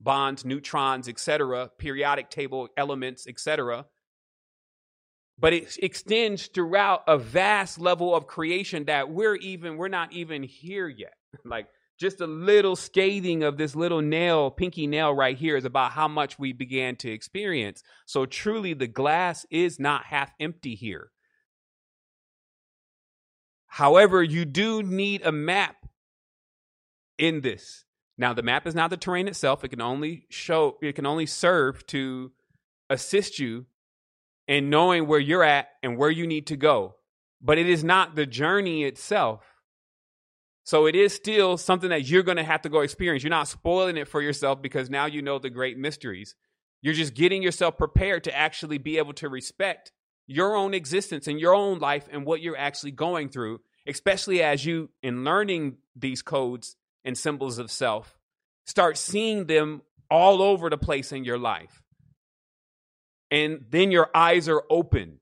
bonds, 0.00 0.44
neutrons, 0.44 1.08
etc., 1.08 1.70
periodic 1.78 2.28
table 2.28 2.68
elements, 2.76 3.26
etc. 3.26 3.86
but 5.38 5.52
it 5.52 5.76
extends 5.82 6.48
throughout 6.48 7.02
a 7.06 7.16
vast 7.16 7.80
level 7.80 8.14
of 8.14 8.26
creation 8.26 8.84
that 8.84 9.10
we're 9.10 9.36
even 9.36 9.76
we're 9.76 9.88
not 9.88 10.12
even 10.12 10.42
here 10.42 10.88
yet 10.88 11.14
like 11.44 11.66
just 11.98 12.20
a 12.20 12.26
little 12.26 12.74
scathing 12.74 13.42
of 13.42 13.56
this 13.56 13.76
little 13.76 14.00
nail 14.00 14.50
pinky 14.50 14.86
nail 14.86 15.14
right 15.14 15.36
here 15.36 15.56
is 15.56 15.64
about 15.64 15.92
how 15.92 16.08
much 16.08 16.38
we 16.38 16.52
began 16.52 16.96
to 16.96 17.10
experience 17.10 17.82
so 18.06 18.26
truly 18.26 18.74
the 18.74 18.86
glass 18.86 19.46
is 19.50 19.78
not 19.78 20.06
half 20.06 20.32
empty 20.40 20.74
here 20.74 21.10
however 23.66 24.22
you 24.22 24.44
do 24.44 24.82
need 24.82 25.22
a 25.24 25.32
map 25.32 25.76
in 27.18 27.40
this 27.40 27.84
now 28.18 28.32
the 28.32 28.42
map 28.42 28.66
is 28.66 28.74
not 28.74 28.90
the 28.90 28.96
terrain 28.96 29.28
itself 29.28 29.62
it 29.64 29.68
can 29.68 29.80
only 29.80 30.26
show 30.28 30.76
it 30.82 30.94
can 30.94 31.06
only 31.06 31.26
serve 31.26 31.86
to 31.86 32.32
assist 32.90 33.38
you 33.38 33.66
in 34.46 34.70
knowing 34.70 35.06
where 35.06 35.20
you're 35.20 35.44
at 35.44 35.68
and 35.82 35.96
where 35.96 36.10
you 36.10 36.26
need 36.26 36.46
to 36.48 36.56
go. 36.56 36.96
But 37.40 37.58
it 37.58 37.68
is 37.68 37.82
not 37.82 38.14
the 38.14 38.26
journey 38.26 38.84
itself. 38.84 39.51
So 40.64 40.86
it 40.86 40.94
is 40.94 41.12
still 41.12 41.56
something 41.56 41.90
that 41.90 42.06
you're 42.06 42.22
going 42.22 42.36
to 42.36 42.44
have 42.44 42.62
to 42.62 42.68
go 42.68 42.80
experience. 42.80 43.22
You're 43.22 43.30
not 43.30 43.48
spoiling 43.48 43.96
it 43.96 44.08
for 44.08 44.22
yourself 44.22 44.62
because 44.62 44.90
now 44.90 45.06
you 45.06 45.22
know 45.22 45.38
the 45.38 45.50
great 45.50 45.76
mysteries. 45.76 46.34
You're 46.82 46.94
just 46.94 47.14
getting 47.14 47.42
yourself 47.42 47.76
prepared 47.76 48.24
to 48.24 48.36
actually 48.36 48.78
be 48.78 48.98
able 48.98 49.12
to 49.14 49.28
respect 49.28 49.92
your 50.26 50.56
own 50.56 50.72
existence 50.72 51.26
and 51.26 51.40
your 51.40 51.54
own 51.54 51.78
life 51.78 52.08
and 52.10 52.24
what 52.24 52.40
you're 52.40 52.56
actually 52.56 52.92
going 52.92 53.28
through, 53.28 53.60
especially 53.86 54.42
as 54.42 54.64
you, 54.64 54.90
in 55.02 55.24
learning 55.24 55.78
these 55.96 56.22
codes 56.22 56.76
and 57.04 57.18
symbols 57.18 57.58
of 57.58 57.70
self, 57.70 58.18
start 58.64 58.96
seeing 58.96 59.46
them 59.46 59.82
all 60.10 60.42
over 60.42 60.70
the 60.70 60.78
place 60.78 61.10
in 61.10 61.24
your 61.24 61.38
life 61.38 61.82
and 63.32 63.64
then 63.70 63.90
your 63.90 64.10
eyes 64.14 64.46
are 64.48 64.62
open 64.68 65.18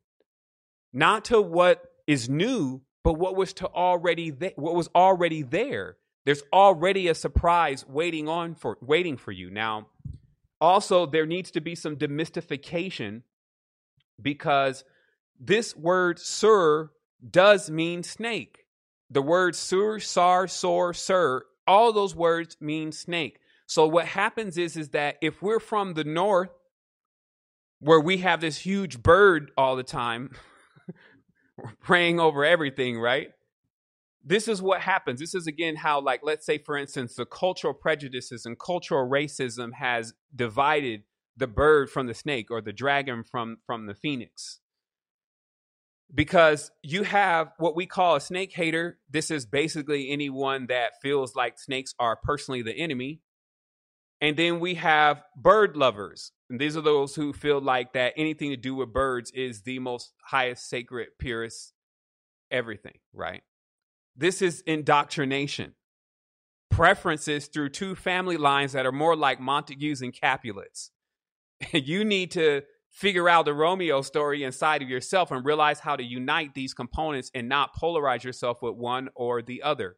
not 0.93 1.27
to 1.27 1.41
what 1.41 1.83
is 2.09 2.29
new 2.29 2.83
but 3.03 3.15
what 3.15 3.37
was 3.37 3.53
to 3.55 3.67
already 3.67 4.31
th- 4.31 4.55
what 4.57 4.75
was 4.75 4.89
already 4.95 5.43
there 5.43 5.97
there's 6.25 6.43
already 6.53 7.09
a 7.09 7.15
surprise 7.15 7.87
waiting 7.89 8.29
on 8.29 8.55
for 8.55 8.79
waiting 8.81 9.17
for 9.17 9.33
you. 9.33 9.51
Now 9.51 9.89
also 10.61 11.07
there 11.07 11.27
needs 11.27 11.51
to 11.53 11.61
be 11.61 11.75
some 11.75 11.97
demystification 11.97 13.23
because 14.21 14.85
this 15.39 15.75
word 15.75 16.19
sur 16.19 16.91
does 17.29 17.71
mean 17.71 18.03
snake. 18.03 18.67
The 19.11 19.23
word 19.23 19.57
sur 19.57 19.99
sar 19.99 20.47
sor 20.47 20.93
sir 20.93 21.45
all 21.67 21.93
those 21.93 22.15
words 22.15 22.57
mean 22.61 22.93
snake. 22.93 23.39
So 23.67 23.87
what 23.87 24.07
happens 24.07 24.59
is 24.59 24.77
is 24.77 24.91
that 24.91 25.17
if 25.23 25.41
we're 25.41 25.61
from 25.61 25.95
the 25.95 26.05
north 26.05 26.51
where 27.79 28.01
we 28.01 28.19
have 28.19 28.43
this 28.43 28.59
huge 28.59 29.03
bird 29.03 29.53
all 29.57 29.75
the 29.75 29.83
time 29.83 30.31
praying 31.81 32.21
over 32.21 32.45
everything, 32.45 32.99
right? 32.99 33.31
This 34.25 34.49
is 34.49 34.61
what 34.61 34.81
happens. 34.81 35.21
This 35.21 35.35
is 35.35 35.47
again 35.47 35.77
how, 35.77 36.01
like, 36.01 36.21
let's 36.23 36.45
say, 36.45 36.59
for 36.59 36.77
instance, 36.77 37.15
the 37.15 37.25
cultural 37.25 37.73
prejudices 37.73 38.45
and 38.45 38.59
cultural 38.59 39.09
racism 39.09 39.73
has 39.75 40.13
divided 40.35 41.05
the 41.37 41.47
bird 41.47 41.89
from 41.91 42.07
the 42.07 42.15
snake 42.15 42.51
or 42.51 42.61
the 42.61 42.73
dragon 42.73 43.25
from 43.25 43.59
from 43.67 43.87
the 43.87 43.95
phoenix 43.95 44.61
because 46.13 46.73
you 46.83 47.05
have 47.05 47.53
what 47.59 47.77
we 47.77 47.87
call 47.87 48.17
a 48.17 48.21
snake 48.21 48.53
hater 48.53 48.99
this 49.09 49.31
is 49.31 49.47
basically 49.47 50.11
anyone 50.11 50.67
that 50.67 51.01
feels 51.01 51.37
like 51.37 51.59
snakes 51.59 51.95
are 52.01 52.17
personally 52.17 52.63
the 52.63 52.75
enemy 52.75 53.23
and 54.21 54.37
then 54.37 54.61
we 54.61 54.75
have 54.75 55.23
bird 55.37 55.77
lovers. 55.77 56.33
And 56.51 56.61
these 56.61 56.77
are 56.77 56.81
those 56.81 57.15
who 57.15 57.33
feel 57.33 57.61
like 57.61 57.93
that 57.93 58.13
anything 58.17 58.51
to 58.51 58.57
do 58.57 58.75
with 58.75 58.93
birds 58.93 59.31
is 59.31 59.63
the 59.63 59.79
most 59.79 60.13
highest, 60.21 60.69
sacred, 60.69 61.11
purest 61.17 61.73
everything, 62.51 62.99
right? 63.13 63.43
This 64.17 64.43
is 64.43 64.61
indoctrination. 64.67 65.75
Preferences 66.69 67.47
through 67.47 67.69
two 67.69 67.95
family 67.95 68.37
lines 68.37 68.73
that 68.73 68.85
are 68.85 68.93
more 68.93 69.15
like 69.15 69.39
Montagues 69.39 70.03
and 70.03 70.13
Capulets. 70.13 70.91
you 71.73 72.05
need 72.05 72.33
to 72.33 72.63
figure 72.91 73.29
out 73.29 73.45
the 73.45 73.55
Romeo 73.55 74.03
story 74.03 74.43
inside 74.43 74.83
of 74.83 74.89
yourself 74.89 75.31
and 75.31 75.45
realize 75.45 75.79
how 75.79 75.95
to 75.95 76.03
unite 76.03 76.55
these 76.55 76.75
components 76.75 77.31
and 77.33 77.49
not 77.49 77.77
polarize 77.81 78.25
yourself 78.25 78.61
with 78.61 78.75
one 78.75 79.09
or 79.15 79.41
the 79.41 79.63
other. 79.63 79.97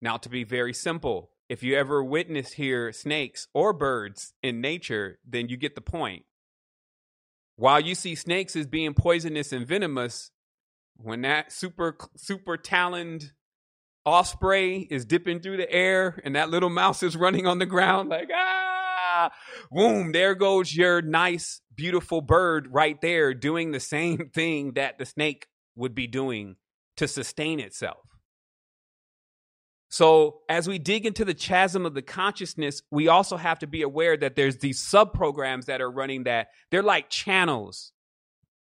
Now, 0.00 0.18
to 0.18 0.28
be 0.28 0.44
very 0.44 0.72
simple, 0.72 1.31
if 1.52 1.62
you 1.62 1.76
ever 1.76 2.02
witness 2.02 2.52
here 2.52 2.90
snakes 2.92 3.46
or 3.52 3.74
birds 3.74 4.32
in 4.42 4.62
nature, 4.62 5.18
then 5.22 5.50
you 5.50 5.58
get 5.58 5.74
the 5.74 5.82
point. 5.82 6.24
While 7.56 7.80
you 7.80 7.94
see 7.94 8.14
snakes 8.14 8.56
as 8.56 8.66
being 8.66 8.94
poisonous 8.94 9.52
and 9.52 9.66
venomous, 9.66 10.30
when 10.96 11.20
that 11.20 11.52
super 11.52 11.98
super 12.16 12.56
taloned 12.56 13.32
osprey 14.06 14.88
is 14.90 15.04
dipping 15.04 15.40
through 15.40 15.58
the 15.58 15.70
air 15.70 16.18
and 16.24 16.36
that 16.36 16.48
little 16.48 16.70
mouse 16.70 17.02
is 17.02 17.16
running 17.16 17.46
on 17.46 17.58
the 17.58 17.66
ground 17.66 18.08
like 18.08 18.28
ah 18.34 19.30
boom 19.70 20.10
there 20.12 20.34
goes 20.34 20.74
your 20.74 21.00
nice 21.00 21.60
beautiful 21.74 22.20
bird 22.20 22.66
right 22.72 23.00
there 23.00 23.32
doing 23.32 23.70
the 23.70 23.80
same 23.80 24.28
thing 24.34 24.72
that 24.72 24.98
the 24.98 25.06
snake 25.06 25.46
would 25.76 25.94
be 25.94 26.08
doing 26.08 26.56
to 26.96 27.06
sustain 27.06 27.60
itself 27.60 28.11
so, 29.92 30.38
as 30.48 30.66
we 30.66 30.78
dig 30.78 31.04
into 31.04 31.22
the 31.22 31.34
chasm 31.34 31.84
of 31.84 31.92
the 31.92 32.00
consciousness, 32.00 32.80
we 32.90 33.08
also 33.08 33.36
have 33.36 33.58
to 33.58 33.66
be 33.66 33.82
aware 33.82 34.16
that 34.16 34.36
there's 34.36 34.56
these 34.56 34.80
sub 34.80 35.12
programs 35.12 35.66
that 35.66 35.82
are 35.82 35.90
running 35.90 36.24
that 36.24 36.48
they're 36.70 36.82
like 36.82 37.10
channels, 37.10 37.92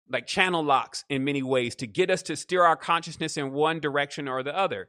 like 0.09 0.29
channel 0.29 0.63
locks 0.63 1.05
in 1.11 1.25
many 1.25 1.43
ways 1.43 1.75
to 1.77 1.89
get 1.89 2.11
us 2.11 2.23
to 2.23 2.37
steer 2.37 2.63
our 2.63 2.77
consciousness 2.77 3.37
in 3.37 3.51
one 3.51 3.81
direction 3.81 4.29
or 4.29 4.45
the 4.45 4.57
other. 4.57 4.89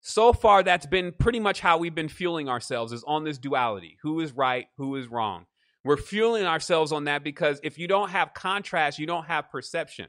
So 0.00 0.32
far, 0.32 0.64
that's 0.64 0.86
been 0.86 1.12
pretty 1.12 1.38
much 1.38 1.60
how 1.60 1.78
we've 1.78 1.94
been 1.94 2.08
fueling 2.08 2.48
ourselves 2.48 2.92
is 2.92 3.04
on 3.06 3.22
this 3.22 3.38
duality 3.38 3.98
who 4.02 4.18
is 4.18 4.32
right, 4.32 4.66
who 4.78 4.96
is 4.96 5.06
wrong. 5.06 5.46
We're 5.84 5.96
fueling 5.96 6.44
ourselves 6.44 6.90
on 6.90 7.04
that 7.04 7.22
because 7.22 7.60
if 7.62 7.78
you 7.78 7.86
don't 7.86 8.10
have 8.10 8.34
contrast, 8.34 8.98
you 8.98 9.06
don't 9.06 9.26
have 9.26 9.48
perception. 9.48 10.08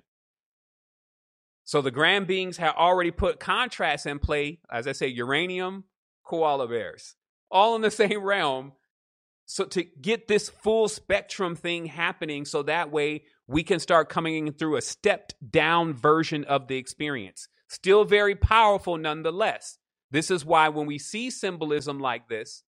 So 1.64 1.82
the 1.82 1.92
grand 1.92 2.28
beings 2.28 2.58
have 2.58 2.76
already 2.76 3.12
put 3.12 3.40
contrasts 3.40 4.06
in 4.06 4.20
play, 4.20 4.60
as 4.70 4.88
I 4.88 4.92
say, 4.92 5.08
uranium, 5.08 5.86
koala 6.24 6.68
bears, 6.68 7.16
all 7.50 7.76
in 7.76 7.82
the 7.82 7.92
same 8.04 8.24
realm. 8.24 8.74
So 9.46 9.66
to 9.66 9.84
get 9.84 10.28
this 10.28 10.50
full 10.50 10.88
spectrum 10.88 11.56
thing 11.56 11.86
happening, 11.86 12.46
so 12.46 12.64
that 12.64 12.92
way 12.92 13.24
we 13.48 13.64
can 13.64 13.80
start 13.80 14.10
coming 14.10 14.54
through 14.54 14.78
a 14.78 14.82
stepped 14.82 15.36
down 15.50 15.94
version 15.94 16.46
of 16.46 16.68
the 16.68 16.78
experience. 16.78 17.50
Still 17.68 18.06
very 18.06 18.36
powerful 18.36 18.98
nonetheless. 18.98 19.78
This 20.10 20.32
is 20.32 20.46
why 20.46 20.70
when 20.70 20.88
we 20.88 20.98
see 20.98 21.30
symbolism 21.30 22.00
like 22.00 22.28
this, 22.28 22.64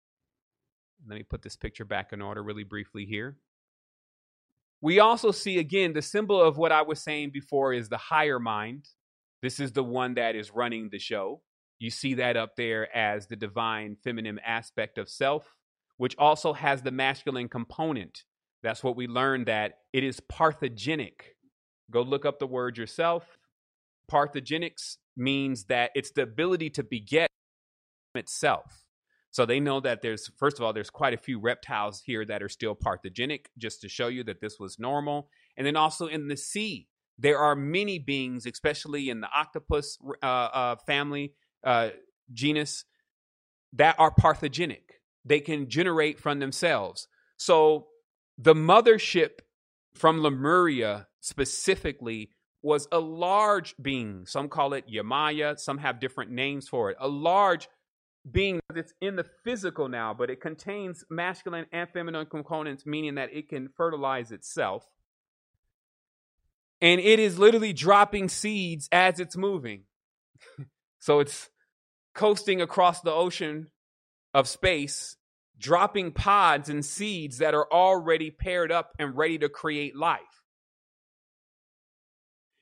let 1.07 1.17
me 1.17 1.23
put 1.23 1.41
this 1.41 1.55
picture 1.55 1.85
back 1.85 2.11
in 2.11 2.21
order 2.21 2.43
really 2.43 2.63
briefly 2.63 3.05
here. 3.05 3.37
We 4.81 4.99
also 4.99 5.31
see 5.31 5.59
again 5.59 5.93
the 5.93 6.01
symbol 6.01 6.41
of 6.41 6.57
what 6.57 6.71
I 6.71 6.83
was 6.83 7.01
saying 7.01 7.31
before 7.33 7.73
is 7.73 7.89
the 7.89 7.97
higher 7.97 8.39
mind. 8.39 8.87
This 9.41 9.59
is 9.59 9.73
the 9.73 9.83
one 9.83 10.15
that 10.15 10.35
is 10.35 10.51
running 10.51 10.89
the 10.89 10.99
show. 10.99 11.41
You 11.79 11.89
see 11.89 12.15
that 12.15 12.37
up 12.37 12.55
there 12.55 12.93
as 12.95 13.27
the 13.27 13.35
divine 13.35 13.97
feminine 14.03 14.39
aspect 14.45 14.97
of 14.97 15.09
self, 15.09 15.55
which 15.97 16.15
also 16.17 16.53
has 16.53 16.81
the 16.81 16.91
masculine 16.91 17.49
component. 17.49 18.23
That's 18.63 18.83
what 18.83 18.95
we 18.95 19.07
learned 19.07 19.47
that 19.47 19.79
it 19.93 20.03
is 20.03 20.19
parthogenic. 20.19 21.21
Go 21.91 22.01
look 22.01 22.25
up 22.25 22.39
the 22.39 22.47
word 22.47 22.77
yourself. 22.77 23.37
Parthogenics 24.11 24.97
means 25.15 25.65
that 25.65 25.91
it's 25.95 26.11
the 26.11 26.23
ability 26.23 26.69
to 26.71 26.83
beget 26.83 27.29
itself. 28.15 28.85
So 29.39 29.45
they 29.45 29.61
know 29.61 29.79
that 29.79 30.01
there's, 30.01 30.29
first 30.35 30.59
of 30.59 30.65
all, 30.65 30.73
there's 30.73 30.89
quite 30.89 31.13
a 31.13 31.17
few 31.17 31.39
reptiles 31.39 32.01
here 32.05 32.25
that 32.25 32.43
are 32.43 32.49
still 32.49 32.75
parthogenic, 32.75 33.45
just 33.57 33.79
to 33.79 33.87
show 33.87 34.09
you 34.09 34.21
that 34.25 34.41
this 34.41 34.59
was 34.59 34.77
normal. 34.77 35.29
And 35.55 35.65
then 35.65 35.77
also 35.77 36.07
in 36.07 36.27
the 36.27 36.35
sea, 36.35 36.89
there 37.17 37.37
are 37.39 37.55
many 37.55 37.99
beings, 37.99 38.45
especially 38.45 39.09
in 39.09 39.21
the 39.21 39.29
octopus 39.33 39.97
uh, 40.21 40.25
uh, 40.25 40.75
family 40.85 41.35
uh, 41.63 41.91
genus, 42.33 42.83
that 43.71 43.95
are 43.97 44.13
parthogenic. 44.13 44.99
They 45.23 45.39
can 45.39 45.69
generate 45.69 46.19
from 46.19 46.39
themselves. 46.39 47.07
So 47.37 47.87
the 48.37 48.53
mothership 48.53 49.39
from 49.95 50.19
Lemuria 50.19 51.07
specifically 51.21 52.31
was 52.61 52.89
a 52.91 52.99
large 52.99 53.73
being. 53.81 54.25
Some 54.25 54.49
call 54.49 54.73
it 54.73 54.91
Yamaya, 54.91 55.57
some 55.57 55.77
have 55.77 56.01
different 56.01 56.31
names 56.31 56.67
for 56.67 56.91
it. 56.91 56.97
A 56.99 57.07
large 57.07 57.69
being 58.29 58.59
that's 58.73 58.93
in 59.01 59.15
the 59.15 59.25
physical 59.43 59.87
now, 59.87 60.13
but 60.13 60.29
it 60.29 60.41
contains 60.41 61.03
masculine 61.09 61.65
and 61.71 61.89
feminine 61.89 62.25
components, 62.25 62.85
meaning 62.85 63.15
that 63.15 63.33
it 63.33 63.49
can 63.49 63.69
fertilize 63.75 64.31
itself. 64.31 64.85
And 66.81 67.01
it 67.01 67.19
is 67.19 67.37
literally 67.37 67.73
dropping 67.73 68.29
seeds 68.29 68.87
as 68.91 69.19
it's 69.19 69.35
moving. 69.35 69.83
so 70.99 71.19
it's 71.19 71.49
coasting 72.13 72.61
across 72.61 73.01
the 73.01 73.11
ocean 73.11 73.67
of 74.33 74.47
space, 74.47 75.17
dropping 75.57 76.11
pods 76.11 76.69
and 76.69 76.85
seeds 76.85 77.39
that 77.39 77.53
are 77.53 77.67
already 77.71 78.31
paired 78.31 78.71
up 78.71 78.91
and 78.99 79.17
ready 79.17 79.37
to 79.39 79.49
create 79.49 79.95
life. 79.95 80.38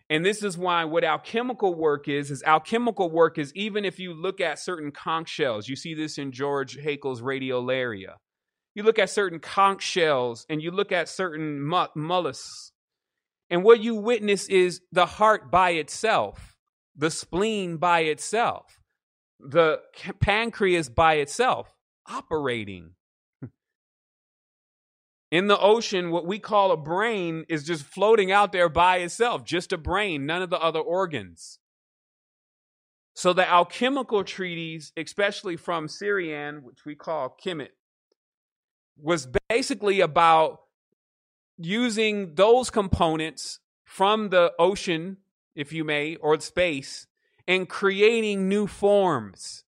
And 0.09 0.25
this 0.25 0.41
is 0.41 0.57
why 0.57 0.85
what 0.85 1.03
alchemical 1.03 1.73
work 1.73 2.07
is, 2.07 2.31
is 2.31 2.41
alchemical 2.43 3.09
work 3.09 3.37
is 3.37 3.53
even 3.55 3.83
if 3.83 3.99
you 3.99 4.13
look 4.13 4.39
at 4.39 4.57
certain 4.57 4.91
conch 4.91 5.27
shells, 5.27 5.67
you 5.67 5.75
see 5.75 5.93
this 5.93 6.17
in 6.17 6.31
George 6.31 6.77
Haeckel's 6.77 7.21
Radiolaria. 7.21 8.15
You 8.73 8.83
look 8.83 8.99
at 8.99 9.09
certain 9.09 9.39
conch 9.39 9.81
shells 9.81 10.45
and 10.49 10.61
you 10.61 10.71
look 10.71 10.91
at 10.91 11.09
certain 11.09 11.61
mollusks, 11.95 12.71
and 13.49 13.63
what 13.63 13.81
you 13.81 13.95
witness 13.95 14.47
is 14.47 14.81
the 14.91 15.05
heart 15.05 15.49
by 15.49 15.71
itself, 15.71 16.57
the 16.95 17.09
spleen 17.09 17.77
by 17.77 18.01
itself, 18.01 18.79
the 19.39 19.79
pancreas 20.19 20.89
by 20.89 21.15
itself 21.15 21.73
operating. 22.09 22.91
In 25.29 25.47
the 25.47 25.59
ocean, 25.59 26.11
what 26.11 26.25
we 26.25 26.39
call 26.39 26.71
a 26.71 26.77
brain 26.77 27.45
is 27.49 27.65
just 27.65 27.83
floating 27.83 28.31
out 28.31 28.51
there 28.51 28.69
by 28.69 28.97
itself, 28.97 29.43
just 29.43 29.73
a 29.73 29.77
brain, 29.77 30.25
none 30.25 30.41
of 30.41 30.49
the 30.49 30.59
other 30.59 30.79
organs. 30.79 31.59
So 33.13 33.33
the 33.33 33.49
alchemical 33.49 34.23
treatise, 34.23 34.91
especially 34.95 35.57
from 35.57 35.87
Sirian, 35.87 36.61
which 36.61 36.85
we 36.85 36.95
call 36.95 37.35
Kemet, 37.43 37.69
was 38.95 39.27
basically 39.49 39.99
about 40.01 40.61
using 41.57 42.35
those 42.35 42.69
components 42.69 43.59
from 43.83 44.29
the 44.29 44.53
ocean, 44.59 45.17
if 45.55 45.73
you 45.73 45.83
may, 45.83 46.15
or 46.17 46.39
space, 46.39 47.07
and 47.47 47.67
creating 47.67 48.47
new 48.47 48.67
forms. 48.67 49.63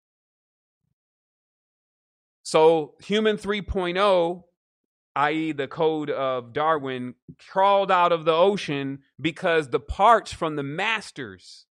So, 2.42 2.94
human 3.00 3.36
3.0, 3.36 4.44
i.e., 5.18 5.50
the 5.50 5.66
code 5.66 6.10
of 6.10 6.52
Darwin, 6.52 7.14
crawled 7.48 7.90
out 7.90 8.12
of 8.12 8.24
the 8.24 8.32
ocean 8.32 9.00
because 9.20 9.68
the 9.68 9.80
parts 9.80 10.32
from 10.32 10.54
the 10.54 10.62
masters, 10.62 11.66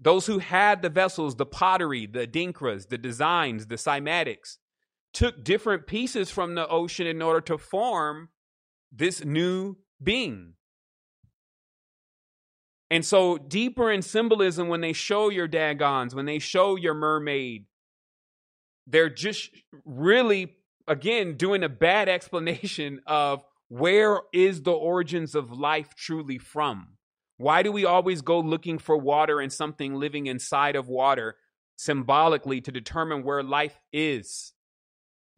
those 0.00 0.26
who 0.26 0.38
had 0.38 0.80
the 0.80 0.88
vessels, 0.88 1.36
the 1.36 1.44
pottery, 1.44 2.06
the 2.06 2.26
adinkras, 2.26 2.88
the 2.88 2.96
designs, 2.96 3.66
the 3.66 3.74
cymatics, 3.74 4.56
took 5.12 5.44
different 5.44 5.86
pieces 5.86 6.30
from 6.30 6.54
the 6.54 6.66
ocean 6.68 7.06
in 7.06 7.20
order 7.20 7.42
to 7.42 7.58
form 7.58 8.30
this 8.90 9.22
new 9.22 9.76
being. 10.02 10.54
And 12.90 13.04
so, 13.04 13.36
deeper 13.36 13.90
in 13.90 14.00
symbolism, 14.00 14.68
when 14.68 14.80
they 14.80 14.94
show 14.94 15.28
your 15.28 15.48
dagons, 15.48 16.14
when 16.14 16.26
they 16.26 16.38
show 16.38 16.76
your 16.76 16.94
mermaid, 16.94 17.66
they're 18.86 19.10
just 19.10 19.50
really, 19.84 20.56
again, 20.86 21.36
doing 21.36 21.62
a 21.62 21.68
bad 21.68 22.08
explanation 22.08 23.00
of 23.06 23.44
where 23.68 24.20
is 24.32 24.62
the 24.62 24.72
origins 24.72 25.34
of 25.34 25.52
life 25.52 25.94
truly 25.96 26.38
from? 26.38 26.98
Why 27.38 27.62
do 27.62 27.72
we 27.72 27.84
always 27.84 28.22
go 28.22 28.40
looking 28.40 28.78
for 28.78 28.96
water 28.96 29.40
and 29.40 29.52
something 29.52 29.94
living 29.94 30.26
inside 30.26 30.76
of 30.76 30.88
water 30.88 31.36
symbolically 31.76 32.60
to 32.60 32.70
determine 32.70 33.24
where 33.24 33.42
life 33.42 33.78
is? 33.92 34.52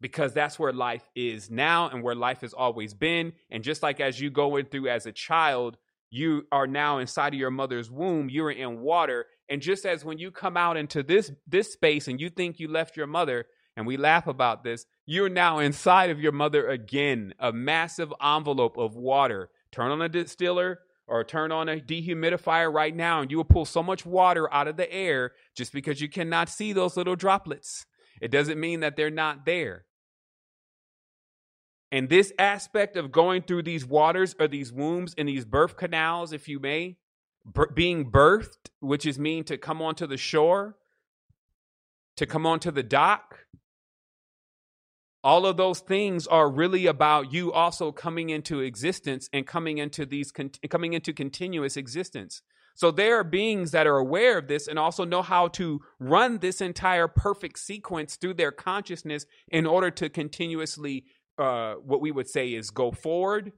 because 0.01 0.33
that's 0.33 0.59
where 0.59 0.73
life 0.73 1.07
is 1.15 1.49
now 1.49 1.89
and 1.89 2.03
where 2.03 2.13
life 2.13 2.41
has 2.41 2.53
always 2.53 2.93
been. 2.93 3.33
And 3.49 3.63
just 3.63 3.81
like 3.81 3.99
as 3.99 4.19
you 4.19 4.29
go 4.29 4.57
in 4.57 4.65
through 4.65 4.89
as 4.89 5.05
a 5.05 5.11
child, 5.11 5.77
you 6.09 6.45
are 6.51 6.67
now 6.67 6.99
inside 6.99 7.33
of 7.33 7.39
your 7.39 7.51
mother's 7.51 7.89
womb, 7.89 8.29
you're 8.29 8.51
in 8.51 8.81
water. 8.81 9.25
And 9.49 9.61
just 9.61 9.85
as 9.85 10.05
when 10.05 10.17
you 10.17 10.31
come 10.31 10.57
out 10.57 10.77
into 10.77 11.03
this 11.03 11.31
this 11.47 11.73
space 11.73 12.07
and 12.07 12.19
you 12.19 12.29
think 12.29 12.59
you 12.59 12.67
left 12.67 12.97
your 12.97 13.07
mother, 13.07 13.45
and 13.75 13.85
we 13.85 13.97
laugh 13.97 14.27
about 14.27 14.63
this, 14.63 14.85
you're 15.05 15.29
now 15.29 15.59
inside 15.59 16.09
of 16.09 16.19
your 16.21 16.31
mother 16.31 16.67
again, 16.67 17.33
a 17.39 17.51
massive 17.51 18.13
envelope 18.23 18.77
of 18.77 18.95
water. 18.95 19.49
Turn 19.71 19.91
on 19.91 20.01
a 20.01 20.09
distiller 20.09 20.79
or 21.07 21.23
turn 21.23 21.51
on 21.51 21.69
a 21.69 21.79
dehumidifier 21.79 22.73
right 22.73 22.95
now, 22.95 23.21
and 23.21 23.29
you 23.29 23.37
will 23.37 23.43
pull 23.43 23.65
so 23.65 23.83
much 23.83 24.05
water 24.05 24.51
out 24.53 24.67
of 24.67 24.77
the 24.77 24.91
air 24.91 25.33
just 25.55 25.73
because 25.73 26.01
you 26.01 26.09
cannot 26.09 26.49
see 26.49 26.73
those 26.73 26.97
little 26.97 27.15
droplets. 27.15 27.85
It 28.21 28.31
doesn't 28.31 28.59
mean 28.59 28.79
that 28.79 28.95
they're 28.95 29.11
not 29.11 29.45
there. 29.45 29.85
And 31.91 32.09
this 32.09 32.33
aspect 32.39 32.97
of 32.97 33.11
going 33.11 33.43
through 33.43 33.63
these 33.63 33.85
waters 33.85 34.35
or 34.39 34.47
these 34.47 34.71
wombs 34.71 35.13
and 35.17 35.27
these 35.27 35.45
birth 35.45 35.77
canals, 35.77 36.33
if 36.33 36.47
you 36.47 36.59
may, 36.59 36.97
b- 37.53 37.61
being 37.73 38.11
birthed, 38.11 38.69
which 38.79 39.05
is 39.05 39.19
mean 39.19 39.43
to 39.45 39.57
come 39.57 39.81
onto 39.81 40.07
the 40.07 40.17
shore, 40.17 40.77
to 42.17 42.25
come 42.25 42.45
onto 42.45 42.71
the 42.71 42.83
dock, 42.83 43.45
all 45.25 45.45
of 45.45 45.57
those 45.57 45.79
things 45.79 46.27
are 46.27 46.49
really 46.49 46.85
about 46.85 47.33
you 47.33 47.51
also 47.51 47.91
coming 47.91 48.29
into 48.29 48.61
existence 48.61 49.27
and 49.33 49.45
coming 49.45 49.79
into 49.79 50.05
these 50.05 50.31
coming 50.69 50.93
into 50.93 51.11
continuous 51.11 51.75
existence 51.75 52.41
so 52.75 52.91
there 52.91 53.17
are 53.17 53.23
beings 53.23 53.71
that 53.71 53.87
are 53.87 53.97
aware 53.97 54.37
of 54.37 54.47
this 54.49 54.67
and 54.67 54.77
also 54.77 55.05
know 55.05 55.21
how 55.21 55.47
to 55.49 55.79
run 55.97 56.39
this 56.39 56.59
entire 56.59 57.07
perfect 57.07 57.57
sequence 57.57 58.17
through 58.17 58.33
their 58.33 58.51
consciousness 58.51 59.25
in 59.47 59.65
order 59.65 59.89
to 59.91 60.09
continuously 60.09 61.05
uh, 61.37 61.75
what 61.75 62.01
we 62.01 62.11
would 62.11 62.27
say 62.27 62.49
is 62.49 62.69
go 62.71 62.91
forward 62.91 63.53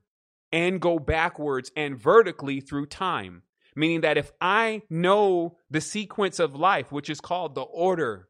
and 0.52 0.80
go 0.80 1.00
backwards 1.00 1.72
and 1.76 1.98
vertically 1.98 2.62
through 2.62 2.86
time. 2.86 3.42
Meaning 3.76 4.02
that 4.02 4.18
if 4.18 4.32
I 4.40 4.84
know 4.90 5.58
the 5.70 5.82
sequence 5.82 6.40
of 6.40 6.56
life, 6.56 6.92
which 6.92 7.10
is 7.10 7.20
called 7.20 7.56
the 7.56 7.62
order, 7.62 8.28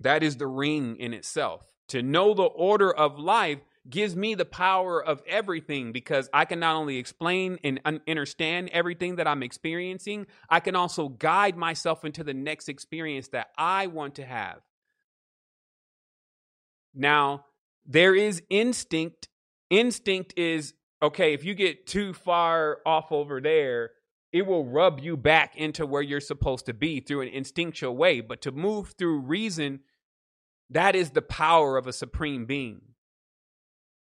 that 0.00 0.22
is 0.22 0.36
the 0.36 0.46
ring 0.46 0.96
in 0.96 1.14
itself. 1.14 1.66
To 1.88 2.02
know 2.02 2.34
the 2.34 2.42
order 2.42 2.92
of 2.92 3.18
life 3.18 3.60
gives 3.88 4.16
me 4.16 4.34
the 4.34 4.44
power 4.44 5.02
of 5.02 5.22
everything 5.26 5.92
because 5.92 6.28
I 6.32 6.44
can 6.44 6.60
not 6.60 6.74
only 6.74 6.96
explain 6.96 7.58
and 7.62 7.80
understand 8.08 8.70
everything 8.72 9.16
that 9.16 9.28
I'm 9.28 9.42
experiencing, 9.42 10.26
I 10.50 10.60
can 10.60 10.74
also 10.74 11.08
guide 11.08 11.56
myself 11.56 12.04
into 12.04 12.24
the 12.24 12.34
next 12.34 12.68
experience 12.68 13.28
that 13.28 13.48
I 13.56 13.86
want 13.86 14.16
to 14.16 14.24
have. 14.24 14.60
Now, 16.94 17.44
there 17.84 18.14
is 18.14 18.42
instinct. 18.50 19.28
Instinct 19.70 20.34
is 20.36 20.74
okay, 21.02 21.34
if 21.34 21.44
you 21.44 21.54
get 21.54 21.86
too 21.86 22.12
far 22.12 22.78
off 22.86 23.12
over 23.12 23.40
there, 23.40 23.90
it 24.32 24.46
will 24.46 24.64
rub 24.64 25.00
you 25.00 25.16
back 25.16 25.56
into 25.56 25.86
where 25.86 26.02
you're 26.02 26.20
supposed 26.20 26.66
to 26.66 26.74
be 26.74 27.00
through 27.00 27.20
an 27.22 27.28
instinctual 27.28 27.96
way. 27.96 28.20
But 28.20 28.42
to 28.42 28.52
move 28.52 28.94
through 28.98 29.20
reason, 29.20 29.80
that 30.70 30.94
is 30.94 31.10
the 31.10 31.22
power 31.22 31.76
of 31.76 31.86
a 31.86 31.92
supreme 31.92 32.46
being. 32.46 32.80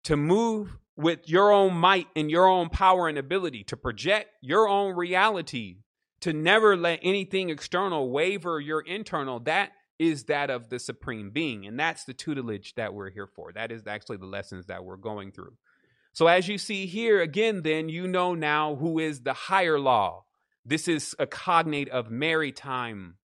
To 0.05 0.17
move 0.17 0.79
with 0.97 1.29
your 1.29 1.53
own 1.53 1.75
might 1.75 2.09
and 2.17 2.31
your 2.31 2.47
own 2.47 2.69
power 2.71 3.09
and 3.09 3.19
ability 3.19 3.65
to 3.65 3.77
project 3.77 4.31
your 4.41 4.69
own 4.69 4.97
reality, 4.97 5.77
to 6.21 6.33
never 6.33 6.77
let 6.77 7.01
anything 7.03 7.51
external 7.51 8.11
waver 8.11 8.61
your 8.61 8.81
internal, 8.81 9.39
that 9.41 9.73
is 9.99 10.25
that 10.25 10.51
of 10.51 10.69
the 10.69 10.79
supreme 10.79 11.31
being. 11.31 11.67
And 11.67 11.79
that's 11.79 12.05
the 12.05 12.15
tutelage 12.15 12.75
that 12.75 12.95
we're 12.95 13.11
here 13.11 13.27
for. 13.27 13.53
That 13.53 13.71
is 13.71 13.87
actually 13.87 14.17
the 14.17 14.27
lessons 14.27 14.67
that 14.67 14.85
we're 14.85 14.97
going 14.97 15.33
through. 15.33 15.55
So, 16.13 16.27
as 16.27 16.49
you 16.49 16.59
see 16.59 16.87
here, 16.87 17.21
again, 17.21 17.63
then 17.63 17.89
you 17.89 18.09
know 18.09 18.35
now 18.35 18.75
who 18.75 18.99
is 18.99 19.21
the 19.21 19.35
higher 19.35 19.79
law. 19.79 20.25
This 20.65 20.89
is 20.89 21.15
a 21.19 21.27
cognate 21.27 21.89
of 21.91 22.11
maritime. 22.11 23.18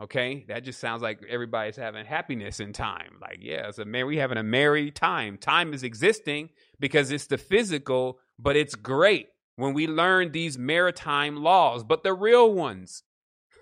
Okay, 0.00 0.46
that 0.48 0.64
just 0.64 0.80
sounds 0.80 1.02
like 1.02 1.20
everybody's 1.28 1.76
having 1.76 2.06
happiness 2.06 2.58
in 2.58 2.72
time. 2.72 3.18
Like, 3.20 3.38
yeah, 3.40 3.68
it's 3.68 3.78
a 3.78 3.84
man, 3.84 4.06
we 4.06 4.16
having 4.16 4.38
a 4.38 4.42
merry 4.42 4.90
time. 4.90 5.36
Time 5.36 5.74
is 5.74 5.82
existing 5.82 6.48
because 6.78 7.10
it's 7.10 7.26
the 7.26 7.36
physical, 7.36 8.18
but 8.38 8.56
it's 8.56 8.74
great 8.74 9.28
when 9.56 9.74
we 9.74 9.86
learn 9.86 10.32
these 10.32 10.56
maritime 10.56 11.36
laws, 11.36 11.84
but 11.84 12.02
the 12.02 12.14
real 12.14 12.50
ones. 12.50 13.02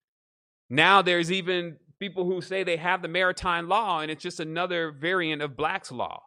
now 0.70 1.02
there's 1.02 1.32
even 1.32 1.78
people 1.98 2.24
who 2.24 2.40
say 2.40 2.62
they 2.62 2.76
have 2.76 3.02
the 3.02 3.08
maritime 3.08 3.68
law 3.68 3.98
and 3.98 4.08
it's 4.08 4.22
just 4.22 4.38
another 4.38 4.92
variant 4.92 5.42
of 5.42 5.56
Black's 5.56 5.90
law. 5.90 6.22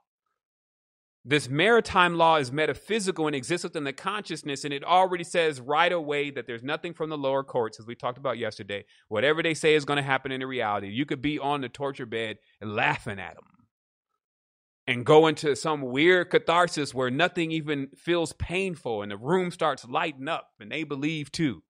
This 1.29 1.49
maritime 1.49 2.15
law 2.15 2.37
is 2.37 2.53
metaphysical 2.53 3.27
and 3.27 3.35
exists 3.35 3.65
within 3.65 3.83
the 3.83 3.91
consciousness, 3.91 4.63
and 4.63 4.73
it 4.73 4.85
already 4.85 5.25
says 5.25 5.59
right 5.59 5.91
away 5.91 6.29
that 6.31 6.47
there's 6.47 6.63
nothing 6.63 6.93
from 6.93 7.09
the 7.09 7.17
lower 7.17 7.43
courts, 7.43 7.81
as 7.81 7.85
we 7.85 7.95
talked 7.95 8.17
about 8.17 8.37
yesterday. 8.37 8.85
Whatever 9.09 9.43
they 9.43 9.53
say 9.53 9.75
is 9.75 9.83
going 9.83 9.97
to 9.97 10.03
happen 10.03 10.31
in 10.31 10.39
the 10.39 10.47
reality. 10.47 10.87
You 10.87 11.05
could 11.05 11.21
be 11.21 11.37
on 11.37 11.59
the 11.59 11.67
torture 11.67 12.05
bed 12.05 12.37
and 12.61 12.73
laughing 12.73 13.19
at 13.19 13.35
them 13.35 13.43
and 14.87 15.05
go 15.05 15.27
into 15.27 15.53
some 15.57 15.81
weird 15.81 16.29
catharsis 16.29 16.93
where 16.93 17.11
nothing 17.11 17.51
even 17.51 17.89
feels 17.97 18.31
painful 18.31 19.01
and 19.01 19.11
the 19.11 19.17
room 19.17 19.51
starts 19.51 19.83
lighting 19.83 20.29
up 20.29 20.51
and 20.61 20.71
they 20.71 20.85
believe 20.85 21.29
too. 21.29 21.61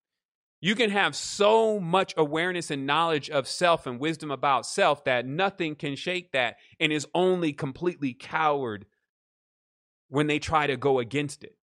You 0.60 0.76
can 0.76 0.90
have 0.90 1.16
so 1.16 1.80
much 1.80 2.14
awareness 2.16 2.70
and 2.70 2.86
knowledge 2.86 3.28
of 3.28 3.48
self 3.48 3.88
and 3.88 3.98
wisdom 3.98 4.30
about 4.30 4.66
self 4.66 5.02
that 5.02 5.26
nothing 5.26 5.74
can 5.74 5.96
shake 5.96 6.30
that 6.30 6.58
and 6.78 6.92
is 6.92 7.08
only 7.12 7.52
completely 7.52 8.14
coward 8.14 8.86
when 10.08 10.26
they 10.26 10.38
try 10.38 10.66
to 10.66 10.76
go 10.76 10.98
against 10.98 11.44
it. 11.44 11.56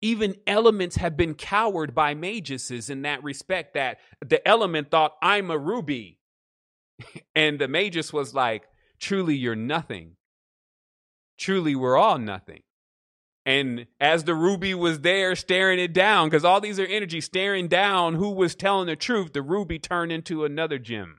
Even 0.00 0.34
elements 0.46 0.96
have 0.96 1.16
been 1.16 1.34
cowered 1.34 1.94
by 1.94 2.14
maguses 2.14 2.90
in 2.90 3.02
that 3.02 3.22
respect 3.22 3.74
that 3.74 3.98
the 4.24 4.46
element 4.46 4.90
thought, 4.90 5.14
I'm 5.22 5.50
a 5.50 5.58
ruby. 5.58 6.18
and 7.34 7.58
the 7.58 7.68
magus 7.68 8.12
was 8.12 8.34
like, 8.34 8.64
truly, 8.98 9.36
you're 9.36 9.56
nothing. 9.56 10.16
Truly, 11.38 11.74
we're 11.74 11.96
all 11.96 12.18
nothing. 12.18 12.62
And 13.46 13.86
as 14.00 14.24
the 14.24 14.34
ruby 14.34 14.74
was 14.74 15.00
there 15.00 15.36
staring 15.36 15.78
it 15.78 15.92
down, 15.92 16.28
because 16.28 16.44
all 16.44 16.60
these 16.60 16.78
are 16.78 16.86
energy 16.86 17.20
staring 17.20 17.68
down 17.68 18.14
who 18.14 18.30
was 18.30 18.54
telling 18.54 18.86
the 18.86 18.96
truth, 18.96 19.32
the 19.32 19.42
ruby 19.42 19.78
turned 19.78 20.12
into 20.12 20.44
another 20.44 20.78
gem. 20.78 21.18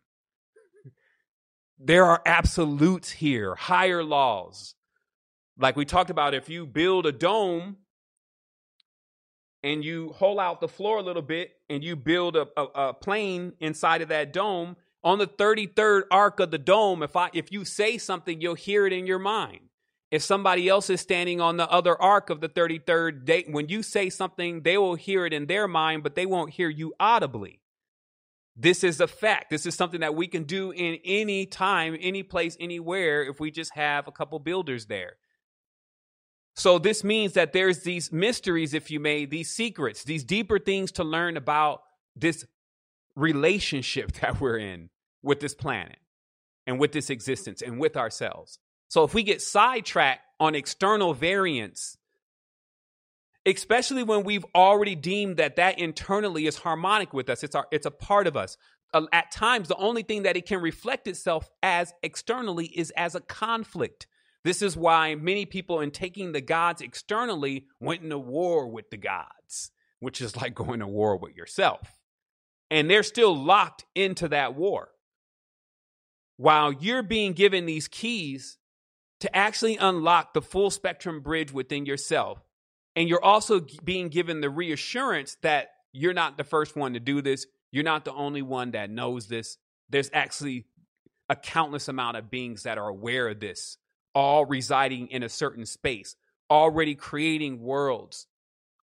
There 1.78 2.06
are 2.06 2.22
absolutes 2.26 3.12
here, 3.12 3.56
higher 3.56 4.04
laws. 4.04 4.76
Like 5.58 5.76
we 5.76 5.86
talked 5.86 6.10
about, 6.10 6.34
if 6.34 6.50
you 6.50 6.66
build 6.66 7.06
a 7.06 7.12
dome 7.12 7.78
and 9.64 9.84
you 9.84 10.10
hole 10.10 10.40
out 10.40 10.60
the 10.60 10.68
floor 10.68 11.00
a 11.00 11.02
little 11.02 11.22
bit 11.22 11.52
and 11.70 11.84
you 11.84 11.96
build 11.96 12.36
a, 12.36 12.48
a, 12.58 12.64
a 12.64 12.94
plane 12.94 13.54
inside 13.60 14.02
of 14.02 14.10
that 14.10 14.34
dome, 14.34 14.76
on 15.04 15.20
the 15.20 15.28
33rd 15.28 16.04
arc 16.10 16.40
of 16.40 16.50
the 16.50 16.58
dome, 16.58 17.04
if 17.04 17.16
I 17.16 17.30
if 17.34 17.52
you 17.52 17.64
say 17.64 18.00
something, 18.00 18.42
you'll 18.42 18.56
hear 18.56 18.88
it 18.88 18.92
in 18.92 19.06
your 19.06 19.20
mind. 19.20 19.60
If 20.12 20.24
somebody 20.24 20.68
else 20.68 20.90
is 20.90 21.00
standing 21.00 21.40
on 21.42 21.58
the 21.58 21.70
other 21.70 22.00
arc 22.02 22.30
of 22.30 22.42
the 22.42 22.50
33rd 22.50 23.26
day, 23.26 23.46
when 23.48 23.70
you 23.70 23.84
say 23.84 24.10
something, 24.10 24.62
they 24.62 24.78
will 24.78 24.96
hear 24.96 25.26
it 25.26 25.34
in 25.34 25.46
their 25.46 25.68
mind, 25.68 26.04
but 26.04 26.16
they 26.16 26.26
won't 26.26 26.52
hear 26.52 26.70
you 26.70 26.94
audibly. 27.00 27.60
This 28.56 28.84
is 28.84 29.00
a 29.02 29.08
fact. 29.08 29.50
This 29.50 29.66
is 29.66 29.76
something 29.76 30.00
that 30.00 30.16
we 30.16 30.28
can 30.28 30.44
do 30.44 30.72
in 30.72 31.00
any 31.04 31.46
time, 31.46 31.98
any 32.00 32.24
place, 32.24 32.56
anywhere 32.60 33.24
if 33.24 33.40
we 33.40 33.52
just 33.52 33.74
have 33.76 34.08
a 34.08 34.12
couple 34.12 34.40
builders 34.40 34.86
there. 34.86 35.18
So 36.56 36.80
this 36.80 37.04
means 37.04 37.34
that 37.34 37.52
there's 37.52 37.80
these 37.80 38.12
mysteries, 38.12 38.74
if 38.74 38.90
you 38.90 39.00
may, 39.00 39.26
these 39.26 39.52
secrets, 39.52 40.04
these 40.04 40.24
deeper 40.24 40.58
things 40.58 40.94
to 40.94 41.04
learn 41.04 41.36
about 41.36 41.82
this 42.16 42.46
relationship 43.16 44.12
that 44.22 44.40
we're 44.40 44.58
in 44.58 44.90
with 45.22 45.40
this 45.40 45.54
planet 45.54 45.98
and 46.66 46.80
with 46.80 46.92
this 46.92 47.10
existence 47.10 47.62
and 47.62 47.80
with 47.80 47.98
ourselves. 47.98 48.60
So 48.88 49.04
if 49.04 49.14
we 49.14 49.24
get 49.24 49.42
sidetracked 49.42 50.22
on 50.40 50.56
external 50.56 51.14
variants, 51.14 51.98
especially 53.46 54.04
when 54.04 54.24
we've 54.24 54.46
already 54.56 54.96
deemed 54.96 55.38
that 55.38 55.58
that 55.58 55.80
internally 55.80 56.48
is 56.48 56.58
harmonic 56.58 57.14
with 57.14 57.30
us, 57.30 57.44
it's 57.44 57.56
our 57.56 57.68
it's 57.72 57.86
a 57.86 57.92
part 57.92 58.28
of 58.28 58.38
us. 58.38 58.58
Uh, 58.94 59.06
at 59.12 59.32
times, 59.32 59.68
the 59.68 59.76
only 59.76 60.04
thing 60.04 60.24
that 60.24 60.38
it 60.38 60.46
can 60.46 60.62
reflect 60.62 61.08
itself 61.08 61.50
as 61.62 61.94
externally 62.02 62.68
is 62.68 62.92
as 62.92 63.16
a 63.16 63.20
conflict. 63.20 64.08
This 64.46 64.62
is 64.62 64.78
why 64.78 65.16
many 65.16 65.48
people, 65.48 65.82
in 65.82 65.90
taking 65.90 66.32
the 66.32 66.40
gods 66.40 66.84
externally, 66.84 67.66
went 67.80 68.04
into 68.04 68.20
war 68.20 68.68
with 68.68 68.92
the 68.92 68.98
gods, 68.98 69.72
which 70.00 70.22
is 70.22 70.36
like 70.36 70.54
going 70.54 70.82
to 70.82 70.88
war 70.88 71.18
with 71.18 71.36
yourself. 71.36 71.98
And 72.70 72.88
they're 72.88 73.02
still 73.02 73.36
locked 73.36 73.86
into 73.96 74.28
that 74.28 74.54
war. 74.54 74.90
While 76.38 76.72
you're 76.72 77.02
being 77.02 77.34
given 77.34 77.66
these 77.66 77.88
keys 77.88 78.60
to 79.22 79.36
actually 79.36 79.78
unlock 79.78 80.36
the 80.36 80.44
full 80.44 80.70
spectrum 80.70 81.22
bridge 81.22 81.52
within 81.52 81.88
yourself. 81.88 82.40
And 82.96 83.10
you're 83.10 83.24
also 83.24 83.66
being 83.84 84.10
given 84.10 84.42
the 84.42 84.50
reassurance 84.52 85.38
that 85.42 85.70
you're 85.92 86.14
not 86.14 86.38
the 86.38 86.44
first 86.44 86.76
one 86.76 86.94
to 86.94 87.00
do 87.00 87.24
this. 87.24 87.48
You're 87.72 87.84
not 87.84 88.06
the 88.06 88.14
only 88.14 88.44
one 88.44 88.72
that 88.72 88.92
knows 88.92 89.28
this. 89.28 89.58
There's 89.90 90.12
actually 90.14 90.68
a 91.30 91.36
countless 91.36 91.88
amount 91.88 92.18
of 92.18 92.30
beings 92.30 92.64
that 92.64 92.78
are 92.78 92.88
aware 92.88 93.28
of 93.28 93.40
this 93.40 93.80
all 94.16 94.46
residing 94.46 95.08
in 95.10 95.22
a 95.22 95.30
certain 95.30 95.66
space, 95.66 96.16
already 96.50 96.96
creating 96.96 97.62
worlds, 97.62 98.28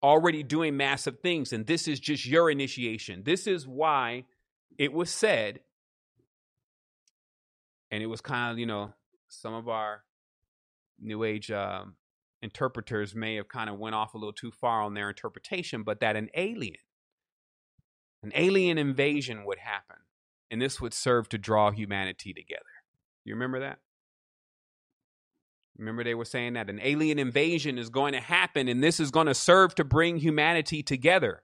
already 0.03 0.43
doing 0.43 0.76
massive 0.76 1.20
things. 1.20 1.53
And 1.53 1.66
this 1.66 1.87
is 1.87 2.01
just 2.01 2.26
your 2.26 2.51
initiation. 2.51 3.22
This 3.24 3.47
is 3.47 3.66
why 3.66 4.24
it 4.76 4.93
was 4.93 5.09
said, 5.09 5.61
and 7.91 8.03
it 8.03 8.07
was 8.07 8.20
kind 8.20 8.53
of, 8.53 8.59
you 8.59 8.66
know, 8.66 8.93
some 9.28 9.55
of 9.55 9.68
our 9.68 10.03
New 10.99 11.22
Age 11.22 11.51
um, 11.51 11.95
interpreters 12.43 13.14
may 13.14 13.37
have 13.37 13.49
kind 13.49 13.70
of 13.70 13.78
went 13.78 13.95
off 13.95 14.14
a 14.14 14.18
little 14.18 14.33
too 14.33 14.51
far 14.51 14.83
on 14.83 14.95
their 14.95 15.09
interpretation, 15.09 15.83
but 15.85 16.01
that 16.01 16.16
an 16.16 16.28
alien, 16.35 16.74
an 18.22 18.33
alien 18.35 18.78
invasion 18.78 19.45
would 19.45 19.59
happen, 19.59 19.97
and 20.51 20.61
this 20.61 20.81
would 20.81 20.93
serve 20.93 21.28
to 21.28 21.39
draw 21.39 21.70
humanity 21.70 22.33
together. 22.33 22.64
You 23.24 23.35
remember 23.35 23.61
that? 23.61 23.78
Remember, 25.79 26.05
they 26.05 26.14
were 26.14 26.25
saying 26.25 26.55
that 26.55 26.68
an 26.68 26.81
alien 26.83 27.18
invasion 27.18 27.79
is 27.79 27.89
going 27.89 28.12
to 28.12 28.21
happen, 28.21 28.68
and 28.68 28.83
this 28.83 29.01
is 29.01 29.11
going 29.11 29.27
to 29.27 29.35
serve 29.35 29.75
to 29.77 29.85
bring 29.85 30.18
humanity 30.18 30.83
together. 30.83 31.43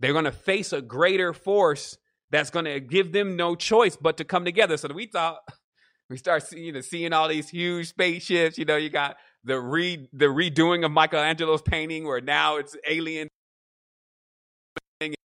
They're 0.00 0.12
going 0.12 0.26
to 0.26 0.32
face 0.32 0.72
a 0.72 0.82
greater 0.82 1.32
force 1.32 1.96
that's 2.30 2.50
going 2.50 2.66
to 2.66 2.80
give 2.80 3.12
them 3.12 3.36
no 3.36 3.54
choice 3.54 3.96
but 3.96 4.16
to 4.18 4.24
come 4.24 4.44
together. 4.44 4.76
So 4.76 4.88
we 4.92 5.06
thought 5.06 5.38
we 6.10 6.16
start 6.16 6.42
seeing, 6.42 6.64
you 6.64 6.72
know, 6.72 6.80
seeing 6.80 7.12
all 7.12 7.28
these 7.28 7.48
huge 7.48 7.88
spaceships. 7.88 8.58
You 8.58 8.64
know, 8.64 8.76
you 8.76 8.90
got 8.90 9.16
the 9.44 9.58
re 9.58 10.08
the 10.12 10.26
redoing 10.26 10.84
of 10.84 10.92
Michelangelo's 10.92 11.62
painting, 11.62 12.06
where 12.06 12.20
now 12.20 12.56
it's 12.56 12.76
alien 12.88 13.28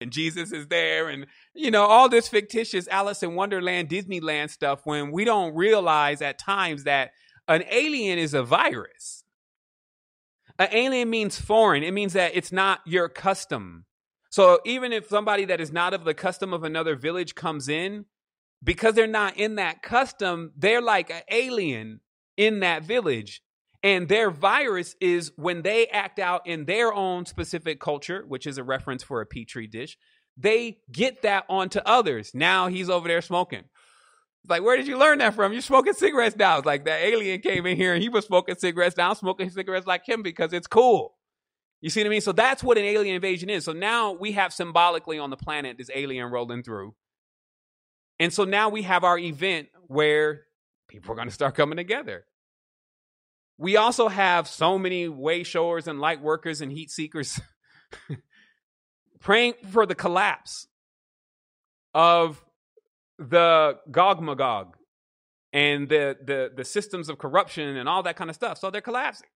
and 0.00 0.10
Jesus 0.10 0.52
is 0.52 0.66
there, 0.68 1.08
and 1.08 1.26
you 1.54 1.70
know 1.70 1.84
all 1.84 2.08
this 2.08 2.28
fictitious 2.28 2.88
Alice 2.88 3.22
in 3.22 3.34
Wonderland, 3.34 3.88
Disneyland 3.88 4.50
stuff. 4.50 4.80
When 4.84 5.12
we 5.12 5.24
don't 5.24 5.54
realize 5.54 6.22
at 6.22 6.38
times 6.38 6.84
that 6.84 7.10
an 7.48 7.64
alien 7.70 8.18
is 8.18 8.34
a 8.34 8.42
virus. 8.42 9.24
An 10.58 10.68
alien 10.72 11.08
means 11.08 11.40
foreign. 11.40 11.82
It 11.82 11.92
means 11.92 12.12
that 12.14 12.32
it's 12.34 12.52
not 12.52 12.80
your 12.84 13.08
custom. 13.08 13.84
So 14.30 14.60
even 14.64 14.92
if 14.92 15.08
somebody 15.08 15.46
that 15.46 15.60
is 15.60 15.72
not 15.72 15.94
of 15.94 16.04
the 16.04 16.14
custom 16.14 16.52
of 16.52 16.64
another 16.64 16.96
village 16.96 17.34
comes 17.34 17.68
in, 17.68 18.04
because 18.62 18.94
they're 18.94 19.06
not 19.06 19.36
in 19.36 19.54
that 19.54 19.82
custom, 19.82 20.52
they're 20.56 20.82
like 20.82 21.10
an 21.10 21.22
alien 21.30 22.00
in 22.36 22.60
that 22.60 22.82
village. 22.82 23.42
And 23.82 24.08
their 24.08 24.30
virus 24.30 24.96
is 25.00 25.32
when 25.36 25.62
they 25.62 25.86
act 25.86 26.18
out 26.18 26.46
in 26.46 26.64
their 26.64 26.92
own 26.92 27.26
specific 27.26 27.80
culture, 27.80 28.24
which 28.26 28.46
is 28.46 28.58
a 28.58 28.64
reference 28.64 29.04
for 29.04 29.20
a 29.20 29.26
petri 29.26 29.68
dish, 29.68 29.96
they 30.36 30.78
get 30.90 31.22
that 31.22 31.44
onto 31.48 31.78
others. 31.80 32.32
Now 32.34 32.66
he's 32.66 32.90
over 32.90 33.06
there 33.06 33.22
smoking. 33.22 33.64
Like, 34.46 34.62
where 34.62 34.76
did 34.76 34.86
you 34.86 34.98
learn 34.98 35.18
that 35.18 35.34
from? 35.34 35.52
You're 35.52 35.62
smoking 35.62 35.92
cigarettes 35.92 36.36
now. 36.36 36.58
It's 36.58 36.66
like 36.66 36.84
that 36.86 37.02
alien 37.02 37.40
came 37.40 37.66
in 37.66 37.76
here 37.76 37.94
and 37.94 38.02
he 38.02 38.08
was 38.08 38.24
smoking 38.24 38.56
cigarettes. 38.56 38.96
Now 38.96 39.10
I'm 39.10 39.14
smoking 39.14 39.50
cigarettes 39.50 39.86
like 39.86 40.08
him 40.08 40.22
because 40.22 40.52
it's 40.52 40.66
cool. 40.66 41.14
You 41.80 41.90
see 41.90 42.00
what 42.00 42.06
I 42.06 42.10
mean? 42.10 42.20
So 42.20 42.32
that's 42.32 42.62
what 42.62 42.78
an 42.78 42.84
alien 42.84 43.14
invasion 43.14 43.50
is. 43.50 43.64
So 43.64 43.72
now 43.72 44.12
we 44.12 44.32
have 44.32 44.52
symbolically 44.52 45.18
on 45.18 45.30
the 45.30 45.36
planet 45.36 45.78
this 45.78 45.90
alien 45.94 46.30
rolling 46.30 46.62
through. 46.62 46.94
And 48.18 48.32
so 48.32 48.44
now 48.44 48.68
we 48.68 48.82
have 48.82 49.04
our 49.04 49.18
event 49.18 49.68
where 49.86 50.42
people 50.88 51.12
are 51.12 51.14
going 51.14 51.28
to 51.28 51.34
start 51.34 51.54
coming 51.54 51.76
together. 51.76 52.24
We 53.58 53.76
also 53.76 54.08
have 54.08 54.48
so 54.48 54.78
many 54.78 55.08
way 55.08 55.42
showers 55.42 55.86
and 55.86 56.00
light 56.00 56.20
workers 56.20 56.60
and 56.60 56.72
heat 56.72 56.90
seekers 56.90 57.40
praying 59.20 59.54
for 59.70 59.86
the 59.86 59.94
collapse 59.94 60.66
of 61.94 62.44
the 63.18 63.78
Gog 63.90 64.20
Magog 64.22 64.76
and 65.52 65.88
the, 65.88 66.16
the, 66.24 66.52
the 66.54 66.64
systems 66.64 67.08
of 67.08 67.18
corruption 67.18 67.76
and 67.76 67.88
all 67.88 68.02
that 68.04 68.16
kind 68.16 68.30
of 68.30 68.36
stuff. 68.36 68.58
So 68.58 68.70
they're 68.70 68.80
collapsing. 68.80 69.28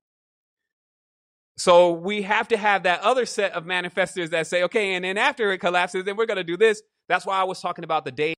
So 1.57 1.91
we 1.91 2.23
have 2.23 2.47
to 2.47 2.57
have 2.57 2.83
that 2.83 3.01
other 3.01 3.25
set 3.25 3.53
of 3.53 3.65
manifestors 3.65 4.29
that 4.31 4.47
say, 4.47 4.63
okay, 4.63 4.95
and 4.95 5.05
then 5.05 5.17
after 5.17 5.51
it 5.51 5.59
collapses, 5.59 6.03
then 6.03 6.15
we're 6.15 6.25
going 6.25 6.37
to 6.37 6.43
do 6.43 6.57
this. 6.57 6.81
That's 7.09 7.25
why 7.25 7.39
I 7.39 7.43
was 7.43 7.59
talking 7.59 7.83
about 7.83 8.05
the 8.05 8.11
day 8.11 8.33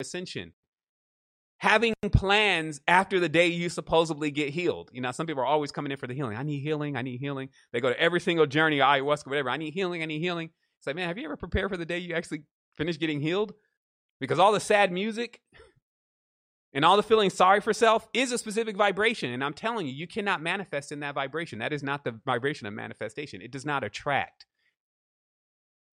ascension. 0.00 0.52
Having 1.58 1.94
plans 2.12 2.82
after 2.86 3.18
the 3.18 3.30
day 3.30 3.46
you 3.46 3.70
supposedly 3.70 4.30
get 4.30 4.50
healed. 4.50 4.90
You 4.92 5.00
know, 5.00 5.10
some 5.10 5.26
people 5.26 5.42
are 5.42 5.46
always 5.46 5.72
coming 5.72 5.90
in 5.90 5.96
for 5.96 6.06
the 6.06 6.12
healing. 6.12 6.36
I 6.36 6.42
need 6.42 6.60
healing. 6.60 6.96
I 6.96 7.02
need 7.02 7.18
healing. 7.18 7.48
They 7.72 7.80
go 7.80 7.88
to 7.88 7.98
every 7.98 8.20
single 8.20 8.46
journey, 8.46 8.78
ayahuasca, 8.78 9.26
whatever. 9.26 9.48
I 9.48 9.56
need 9.56 9.72
healing. 9.72 10.02
I 10.02 10.06
need 10.06 10.20
healing. 10.20 10.50
It's 10.78 10.86
like, 10.86 10.96
man, 10.96 11.08
have 11.08 11.16
you 11.16 11.24
ever 11.24 11.36
prepared 11.38 11.70
for 11.70 11.78
the 11.78 11.86
day 11.86 11.98
you 11.98 12.14
actually 12.14 12.42
finish 12.76 12.98
getting 12.98 13.22
healed? 13.22 13.54
Because 14.20 14.38
all 14.38 14.52
the 14.52 14.60
sad 14.60 14.92
music 14.92 15.40
and 16.72 16.84
all 16.84 16.96
the 16.96 17.02
feeling 17.02 17.30
sorry 17.30 17.60
for 17.60 17.72
self 17.72 18.08
is 18.12 18.32
a 18.32 18.38
specific 18.38 18.76
vibration. 18.76 19.32
And 19.32 19.42
I'm 19.42 19.54
telling 19.54 19.86
you, 19.86 19.92
you 19.92 20.06
cannot 20.06 20.42
manifest 20.42 20.92
in 20.92 21.00
that 21.00 21.14
vibration. 21.14 21.58
That 21.58 21.72
is 21.72 21.82
not 21.82 22.04
the 22.04 22.18
vibration 22.24 22.66
of 22.66 22.74
manifestation. 22.74 23.42
It 23.42 23.50
does 23.50 23.66
not 23.66 23.84
attract 23.84 24.46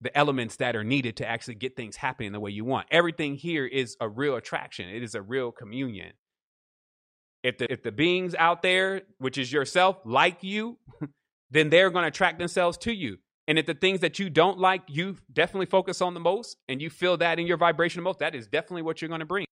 the 0.00 0.16
elements 0.16 0.56
that 0.56 0.76
are 0.76 0.84
needed 0.84 1.16
to 1.16 1.28
actually 1.28 1.54
get 1.54 1.76
things 1.76 1.96
happening 1.96 2.32
the 2.32 2.40
way 2.40 2.50
you 2.50 2.64
want. 2.64 2.86
Everything 2.90 3.36
here 3.36 3.66
is 3.66 3.96
a 4.00 4.08
real 4.08 4.36
attraction. 4.36 4.88
It 4.88 5.02
is 5.02 5.14
a 5.14 5.22
real 5.22 5.50
communion. 5.50 6.12
If 7.42 7.58
the 7.58 7.72
if 7.72 7.82
the 7.82 7.92
beings 7.92 8.34
out 8.34 8.62
there, 8.62 9.02
which 9.18 9.38
is 9.38 9.52
yourself, 9.52 9.98
like 10.04 10.42
you, 10.42 10.78
then 11.50 11.70
they're 11.70 11.90
going 11.90 12.04
to 12.04 12.08
attract 12.08 12.38
themselves 12.38 12.76
to 12.78 12.92
you. 12.92 13.18
And 13.46 13.58
if 13.58 13.66
the 13.66 13.74
things 13.74 14.00
that 14.00 14.18
you 14.18 14.30
don't 14.30 14.58
like, 14.58 14.82
you 14.88 15.16
definitely 15.32 15.66
focus 15.66 16.00
on 16.00 16.14
the 16.14 16.20
most 16.20 16.56
and 16.68 16.80
you 16.80 16.88
feel 16.88 17.16
that 17.18 17.38
in 17.38 17.46
your 17.46 17.58
vibration 17.58 18.00
the 18.00 18.04
most, 18.04 18.20
that 18.20 18.34
is 18.34 18.46
definitely 18.46 18.82
what 18.82 19.02
you're 19.02 19.08
going 19.08 19.20
to 19.20 19.26
bring. 19.26 19.46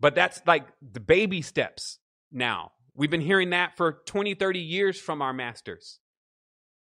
But 0.00 0.14
that's 0.14 0.40
like 0.46 0.66
the 0.80 1.00
baby 1.00 1.42
steps 1.42 1.98
now. 2.32 2.72
We've 2.94 3.10
been 3.10 3.20
hearing 3.20 3.50
that 3.50 3.76
for 3.76 4.00
20, 4.06 4.34
30 4.34 4.58
years 4.58 4.98
from 4.98 5.20
our 5.20 5.34
masters. 5.34 6.00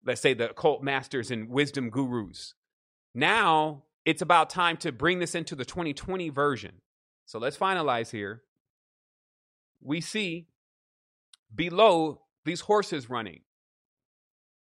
Let's 0.05 0.21
say 0.21 0.35
the 0.35 0.51
occult 0.51 0.83
masters 0.83 1.31
and 1.31 1.49
wisdom 1.49 1.89
gurus. 1.89 2.55
Now 3.15 3.85
it's 4.05 4.21
about 4.21 4.51
time 4.51 4.77
to 4.79 4.93
bring 4.93 5.19
this 5.19 5.35
into 5.35 5.55
the 5.55 5.65
2020 5.65 6.29
version. 6.29 6.73
So 7.25 7.39
let's 7.39 7.57
finalize 7.57 8.11
here. 8.11 8.43
We 9.81 10.03
see 10.03 10.49
below 11.55 12.21
these 12.45 12.61
horses 12.61 13.09
running. 13.09 13.41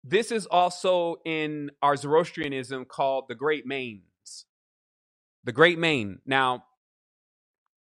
This 0.07 0.31
is 0.31 0.45
also 0.47 1.17
in 1.25 1.71
our 1.81 1.97
Zoroastrianism 1.97 2.85
called 2.85 3.25
the 3.29 3.35
Great 3.35 3.67
Manes. 3.67 4.45
The 5.45 5.53
Great 5.53 5.79
Mane. 5.79 6.19
Now, 6.27 6.65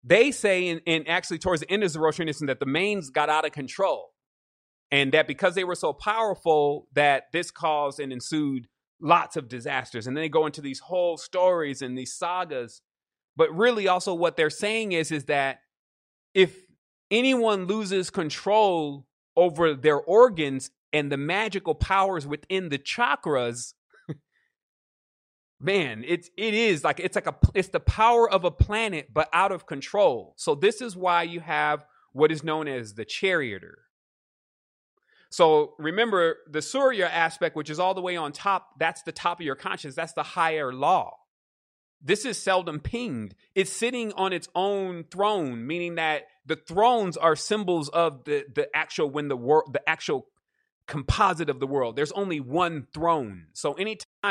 they 0.04 0.30
say, 0.30 0.68
in, 0.68 0.78
in 0.86 1.08
actually 1.08 1.38
towards 1.38 1.62
the 1.62 1.70
end 1.70 1.82
of 1.82 1.90
Zoroastrianism, 1.90 2.46
that 2.46 2.60
the 2.60 2.66
manes 2.66 3.10
got 3.10 3.28
out 3.28 3.44
of 3.44 3.50
control. 3.50 4.12
And 4.92 5.10
that 5.12 5.26
because 5.26 5.56
they 5.56 5.64
were 5.64 5.74
so 5.74 5.92
powerful, 5.92 6.86
that 6.92 7.24
this 7.32 7.50
caused 7.50 7.98
and 7.98 8.12
ensued 8.12 8.68
lots 9.00 9.36
of 9.36 9.48
disasters. 9.48 10.06
And 10.06 10.16
then 10.16 10.22
they 10.22 10.28
go 10.28 10.46
into 10.46 10.60
these 10.60 10.78
whole 10.78 11.16
stories 11.16 11.82
and 11.82 11.98
these 11.98 12.14
sagas. 12.14 12.82
But 13.34 13.52
really, 13.52 13.88
also, 13.88 14.14
what 14.14 14.36
they're 14.36 14.48
saying 14.48 14.92
is, 14.92 15.10
is 15.10 15.24
that 15.24 15.58
if 16.34 16.56
anyone 17.10 17.66
loses 17.66 18.10
control 18.10 19.08
over 19.36 19.74
their 19.74 20.00
organs 20.00 20.70
and 20.92 21.10
the 21.10 21.16
magical 21.16 21.74
powers 21.74 22.26
within 22.26 22.68
the 22.68 22.78
chakras, 22.78 23.74
man, 25.60 26.04
it's 26.06 26.30
it 26.36 26.54
is 26.54 26.84
like 26.84 27.00
it's 27.00 27.14
like 27.14 27.26
a 27.26 27.34
it's 27.54 27.68
the 27.68 27.80
power 27.80 28.30
of 28.30 28.44
a 28.44 28.50
planet, 28.50 29.08
but 29.12 29.28
out 29.32 29.52
of 29.52 29.66
control. 29.66 30.34
So 30.36 30.54
this 30.54 30.80
is 30.80 30.96
why 30.96 31.24
you 31.24 31.40
have 31.40 31.84
what 32.12 32.32
is 32.32 32.42
known 32.42 32.68
as 32.68 32.94
the 32.94 33.04
charioteer. 33.04 33.78
So 35.30 35.74
remember 35.78 36.36
the 36.48 36.62
Surya 36.62 37.06
aspect, 37.06 37.56
which 37.56 37.68
is 37.68 37.78
all 37.78 37.94
the 37.94 38.00
way 38.00 38.16
on 38.16 38.32
top, 38.32 38.70
that's 38.78 39.02
the 39.02 39.12
top 39.12 39.40
of 39.40 39.44
your 39.44 39.56
conscience. 39.56 39.94
That's 39.94 40.14
the 40.14 40.22
higher 40.22 40.72
law. 40.72 41.16
This 42.06 42.24
is 42.24 42.38
seldom 42.38 42.78
pinged. 42.78 43.34
It's 43.56 43.72
sitting 43.72 44.12
on 44.12 44.32
its 44.32 44.48
own 44.54 45.04
throne, 45.10 45.66
meaning 45.66 45.96
that 45.96 46.28
the 46.46 46.54
thrones 46.54 47.16
are 47.16 47.34
symbols 47.34 47.88
of 47.88 48.24
the, 48.24 48.44
the 48.54 48.68
actual 48.74 49.10
when 49.10 49.26
the 49.26 49.36
world 49.36 49.72
the 49.72 49.86
actual 49.88 50.28
composite 50.86 51.50
of 51.50 51.58
the 51.58 51.66
world. 51.66 51.96
There's 51.96 52.12
only 52.12 52.38
one 52.38 52.86
throne. 52.94 53.46
So 53.54 53.72
anytime 53.72 54.30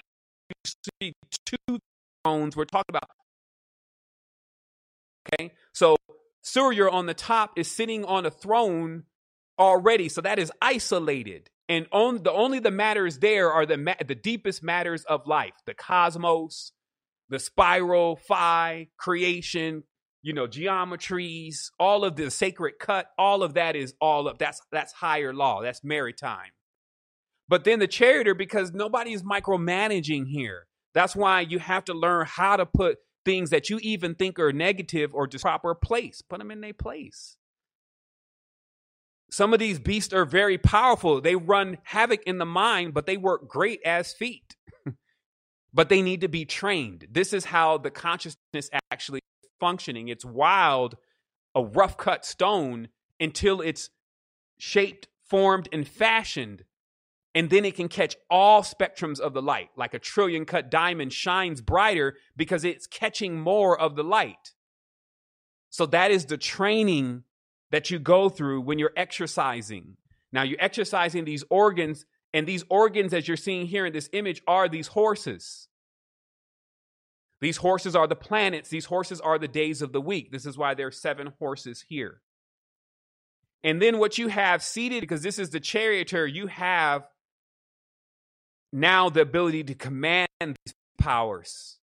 you 0.50 0.72
see 1.02 1.14
two 1.46 1.80
thrones, 2.24 2.56
we're 2.56 2.64
talking 2.64 2.86
about 2.96 3.10
Okay? 5.34 5.54
So 5.74 5.98
Surya 6.42 6.90
on 6.90 7.08
the 7.08 7.14
top 7.14 7.58
is 7.58 7.70
sitting 7.70 8.06
on 8.06 8.26
a 8.26 8.32
throne 8.32 9.04
already. 9.60 10.08
So 10.08 10.22
that 10.22 10.40
is 10.40 10.50
isolated. 10.62 11.50
And 11.68 11.88
on 11.92 12.24
the 12.24 12.32
only 12.32 12.60
the 12.60 12.72
matters 12.72 13.20
there 13.20 13.52
are 13.52 13.66
the 13.66 13.78
ma- 13.78 13.96
the 14.06 14.16
deepest 14.16 14.64
matters 14.64 15.04
of 15.04 15.28
life, 15.28 15.56
the 15.66 15.74
cosmos, 15.74 16.72
the 17.30 17.40
spiral, 17.40 18.16
phi, 18.16 18.88
creation, 18.98 19.84
you 20.22 20.34
know, 20.34 20.48
geometries, 20.48 21.70
all 21.80 22.04
of 22.04 22.16
the 22.16 22.32
sacred 22.32 22.74
cut, 22.80 23.08
all 23.18 23.44
of 23.44 23.54
that 23.54 23.76
is 23.76 23.94
all 24.02 24.28
of 24.28 24.38
that's 24.38 24.62
that's 24.72 24.94
higher 24.94 25.34
law, 25.34 25.62
that's 25.62 25.84
maritime. 25.84 26.52
But 27.48 27.64
then 27.64 27.80
the 27.80 27.88
charioteer, 27.88 28.34
because 28.34 28.74
nobody's 28.74 29.22
micromanaging 29.22 30.28
here. 30.28 30.68
That's 30.94 31.16
why 31.16 31.42
you 31.42 31.60
have 31.60 31.86
to 31.86 31.94
learn 31.94 32.26
how 32.26 32.56
to 32.56 32.66
put 32.66 32.98
things 33.24 33.50
that 33.50 33.70
you 33.70 33.80
even 33.82 34.16
think 34.16 34.40
are 34.40 34.54
negative 34.54 35.14
or 35.14 35.28
just 35.28 35.44
proper 35.44 35.76
place, 35.76 36.22
put 36.22 36.40
them 36.40 36.52
in 36.52 36.62
their 36.62 36.74
place. 36.74 37.38
Some 39.30 39.54
of 39.54 39.60
these 39.60 39.80
beasts 39.80 40.14
are 40.14 40.26
very 40.26 40.58
powerful. 40.58 41.20
They 41.20 41.36
run 41.36 41.80
havoc 41.84 42.24
in 42.24 42.38
the 42.38 42.46
mind, 42.46 42.94
but 42.94 43.06
they 43.06 43.18
work 43.18 43.48
great 43.48 43.82
as 43.84 44.14
feet. 44.14 44.55
But 45.76 45.90
they 45.90 46.02
need 46.02 46.22
to 46.22 46.30
be 46.30 46.46
trained. 46.46 47.06
This 47.12 47.34
is 47.34 47.46
how 47.46 47.78
the 47.78 47.92
consciousness 47.92 48.70
actually 48.92 49.20
is 49.44 49.50
functioning. 49.60 50.08
It's 50.08 50.24
wild, 50.24 50.96
a 51.54 51.64
rough 51.64 51.98
cut 51.98 52.26
stone 52.26 52.88
until 53.20 53.60
it's 53.60 53.90
shaped, 54.58 55.10
formed, 55.30 55.68
and 55.74 55.86
fashioned. 55.86 56.64
And 57.36 57.50
then 57.50 57.66
it 57.66 57.76
can 57.76 57.90
catch 57.90 58.16
all 58.30 58.64
spectrums 58.64 59.20
of 59.20 59.34
the 59.34 59.42
light. 59.42 59.68
Like 59.76 59.94
a 59.94 60.00
trillion 60.00 60.46
cut 60.46 60.72
diamond 60.72 61.12
shines 61.12 61.60
brighter 61.60 62.16
because 62.38 62.64
it's 62.64 62.88
catching 62.88 63.38
more 63.38 63.78
of 63.78 63.98
the 63.98 64.04
light. 64.04 64.54
So 65.72 65.86
that 65.88 66.10
is 66.10 66.26
the 66.26 66.38
training 66.38 67.24
that 67.72 67.92
you 67.92 68.00
go 68.00 68.30
through 68.30 68.62
when 68.62 68.80
you're 68.80 68.94
exercising. 68.96 69.98
Now, 70.32 70.44
you're 70.44 70.62
exercising 70.62 71.26
these 71.26 71.44
organs, 71.50 72.06
and 72.36 72.46
these 72.46 72.66
organs, 72.70 73.14
as 73.14 73.30
you're 73.30 73.38
seeing 73.38 73.66
here 73.66 73.86
in 73.86 73.94
this 73.94 74.10
image, 74.12 74.42
are 74.46 74.68
these 74.68 74.88
horses. 74.88 75.70
These 77.40 77.56
horses 77.56 77.96
are 77.96 78.08
the 78.08 78.16
planets. 78.18 78.68
These 78.68 78.84
horses 78.84 79.22
are 79.22 79.40
the 79.40 79.48
days 79.48 79.82
of 79.82 79.94
the 79.94 80.02
week. 80.02 80.34
This 80.34 80.46
is 80.46 80.58
why 80.58 80.74
there 80.74 80.88
are 80.88 80.92
seven 80.92 81.32
horses 81.40 81.86
here. 81.88 82.20
And 83.64 83.82
then 83.82 84.00
what 84.00 84.18
you 84.18 84.28
have 84.28 84.62
seated, 84.62 85.00
because 85.00 85.22
this 85.22 85.40
is 85.40 85.52
the 85.52 85.62
charioteer, 85.62 86.26
you 86.26 86.48
have 86.48 87.08
now 88.74 89.10
the 89.10 89.22
ability 89.22 89.64
to 89.64 89.74
command 89.74 90.28
these 90.42 90.76
powers. 91.00 91.78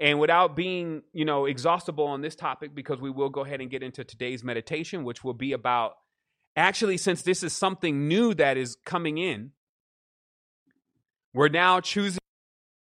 And 0.00 0.18
without 0.18 0.56
being, 0.56 1.02
you 1.12 1.24
know, 1.24 1.44
exhaustible 1.44 2.08
on 2.08 2.22
this 2.22 2.34
topic, 2.34 2.74
because 2.74 3.00
we 3.00 3.10
will 3.10 3.30
go 3.30 3.44
ahead 3.44 3.60
and 3.60 3.70
get 3.70 3.84
into 3.84 4.02
today's 4.02 4.42
meditation, 4.42 5.04
which 5.04 5.22
will 5.22 5.32
be 5.32 5.52
about 5.52 5.92
actually, 6.56 6.96
since 6.96 7.22
this 7.22 7.42
is 7.42 7.52
something 7.52 8.08
new 8.08 8.34
that 8.34 8.56
is 8.56 8.76
coming 8.84 9.18
in, 9.18 9.52
we're 11.32 11.48
now 11.48 11.80
choosing 11.80 12.20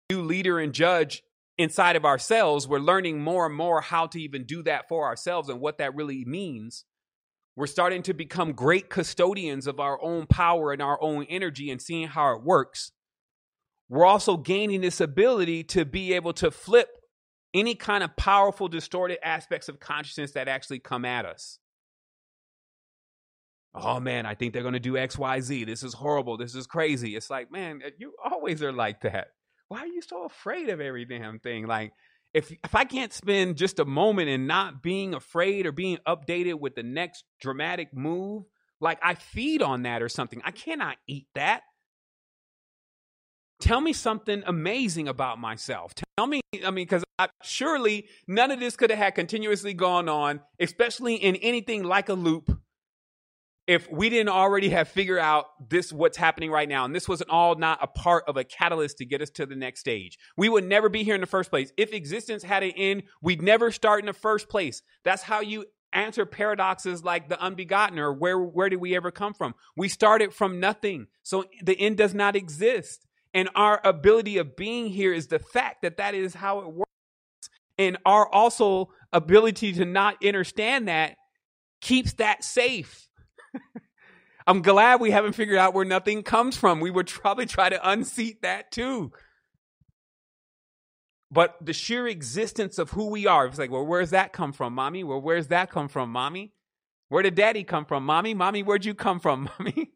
new 0.10 0.22
leader 0.22 0.60
and 0.60 0.74
judge 0.74 1.24
inside 1.58 1.96
of 1.96 2.06
ourselves, 2.06 2.68
we're 2.68 2.80
learning 2.80 3.22
more 3.22 3.46
and 3.46 3.56
more 3.56 3.82
how 3.82 4.08
to 4.08 4.20
even 4.20 4.44
do 4.44 4.64
that 4.64 4.88
for 4.88 5.06
ourselves 5.06 5.50
and 5.50 5.60
what 5.60 5.78
that 5.78 5.96
really 5.96 6.26
means. 6.26 6.86
We're 7.56 7.68
starting 7.68 8.02
to 8.04 8.14
become 8.14 8.54
great 8.54 8.90
custodians 8.90 9.68
of 9.68 9.80
our 9.80 10.02
own 10.02 10.26
power 10.26 10.72
and 10.72 10.82
our 10.82 11.02
own 11.02 11.26
energy 11.30 11.70
and 11.70 11.82
seeing 11.82 12.08
how 12.08 12.34
it 12.34 12.44
works. 12.44 12.92
We're 13.90 14.06
also 14.06 14.38
gaining 14.38 14.82
this 14.82 15.00
ability 15.00 15.66
to 15.66 15.86
be 15.86 16.14
able 16.14 16.34
to 16.34 16.50
flip 16.50 16.90
any 17.54 17.76
kind 17.76 18.04
of 18.04 18.16
powerful, 18.16 18.68
distorted 18.68 19.20
aspects 19.24 19.70
of 19.70 19.80
consciousness 19.80 20.32
that 20.32 20.48
actually 20.48 20.80
come 20.80 21.06
at 21.06 21.26
us. 21.26 21.60
Oh 23.76 24.00
man, 24.00 24.26
I 24.26 24.36
think 24.36 24.54
they're 24.54 24.62
going 24.62 24.74
to 24.74 24.80
do 24.80 24.94
XYZ. 24.94 25.66
This 25.66 25.84
is 25.84 25.94
horrible. 25.94 26.38
This 26.38 26.54
is 26.54 26.68
crazy. 26.68 27.16
It's 27.16 27.30
like, 27.30 27.52
man, 27.52 27.82
uh, 27.86 27.90
you 27.98 28.14
always 28.24 28.62
are 28.62 28.72
like 28.72 29.02
that 29.02 29.30
why 29.74 29.80
are 29.80 29.88
you 29.88 30.04
so 30.04 30.26
afraid 30.26 30.70
of 30.70 30.80
every 30.80 31.04
damn 31.04 31.40
thing? 31.40 31.66
Like, 31.66 31.94
if 32.32 32.52
if 32.52 32.76
I 32.76 32.86
can't 32.86 33.12
spend 33.12 33.58
just 33.58 33.80
a 33.80 33.86
moment 33.86 34.30
in 34.30 34.46
not 34.46 34.84
being 34.84 35.16
afraid 35.16 35.66
or 35.66 35.72
being 35.72 35.98
updated 36.08 36.60
with 36.60 36.76
the 36.76 36.84
next 36.84 37.24
dramatic 37.42 37.92
move, 37.92 38.44
like 38.80 39.00
I 39.02 39.16
feed 39.16 39.64
on 39.64 39.82
that 39.84 40.04
or 40.04 40.10
something. 40.10 40.44
I 40.46 40.52
cannot 40.52 40.98
eat 41.08 41.26
that. 41.34 41.62
Tell 43.62 43.82
me 43.82 43.94
something 43.94 44.44
amazing 44.46 45.08
about 45.08 45.40
myself. 45.40 45.94
Tell 46.18 46.28
me, 46.28 46.42
I 46.64 46.70
mean, 46.70 46.86
because 46.86 47.04
surely 47.42 48.08
none 48.28 48.52
of 48.52 48.60
this 48.60 48.76
could 48.76 48.92
have 48.92 49.00
had 49.00 49.16
continuously 49.16 49.74
gone 49.74 50.08
on, 50.08 50.42
especially 50.60 51.16
in 51.16 51.36
anything 51.38 51.84
like 51.84 52.10
a 52.10 52.14
loop 52.14 52.63
if 53.66 53.90
we 53.90 54.10
didn't 54.10 54.30
already 54.30 54.70
have 54.70 54.88
figured 54.88 55.20
out 55.20 55.46
this 55.70 55.94
what's 55.94 56.18
happening 56.18 56.52
right 56.52 56.68
now 56.68 56.86
and 56.86 56.94
this 56.94 57.08
wasn't 57.08 57.30
all 57.30 57.56
not 57.56 57.80
a 57.82 57.88
part 57.88 58.26
of 58.28 58.36
a 58.38 58.44
catalyst 58.44 58.98
to 58.98 59.06
get 59.06 59.22
us 59.22 59.30
to 59.30 59.46
the 59.46 59.56
next 59.56 59.80
stage 59.80 60.18
we 60.36 60.50
would 60.50 60.66
never 60.66 60.90
be 60.90 61.04
here 61.04 61.16
in 61.16 61.22
the 61.22 61.28
first 61.28 61.50
place. 61.50 61.72
If 61.78 61.94
existence 61.94 62.44
had 62.44 62.64
an 62.64 62.72
end 62.72 63.04
we'd 63.22 63.42
never 63.42 63.72
start 63.72 64.00
in 64.02 64.06
the 64.06 64.14
first 64.14 64.50
place. 64.50 64.82
That's 65.04 65.24
how 65.24 65.42
you 65.42 65.66
answer 65.94 66.26
paradoxes 66.26 67.04
like 67.04 67.30
the 67.30 67.42
unbegotten 67.42 68.00
or 68.00 68.12
where 68.12 68.40
where 68.40 68.70
did 68.70 68.82
we 68.82 68.96
ever 68.96 69.12
come 69.12 69.34
from? 69.34 69.56
We 69.78 69.88
started 69.88 70.34
from 70.34 70.60
nothing. 70.60 71.08
So 71.22 71.46
the 71.62 71.80
end 71.80 71.98
does 71.98 72.14
not 72.14 72.36
exist. 72.36 73.06
And 73.34 73.50
our 73.56 73.82
ability 73.84 74.38
of 74.38 74.56
being 74.56 74.88
here 74.88 75.14
is 75.14 75.28
the 75.28 75.40
fact 75.40 75.82
that 75.82 75.98
that 75.98 76.14
is 76.14 76.36
how 76.36 76.60
it 76.60 76.72
works. 76.72 76.90
And 77.78 77.98
our 78.06 78.28
also 78.28 78.90
ability 79.12 79.74
to 79.74 79.86
not 79.86 80.24
understand 80.24 80.88
that 80.88 81.16
keeps 81.82 82.14
that 82.14 82.44
safe 82.44 83.10
I'm 84.48 84.62
glad 84.62 85.00
we 85.00 85.12
haven't 85.12 85.34
figured 85.34 85.58
out 85.58 85.74
where 85.74 85.86
nothing 85.86 86.24
comes 86.24 86.58
from. 86.58 86.80
We 86.80 86.92
would 86.92 87.08
probably 87.08 87.46
try 87.46 87.70
to 87.70 87.90
unseat 87.90 88.42
that 88.42 88.72
too. 88.72 89.12
But 91.32 91.56
the 91.62 91.74
sheer 91.74 92.08
existence 92.08 92.78
of 92.78 92.92
who 92.92 93.10
we 93.10 93.26
are, 93.26 93.48
it's 93.48 93.58
like, 93.58 93.72
well, 93.72 93.86
where's 93.86 94.12
that 94.12 94.34
come 94.34 94.54
from, 94.54 94.74
mommy? 94.74 95.04
Well, 95.04 95.22
where's 95.22 95.48
that 95.48 95.72
come 95.72 95.88
from, 95.88 96.12
mommy? 96.12 96.54
Where 97.10 97.24
did 97.24 97.36
daddy 97.36 97.64
come 97.64 97.86
from, 97.86 98.06
mommy? 98.06 98.34
Mommy, 98.34 98.62
where'd 98.62 98.86
you 98.86 98.94
come 98.94 99.20
from, 99.20 99.50
mommy? 99.60 99.92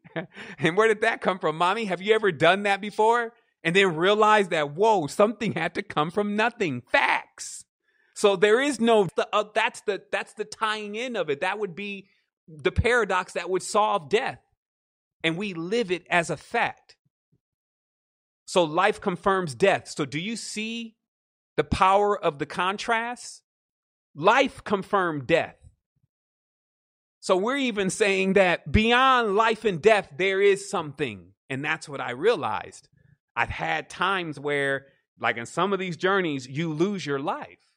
and 0.58 0.76
where 0.76 0.88
did 0.88 1.02
that 1.02 1.20
come 1.20 1.38
from, 1.38 1.56
mommy? 1.56 1.84
Have 1.84 2.02
you 2.02 2.14
ever 2.14 2.32
done 2.32 2.64
that 2.64 2.80
before? 2.80 3.32
And 3.62 3.74
then 3.74 3.96
realize 3.96 4.48
that, 4.48 4.74
whoa, 4.74 5.06
something 5.06 5.52
had 5.52 5.74
to 5.74 5.82
come 5.82 6.10
from 6.10 6.34
nothing. 6.34 6.82
Facts. 6.90 7.64
So 8.14 8.34
there 8.34 8.60
is 8.60 8.80
no, 8.80 9.08
uh, 9.32 9.44
that's 9.54 9.80
the, 9.82 10.02
that's 10.10 10.32
the 10.32 10.44
tying 10.44 10.96
in 10.96 11.14
of 11.14 11.30
it. 11.30 11.40
That 11.42 11.60
would 11.60 11.76
be 11.76 12.08
the 12.48 12.72
paradox 12.72 13.34
that 13.34 13.50
would 13.50 13.62
solve 13.62 14.08
death. 14.08 14.40
And 15.22 15.36
we 15.36 15.54
live 15.54 15.90
it 15.90 16.06
as 16.08 16.30
a 16.30 16.36
fact. 16.36 16.96
So 18.46 18.64
life 18.64 19.00
confirms 19.00 19.54
death. 19.54 19.88
So 19.88 20.04
do 20.04 20.18
you 20.18 20.36
see 20.36 20.96
the 21.56 21.64
power 21.64 22.18
of 22.18 22.38
the 22.38 22.46
contrast? 22.46 23.42
Life 24.14 24.64
confirmed 24.64 25.26
death. 25.26 25.56
So 27.20 27.36
we're 27.36 27.56
even 27.56 27.90
saying 27.90 28.34
that 28.34 28.70
beyond 28.70 29.36
life 29.36 29.64
and 29.64 29.82
death, 29.82 30.08
there 30.16 30.40
is 30.40 30.70
something. 30.70 31.32
And 31.50 31.64
that's 31.64 31.88
what 31.88 32.00
I 32.00 32.12
realized. 32.12 32.88
I've 33.36 33.50
had 33.50 33.90
times 33.90 34.40
where, 34.40 34.86
like 35.20 35.36
in 35.36 35.46
some 35.46 35.72
of 35.72 35.78
these 35.78 35.96
journeys, 35.96 36.46
you 36.48 36.72
lose 36.72 37.04
your 37.04 37.18
life. 37.18 37.74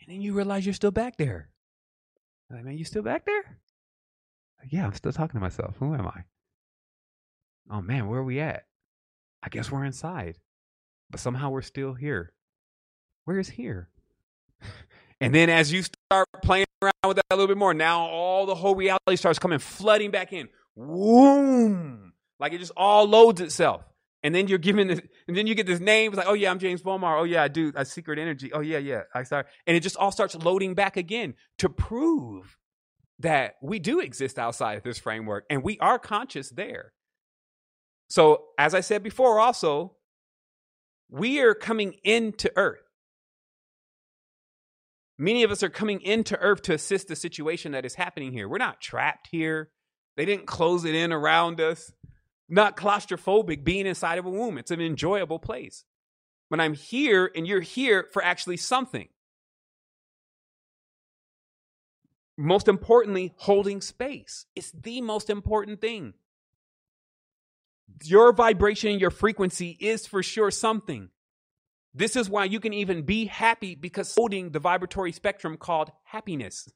And 0.00 0.12
then 0.12 0.22
you 0.22 0.32
realize 0.32 0.66
you're 0.66 0.74
still 0.74 0.90
back 0.90 1.18
there. 1.18 1.49
Like, 2.50 2.64
man, 2.64 2.76
you 2.76 2.84
still 2.84 3.02
back 3.02 3.24
there? 3.24 3.58
Uh, 4.60 4.66
yeah, 4.68 4.84
I'm 4.84 4.94
still 4.94 5.12
talking 5.12 5.38
to 5.38 5.44
myself. 5.44 5.76
Who 5.78 5.94
am 5.94 6.06
I? 6.06 6.24
Oh 7.70 7.80
man, 7.80 8.08
where 8.08 8.20
are 8.20 8.24
we 8.24 8.40
at? 8.40 8.64
I 9.42 9.48
guess 9.48 9.70
we're 9.70 9.84
inside. 9.84 10.38
But 11.10 11.20
somehow 11.20 11.50
we're 11.50 11.62
still 11.62 11.94
here. 11.94 12.32
Where 13.24 13.38
is 13.38 13.50
here? 13.50 13.88
And 15.22 15.34
then 15.34 15.50
as 15.50 15.70
you 15.70 15.82
start 15.82 16.26
playing 16.42 16.64
around 16.80 16.92
with 17.06 17.16
that 17.16 17.26
a 17.30 17.36
little 17.36 17.46
bit 17.46 17.58
more, 17.58 17.74
now 17.74 18.06
all 18.06 18.46
the 18.46 18.54
whole 18.54 18.74
reality 18.74 19.16
starts 19.16 19.38
coming 19.38 19.58
flooding 19.58 20.10
back 20.10 20.32
in. 20.32 20.48
Boom! 20.74 22.14
Like 22.38 22.54
it 22.54 22.58
just 22.58 22.72
all 22.74 23.04
loads 23.06 23.42
itself. 23.42 23.82
And 24.22 24.34
then 24.34 24.48
you're 24.48 24.58
given 24.58 24.88
this, 24.88 25.00
and 25.28 25.36
then 25.36 25.46
you 25.46 25.54
get 25.54 25.66
this 25.66 25.80
name. 25.80 26.10
It's 26.10 26.18
like, 26.18 26.26
oh 26.26 26.34
yeah, 26.34 26.50
I'm 26.50 26.58
James 26.58 26.82
Bomar. 26.82 27.20
Oh 27.20 27.24
yeah, 27.24 27.42
I 27.42 27.48
do 27.48 27.72
a 27.74 27.84
secret 27.84 28.18
energy. 28.18 28.52
Oh 28.52 28.60
yeah, 28.60 28.78
yeah. 28.78 29.02
I 29.14 29.22
start, 29.22 29.46
and 29.66 29.76
it 29.76 29.80
just 29.80 29.96
all 29.96 30.12
starts 30.12 30.34
loading 30.34 30.74
back 30.74 30.96
again 30.96 31.34
to 31.58 31.68
prove 31.68 32.58
that 33.20 33.56
we 33.62 33.78
do 33.78 34.00
exist 34.00 34.38
outside 34.38 34.78
of 34.78 34.82
this 34.82 34.98
framework 34.98 35.44
and 35.50 35.62
we 35.62 35.78
are 35.78 35.98
conscious 35.98 36.50
there. 36.50 36.92
So, 38.08 38.46
as 38.58 38.74
I 38.74 38.80
said 38.80 39.02
before, 39.02 39.38
also, 39.38 39.96
we 41.08 41.40
are 41.40 41.54
coming 41.54 41.94
into 42.02 42.50
Earth. 42.56 42.80
Many 45.18 45.42
of 45.42 45.50
us 45.50 45.62
are 45.62 45.68
coming 45.68 46.00
into 46.00 46.36
Earth 46.38 46.62
to 46.62 46.74
assist 46.74 47.08
the 47.08 47.14
situation 47.14 47.72
that 47.72 47.84
is 47.84 47.94
happening 47.94 48.32
here. 48.32 48.48
We're 48.48 48.58
not 48.58 48.80
trapped 48.80 49.28
here. 49.30 49.70
They 50.16 50.24
didn't 50.24 50.46
close 50.46 50.84
it 50.84 50.94
in 50.94 51.12
around 51.12 51.60
us. 51.60 51.92
Not 52.52 52.76
claustrophobic 52.76 53.62
being 53.62 53.86
inside 53.86 54.18
of 54.18 54.26
a 54.26 54.30
womb. 54.30 54.58
It's 54.58 54.72
an 54.72 54.80
enjoyable 54.80 55.38
place. 55.38 55.84
When 56.48 56.58
I'm 56.58 56.74
here 56.74 57.30
and 57.34 57.46
you're 57.46 57.60
here 57.60 58.08
for 58.12 58.22
actually 58.24 58.56
something. 58.56 59.08
Most 62.36 62.66
importantly, 62.66 63.34
holding 63.36 63.80
space. 63.80 64.46
It's 64.56 64.72
the 64.72 65.00
most 65.00 65.30
important 65.30 65.80
thing. 65.80 66.14
Your 68.02 68.32
vibration, 68.32 68.98
your 68.98 69.10
frequency 69.10 69.76
is 69.78 70.06
for 70.06 70.22
sure 70.22 70.50
something. 70.50 71.10
This 71.94 72.16
is 72.16 72.28
why 72.30 72.44
you 72.44 72.58
can 72.58 72.72
even 72.72 73.02
be 73.02 73.26
happy 73.26 73.76
because 73.76 74.14
holding 74.14 74.50
the 74.50 74.58
vibratory 74.58 75.12
spectrum 75.12 75.56
called 75.56 75.92
happiness. 76.04 76.68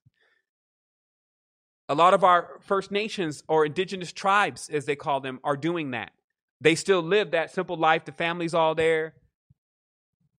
A 1.88 1.94
lot 1.94 2.14
of 2.14 2.24
our 2.24 2.58
First 2.60 2.90
Nations 2.90 3.42
or 3.46 3.66
indigenous 3.66 4.12
tribes, 4.12 4.70
as 4.70 4.86
they 4.86 4.96
call 4.96 5.20
them, 5.20 5.38
are 5.44 5.56
doing 5.56 5.90
that. 5.90 6.12
They 6.60 6.74
still 6.74 7.02
live 7.02 7.32
that 7.32 7.52
simple 7.52 7.76
life. 7.76 8.06
The 8.06 8.12
family's 8.12 8.54
all 8.54 8.74
there. 8.74 9.14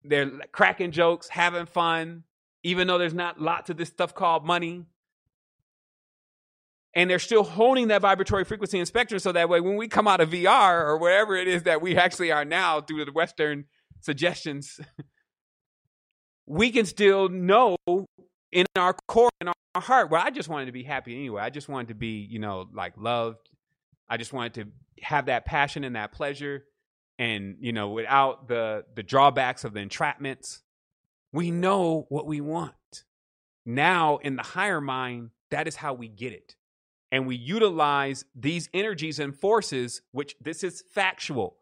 They're 0.03 0.31
cracking 0.51 0.91
jokes, 0.91 1.27
having 1.29 1.65
fun, 1.65 2.23
even 2.63 2.87
though 2.87 2.97
there's 2.97 3.13
not 3.13 3.39
lots 3.39 3.69
of 3.69 3.77
this 3.77 3.89
stuff 3.89 4.15
called 4.15 4.45
money. 4.45 4.85
And 6.95 7.09
they're 7.09 7.19
still 7.19 7.43
honing 7.43 7.89
that 7.89 8.01
vibratory 8.01 8.45
frequency 8.45 8.79
and 8.79 8.87
spectrum 8.87 9.19
so 9.19 9.31
that 9.33 9.49
way 9.49 9.59
when 9.59 9.75
we 9.75 9.87
come 9.87 10.07
out 10.07 10.21
of 10.21 10.29
VR 10.29 10.81
or 10.85 10.97
wherever 10.97 11.35
it 11.35 11.47
is 11.47 11.63
that 11.63 11.81
we 11.81 11.97
actually 11.97 12.31
are 12.31 12.45
now 12.45 12.81
through 12.81 13.05
the 13.05 13.11
Western 13.11 13.65
suggestions, 13.99 14.79
we 16.47 16.71
can 16.71 16.85
still 16.85 17.29
know 17.29 17.75
in 18.55 18.65
our 18.77 18.95
core, 19.07 19.29
in 19.41 19.49
our 19.49 19.81
heart, 19.81 20.09
well, 20.09 20.23
I 20.25 20.31
just 20.31 20.47
wanted 20.47 20.67
to 20.67 20.71
be 20.71 20.83
happy 20.83 21.13
anyway. 21.13 21.41
I 21.41 21.49
just 21.49 21.67
wanted 21.67 21.89
to 21.89 21.93
be, 21.93 22.25
you 22.29 22.39
know, 22.39 22.67
like 22.73 22.93
loved. 22.97 23.49
I 24.09 24.15
just 24.15 24.31
wanted 24.31 24.53
to 24.55 25.03
have 25.03 25.25
that 25.25 25.45
passion 25.45 25.83
and 25.83 25.95
that 25.97 26.13
pleasure. 26.13 26.63
And, 27.19 27.57
you 27.59 27.73
know, 27.73 27.89
without 27.89 28.47
the 28.47 28.85
the 28.95 29.03
drawbacks 29.03 29.65
of 29.65 29.73
the 29.73 29.81
entrapments, 29.81 30.61
we 31.33 31.51
know 31.51 32.05
what 32.07 32.25
we 32.25 32.39
want. 32.39 33.03
Now, 33.65 34.17
in 34.17 34.37
the 34.37 34.43
higher 34.43 34.81
mind, 34.81 35.31
that 35.51 35.67
is 35.67 35.75
how 35.75 35.93
we 35.93 36.07
get 36.07 36.31
it. 36.31 36.55
And 37.11 37.27
we 37.27 37.35
utilize 37.35 38.23
these 38.35 38.69
energies 38.73 39.19
and 39.19 39.35
forces, 39.37 40.01
which 40.11 40.35
this 40.41 40.63
is 40.63 40.83
factual. 40.93 41.57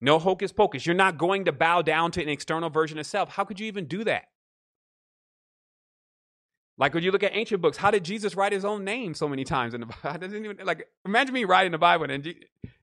No 0.00 0.18
hocus 0.18 0.52
pocus. 0.52 0.84
You're 0.84 0.94
not 0.94 1.18
going 1.18 1.44
to 1.44 1.52
bow 1.52 1.82
down 1.82 2.10
to 2.12 2.22
an 2.22 2.28
external 2.28 2.70
version 2.70 2.98
of 2.98 3.06
self. 3.06 3.28
How 3.28 3.44
could 3.44 3.60
you 3.60 3.66
even 3.66 3.86
do 3.86 4.04
that? 4.04 4.24
Like 6.78 6.94
when 6.94 7.02
you 7.02 7.10
look 7.10 7.24
at 7.24 7.34
ancient 7.34 7.60
books, 7.60 7.76
how 7.76 7.90
did 7.90 8.04
Jesus 8.04 8.36
write 8.36 8.52
his 8.52 8.64
own 8.64 8.84
name 8.84 9.12
so 9.12 9.28
many 9.28 9.44
times 9.44 9.74
in 9.74 9.80
the 9.80 9.86
Bible? 9.86 10.18
Doesn't 10.20 10.44
even 10.44 10.58
like 10.64 10.86
imagine 11.04 11.34
me 11.34 11.44
writing 11.44 11.72
the 11.72 11.78
Bible 11.78 12.08
and 12.08 12.34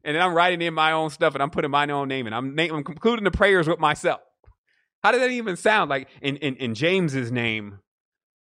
and 0.03 0.17
I'm 0.17 0.33
writing 0.33 0.61
in 0.61 0.73
my 0.73 0.91
own 0.91 1.09
stuff 1.09 1.33
and 1.33 1.41
I'm 1.41 1.49
putting 1.49 1.71
my 1.71 1.87
own 1.87 2.09
name 2.09 2.27
and 2.27 2.35
I'm 2.35 2.59
I'm 2.59 2.83
concluding 2.83 3.23
the 3.23 3.31
prayers 3.31 3.67
with 3.67 3.79
myself. 3.79 4.19
How 5.01 5.11
does 5.11 5.21
that 5.21 5.31
even 5.31 5.55
sound? 5.55 5.89
Like 5.89 6.09
in 6.21 6.35
in, 6.37 6.55
in 6.57 6.75
James's 6.75 7.31
name, 7.31 7.79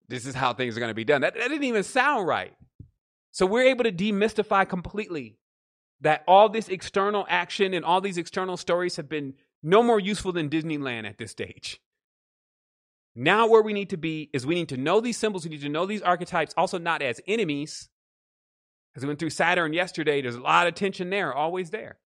this 0.09 0.26
is 0.26 0.34
how 0.34 0.55
things 0.55 0.76
are 0.76 0.80
going 0.80 0.91
to 0.91 0.95
be 0.95 1.05
done. 1.05 1.20
That, 1.20 1.34
that 1.34 1.49
didn't 1.49 1.64
even 1.64 1.84
sound 1.84 2.26
right. 2.26 2.55
So 3.30 3.47
we're 3.47 3.68
able 3.68 3.84
to 3.84 3.93
demystify 3.93 4.68
completely 4.68 5.39
that 6.01 6.24
all 6.26 6.49
this 6.49 6.68
external 6.68 7.26
action 7.28 7.74
and 7.74 7.84
all 7.84 8.01
these 8.01 8.18
external 8.18 8.57
stories 8.57 8.97
have 8.97 9.09
been 9.09 9.34
no 9.62 9.82
more 9.82 10.01
useful 10.01 10.32
than 10.32 10.49
Disneyland 10.49 11.09
at 11.09 11.18
this 11.18 11.30
stage. 11.30 11.80
Now, 13.20 13.48
where 13.48 13.62
we 13.62 13.72
need 13.72 13.90
to 13.90 13.96
be 13.96 14.30
is 14.32 14.46
we 14.46 14.54
need 14.54 14.68
to 14.68 14.76
know 14.76 15.00
these 15.00 15.16
symbols, 15.16 15.42
we 15.42 15.50
need 15.50 15.62
to 15.62 15.68
know 15.68 15.86
these 15.86 16.02
archetypes, 16.02 16.54
also 16.56 16.78
not 16.78 17.02
as 17.02 17.20
enemies. 17.26 17.88
As 18.94 19.02
we 19.02 19.08
went 19.08 19.18
through 19.18 19.30
Saturn 19.30 19.72
yesterday, 19.72 20.22
there's 20.22 20.36
a 20.36 20.40
lot 20.40 20.68
of 20.68 20.76
tension 20.76 21.10
there, 21.10 21.34
always 21.34 21.70
there. 21.70 21.98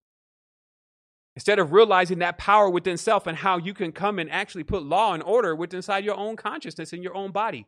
Instead 1.37 1.59
of 1.59 1.75
realizing 1.75 2.21
that 2.21 2.39
power 2.39 2.71
within 2.71 2.97
self 2.97 3.27
and 3.27 3.37
how 3.37 3.59
you 3.59 3.75
can 3.75 3.93
come 3.93 4.19
and 4.19 4.31
actually 4.31 4.65
put 4.65 4.85
law 4.85 5.13
and 5.13 5.23
order 5.23 5.55
within 5.55 5.77
inside 5.77 6.03
your 6.03 6.17
own 6.17 6.35
consciousness 6.35 6.95
in 6.95 7.03
your 7.03 7.15
own 7.15 7.31
body. 7.31 7.67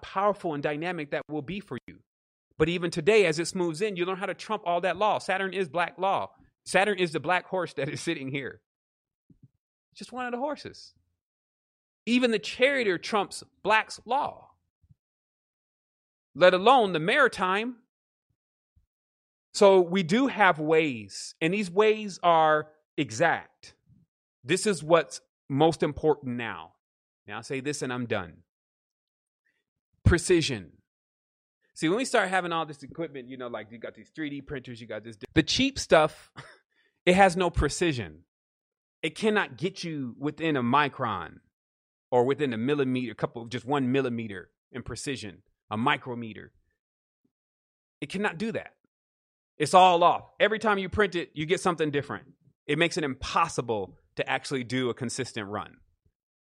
Powerful 0.00 0.54
and 0.54 0.62
dynamic 0.62 1.10
that 1.10 1.20
will 1.28 1.42
be 1.42 1.60
for 1.60 1.76
you. 1.86 1.98
But 2.56 2.70
even 2.70 2.90
today, 2.90 3.26
as 3.26 3.38
it 3.38 3.46
smooths 3.46 3.82
in, 3.82 3.96
you 3.96 4.06
learn 4.06 4.16
how 4.16 4.26
to 4.26 4.34
trump 4.34 4.62
all 4.64 4.80
that 4.80 4.96
law. 4.96 5.18
Saturn 5.18 5.52
is 5.52 5.68
black 5.68 5.98
law. 5.98 6.30
Saturn 6.64 6.98
is 6.98 7.12
the 7.12 7.20
black 7.20 7.46
horse 7.46 7.74
that 7.74 7.90
is 7.90 8.00
sitting 8.00 8.28
here. 8.28 8.62
Just 9.94 10.12
one 10.12 10.26
of 10.26 10.32
the 10.32 10.38
horses. 10.38 10.92
Even 12.06 12.30
the 12.30 12.38
charioteer 12.38 12.98
trumps 12.98 13.42
black's 13.62 14.00
law, 14.04 14.50
let 16.34 16.52
alone 16.52 16.92
the 16.92 17.00
maritime. 17.00 17.76
So 19.54 19.80
we 19.80 20.02
do 20.02 20.26
have 20.26 20.58
ways, 20.58 21.34
and 21.40 21.54
these 21.54 21.70
ways 21.70 22.18
are 22.22 22.68
exact. 22.96 23.74
This 24.42 24.66
is 24.66 24.82
what's 24.82 25.20
most 25.48 25.82
important 25.82 26.36
now. 26.36 26.72
Now, 27.26 27.36
I'll 27.36 27.42
say 27.42 27.60
this 27.60 27.80
and 27.80 27.92
I'm 27.92 28.06
done. 28.06 28.38
Precision. 30.04 30.72
See, 31.74 31.88
when 31.88 31.96
we 31.96 32.04
start 32.04 32.28
having 32.28 32.52
all 32.52 32.66
this 32.66 32.82
equipment, 32.82 33.28
you 33.28 33.36
know, 33.36 33.48
like 33.48 33.72
you 33.72 33.78
got 33.78 33.94
these 33.94 34.10
3D 34.16 34.46
printers, 34.46 34.80
you 34.80 34.86
got 34.86 35.02
this, 35.02 35.16
the 35.34 35.42
cheap 35.42 35.78
stuff, 35.78 36.30
it 37.06 37.14
has 37.14 37.36
no 37.36 37.50
precision. 37.50 38.20
It 39.04 39.14
cannot 39.14 39.58
get 39.58 39.84
you 39.84 40.16
within 40.18 40.56
a 40.56 40.62
micron 40.62 41.40
or 42.10 42.24
within 42.24 42.54
a 42.54 42.56
millimeter, 42.56 43.12
a 43.12 43.14
couple, 43.14 43.44
just 43.44 43.66
one 43.66 43.92
millimeter 43.92 44.48
in 44.72 44.82
precision, 44.82 45.42
a 45.70 45.76
micrometer. 45.76 46.52
It 48.00 48.08
cannot 48.08 48.38
do 48.38 48.50
that. 48.52 48.72
It's 49.58 49.74
all 49.74 50.02
off. 50.02 50.30
Every 50.40 50.58
time 50.58 50.78
you 50.78 50.88
print 50.88 51.16
it, 51.16 51.32
you 51.34 51.44
get 51.44 51.60
something 51.60 51.90
different. 51.90 52.28
It 52.66 52.78
makes 52.78 52.96
it 52.96 53.04
impossible 53.04 53.98
to 54.16 54.26
actually 54.26 54.64
do 54.64 54.88
a 54.88 54.94
consistent 54.94 55.50
run. 55.50 55.76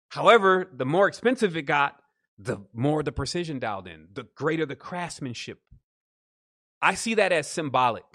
However, 0.09 0.69
the 0.75 0.85
more 0.85 1.07
expensive 1.07 1.55
it 1.55 1.61
got, 1.61 2.01
the 2.37 2.57
more 2.73 3.01
the 3.01 3.13
precision 3.13 3.59
dialed 3.59 3.87
in, 3.87 4.09
the 4.11 4.27
greater 4.35 4.65
the 4.65 4.75
craftsmanship. 4.75 5.61
I 6.81 6.95
see 6.95 7.13
that 7.13 7.31
as 7.31 7.47
symbolic. 7.47 8.10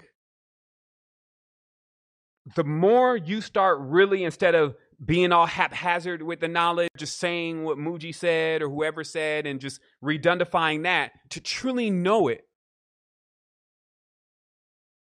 The 2.55 2.63
more 2.63 3.17
you 3.17 3.41
start 3.41 3.79
really, 3.81 4.23
instead 4.23 4.55
of 4.55 4.75
being 5.03 5.31
all 5.31 5.45
haphazard 5.45 6.21
with 6.21 6.39
the 6.39 6.47
knowledge, 6.47 6.89
just 6.97 7.17
saying 7.17 7.63
what 7.63 7.77
Mooji 7.77 8.15
said 8.15 8.61
or 8.61 8.69
whoever 8.69 9.03
said, 9.03 9.45
and 9.45 9.59
just 9.59 9.79
redundifying 10.03 10.83
that, 10.83 11.11
to 11.31 11.41
truly 11.41 11.89
know 11.89 12.27
it, 12.29 12.47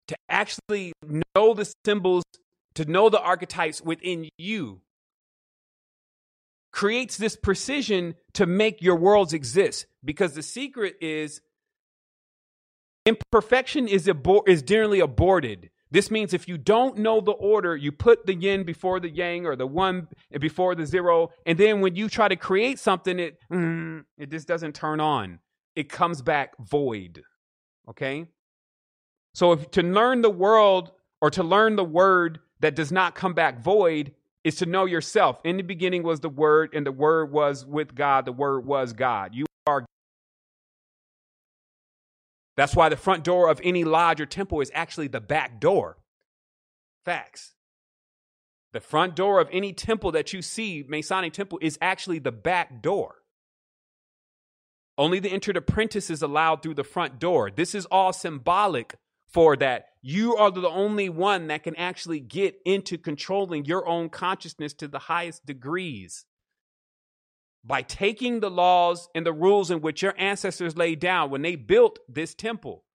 to 0.07 0.15
actually 0.29 0.93
know 1.03 1.53
the 1.53 1.71
symbols, 1.85 2.23
to 2.75 2.85
know 2.85 3.09
the 3.09 3.19
archetypes 3.19 3.81
within 3.81 4.29
you, 4.37 4.81
creates 6.71 7.17
this 7.17 7.35
precision 7.35 8.15
to 8.33 8.45
make 8.45 8.81
your 8.81 8.95
worlds 8.95 9.33
exist 9.33 9.87
because 10.03 10.33
the 10.33 10.43
secret 10.43 10.95
is 11.01 11.41
imperfection 13.05 13.87
is 13.87 14.07
abor- 14.07 14.47
is 14.47 14.61
generally 14.61 14.99
aborted 14.99 15.69
This 15.95 16.11
means 16.11 16.33
if 16.33 16.49
you 16.49 16.57
don't 16.57 16.97
know 16.97 17.21
the 17.21 17.31
order, 17.31 17.73
you 17.73 17.93
put 17.93 18.25
the 18.25 18.35
yin 18.35 18.65
before 18.65 18.99
the 18.99 19.09
yang 19.09 19.45
or 19.45 19.55
the 19.55 19.65
one 19.65 20.09
before 20.41 20.75
the 20.75 20.85
zero, 20.85 21.29
and 21.45 21.57
then 21.57 21.79
when 21.79 21.95
you 21.95 22.09
try 22.09 22.27
to 22.27 22.35
create 22.35 22.79
something, 22.79 23.17
it 23.17 23.39
mm, 23.49 24.03
it 24.17 24.29
just 24.29 24.45
doesn't 24.45 24.75
turn 24.75 24.99
on. 24.99 25.39
It 25.73 25.87
comes 25.87 26.21
back 26.21 26.51
void. 26.59 27.23
Okay? 27.87 28.27
So 29.35 29.53
if 29.53 29.71
to 29.71 29.83
learn 29.83 30.21
the 30.21 30.29
world 30.29 30.91
or 31.21 31.29
to 31.29 31.43
learn 31.43 31.77
the 31.77 31.85
word 31.85 32.41
that 32.59 32.75
does 32.75 32.91
not 32.91 33.15
come 33.15 33.33
back 33.33 33.63
void 33.63 34.11
is 34.43 34.55
to 34.55 34.65
know 34.65 34.83
yourself. 34.83 35.39
In 35.45 35.55
the 35.55 35.63
beginning 35.63 36.03
was 36.03 36.19
the 36.19 36.27
word, 36.27 36.71
and 36.73 36.85
the 36.85 36.91
word 36.91 37.31
was 37.31 37.65
with 37.65 37.95
God, 37.95 38.25
the 38.25 38.33
word 38.33 38.65
was 38.65 38.91
God. 38.91 39.33
You 39.33 39.45
are 39.65 39.85
that's 42.57 42.75
why 42.75 42.89
the 42.89 42.97
front 42.97 43.23
door 43.23 43.49
of 43.49 43.59
any 43.63 43.83
lodge 43.83 44.21
or 44.21 44.25
temple 44.25 44.61
is 44.61 44.71
actually 44.73 45.07
the 45.07 45.19
back 45.19 45.59
door. 45.59 45.97
Facts. 47.03 47.53
The 48.73 48.79
front 48.79 49.15
door 49.15 49.39
of 49.39 49.49
any 49.51 49.73
temple 49.73 50.11
that 50.13 50.33
you 50.33 50.41
see, 50.41 50.83
Masonic 50.87 51.33
temple, 51.33 51.59
is 51.61 51.77
actually 51.81 52.19
the 52.19 52.31
back 52.31 52.81
door. 52.81 53.15
Only 54.97 55.19
the 55.19 55.31
entered 55.31 55.57
apprentice 55.57 56.09
is 56.09 56.21
allowed 56.21 56.61
through 56.61 56.75
the 56.75 56.83
front 56.83 57.19
door. 57.19 57.51
This 57.51 57.75
is 57.75 57.85
all 57.87 58.13
symbolic 58.13 58.95
for 59.27 59.57
that. 59.57 59.87
You 60.01 60.35
are 60.37 60.51
the 60.51 60.69
only 60.69 61.09
one 61.09 61.47
that 61.47 61.63
can 61.63 61.75
actually 61.75 62.19
get 62.21 62.55
into 62.65 62.97
controlling 62.97 63.65
your 63.65 63.87
own 63.87 64.09
consciousness 64.09 64.73
to 64.75 64.87
the 64.87 64.99
highest 64.99 65.45
degrees 65.45 66.25
by 67.65 67.81
taking 67.81 68.39
the 68.39 68.51
laws 68.51 69.09
and 69.15 69.25
the 69.25 69.33
rules 69.33 69.71
in 69.71 69.81
which 69.81 70.03
your 70.03 70.13
ancestors 70.17 70.77
laid 70.77 70.99
down 70.99 71.31
when 71.31 71.41
they 71.41 71.55
built 71.55 71.99
this 72.07 72.35
temple. 72.35 72.85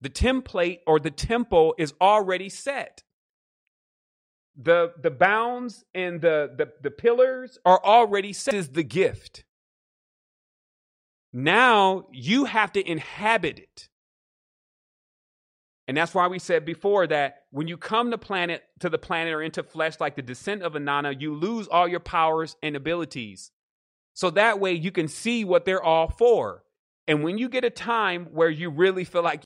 The 0.00 0.10
template 0.10 0.80
or 0.86 1.00
the 1.00 1.10
temple 1.10 1.74
is 1.78 1.94
already 2.00 2.48
set. 2.48 3.02
The, 4.56 4.92
the 5.02 5.10
bounds 5.10 5.84
and 5.94 6.20
the, 6.20 6.52
the, 6.56 6.72
the 6.82 6.90
pillars 6.90 7.58
are 7.66 7.82
already 7.84 8.32
set. 8.32 8.52
This 8.52 8.66
is 8.66 8.72
the 8.72 8.84
gift. 8.84 9.44
Now 11.32 12.06
you 12.12 12.46
have 12.46 12.72
to 12.72 12.90
inhabit 12.90 13.60
it. 13.60 13.89
And 15.90 15.96
that's 15.96 16.14
why 16.14 16.28
we 16.28 16.38
said 16.38 16.64
before 16.64 17.08
that 17.08 17.46
when 17.50 17.66
you 17.66 17.76
come 17.76 18.12
to 18.12 18.16
planet 18.16 18.62
to 18.78 18.88
the 18.88 18.96
planet 18.96 19.34
or 19.34 19.42
into 19.42 19.64
flesh 19.64 19.98
like 19.98 20.14
the 20.14 20.22
descent 20.22 20.62
of 20.62 20.74
Inanna, 20.74 21.20
you 21.20 21.34
lose 21.34 21.66
all 21.66 21.88
your 21.88 21.98
powers 21.98 22.54
and 22.62 22.76
abilities. 22.76 23.50
So 24.14 24.30
that 24.30 24.60
way 24.60 24.72
you 24.72 24.92
can 24.92 25.08
see 25.08 25.44
what 25.44 25.64
they're 25.64 25.82
all 25.82 26.08
for. 26.08 26.62
And 27.08 27.24
when 27.24 27.38
you 27.38 27.48
get 27.48 27.64
a 27.64 27.70
time 27.70 28.26
where 28.26 28.48
you 28.48 28.70
really 28.70 29.02
feel 29.02 29.24
like 29.24 29.42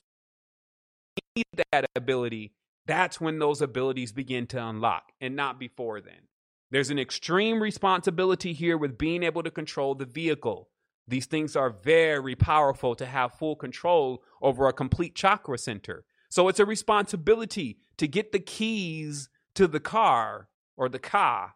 you 1.15 1.21
need 1.37 1.63
that 1.71 1.89
ability, 1.95 2.53
that's 2.85 3.19
when 3.19 3.39
those 3.39 3.59
abilities 3.59 4.11
begin 4.11 4.45
to 4.45 4.63
unlock 4.63 5.13
and 5.19 5.35
not 5.35 5.59
before 5.59 5.99
then. 5.99 6.27
There's 6.69 6.91
an 6.91 6.99
extreme 6.99 7.59
responsibility 7.59 8.53
here 8.53 8.77
with 8.77 8.99
being 8.99 9.23
able 9.23 9.41
to 9.41 9.49
control 9.49 9.95
the 9.95 10.05
vehicle. 10.05 10.69
These 11.07 11.25
things 11.25 11.55
are 11.55 11.71
very 11.71 12.35
powerful 12.35 12.93
to 12.97 13.07
have 13.07 13.33
full 13.33 13.55
control 13.55 14.21
over 14.43 14.67
a 14.67 14.73
complete 14.73 15.15
chakra 15.15 15.57
center. 15.57 16.05
So 16.35 16.49
it's 16.49 16.59
a 16.59 16.65
responsibility 16.65 17.77
to 17.95 18.09
get 18.09 18.33
the 18.33 18.39
keys 18.39 19.29
to 19.53 19.67
the 19.67 19.79
car 19.79 20.49
or 20.75 20.89
the 20.89 20.99
car. 20.99 21.53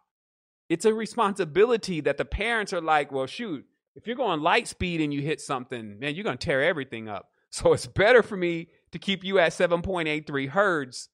It's 0.70 0.86
a 0.86 0.94
responsibility 0.94 2.00
that 2.00 2.16
the 2.16 2.24
parents 2.24 2.72
are 2.72 2.80
like, 2.80 3.12
well, 3.12 3.26
shoot, 3.26 3.66
if 3.94 4.06
you're 4.06 4.16
going 4.16 4.40
light 4.40 4.68
speed 4.68 5.02
and 5.02 5.12
you 5.12 5.20
hit 5.20 5.42
something, 5.42 5.98
man, 5.98 6.14
you're 6.14 6.24
going 6.24 6.38
to 6.38 6.42
tear 6.42 6.64
everything 6.64 7.10
up. 7.10 7.26
So 7.52 7.72
it's 7.74 7.84
better 7.84 8.22
for 8.22 8.36
me 8.36 8.68
to 8.92 8.98
keep 8.98 9.22
you 9.24 9.38
at 9.40 9.52
7.83 9.52 10.48
hertz 10.48 11.08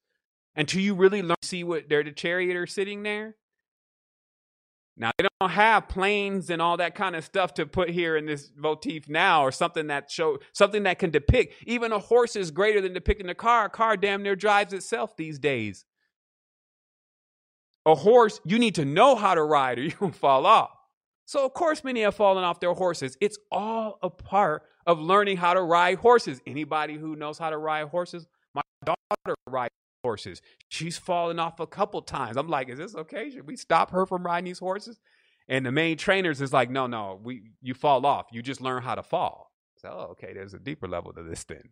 until 0.55 0.81
you 0.81 0.93
really 0.93 1.23
learn 1.23 1.35
see 1.41 1.63
what 1.63 1.89
they're 1.89 2.03
the 2.03 2.11
charioteer 2.11 2.67
sitting 2.67 3.01
there. 3.03 3.35
Now 4.97 5.11
they 5.17 5.27
don't 5.39 5.51
have 5.51 5.87
planes 5.87 6.49
and 6.49 6.61
all 6.61 6.77
that 6.77 6.95
kind 6.95 7.15
of 7.15 7.23
stuff 7.23 7.53
to 7.55 7.67
put 7.67 7.89
here 7.89 8.17
in 8.17 8.25
this 8.25 8.51
motif 8.55 9.07
now, 9.07 9.43
or 9.43 9.51
something 9.51 9.87
that 9.87 10.09
show 10.09 10.39
something 10.53 10.83
that 10.83 10.97
can 10.97 11.11
depict. 11.11 11.53
Even 11.67 11.91
a 11.91 11.99
horse 11.99 12.35
is 12.35 12.49
greater 12.49 12.81
than 12.81 12.93
depicting 12.93 13.29
a 13.29 13.35
car. 13.35 13.65
A 13.65 13.69
car 13.69 13.95
damn 13.95 14.23
near 14.23 14.35
drives 14.35 14.73
itself 14.73 15.15
these 15.15 15.37
days. 15.37 15.85
A 17.85 17.95
horse, 17.95 18.41
you 18.43 18.59
need 18.59 18.75
to 18.75 18.85
know 18.85 19.15
how 19.15 19.35
to 19.35 19.43
ride, 19.43 19.77
or 19.77 19.83
you 19.83 19.93
will 19.99 20.11
fall 20.11 20.45
off. 20.45 20.71
So 21.25 21.45
of 21.45 21.53
course, 21.53 21.83
many 21.83 22.01
have 22.01 22.15
fallen 22.15 22.43
off 22.43 22.59
their 22.59 22.73
horses. 22.73 23.17
It's 23.21 23.37
all 23.51 23.99
a 24.01 24.09
part 24.09 24.63
of 24.87 24.99
learning 24.99 25.37
how 25.37 25.53
to 25.53 25.61
ride 25.61 25.99
horses. 25.99 26.41
Anybody 26.47 26.95
who 26.95 27.15
knows 27.15 27.37
how 27.37 27.51
to 27.51 27.57
ride 27.57 27.89
horses, 27.89 28.25
my 28.55 28.61
daughter 28.83 29.35
rides 29.47 29.73
horses. 30.07 30.41
She's 30.69 30.97
fallen 30.97 31.37
off 31.37 31.59
a 31.59 31.67
couple 31.67 32.01
times. 32.01 32.37
I'm 32.37 32.47
like, 32.47 32.69
is 32.69 32.77
this 32.77 32.95
okay? 32.95 33.29
Should 33.29 33.45
we 33.45 33.57
stop 33.57 33.91
her 33.91 34.05
from 34.05 34.25
riding 34.25 34.45
these 34.45 34.59
horses? 34.59 34.99
And 35.49 35.65
the 35.65 35.71
main 35.71 35.97
trainers 35.97 36.41
is 36.41 36.53
like, 36.53 36.69
no, 36.69 36.87
no, 36.87 37.19
we 37.21 37.51
you 37.61 37.73
fall 37.73 38.05
off. 38.05 38.27
You 38.31 38.41
just 38.41 38.61
learn 38.61 38.83
how 38.83 38.95
to 38.95 39.03
fall. 39.03 39.51
So, 39.81 39.89
oh, 39.89 40.11
okay, 40.11 40.31
there's 40.33 40.53
a 40.53 40.59
deeper 40.59 40.87
level 40.87 41.11
to 41.11 41.23
this 41.23 41.43
thing. 41.43 41.71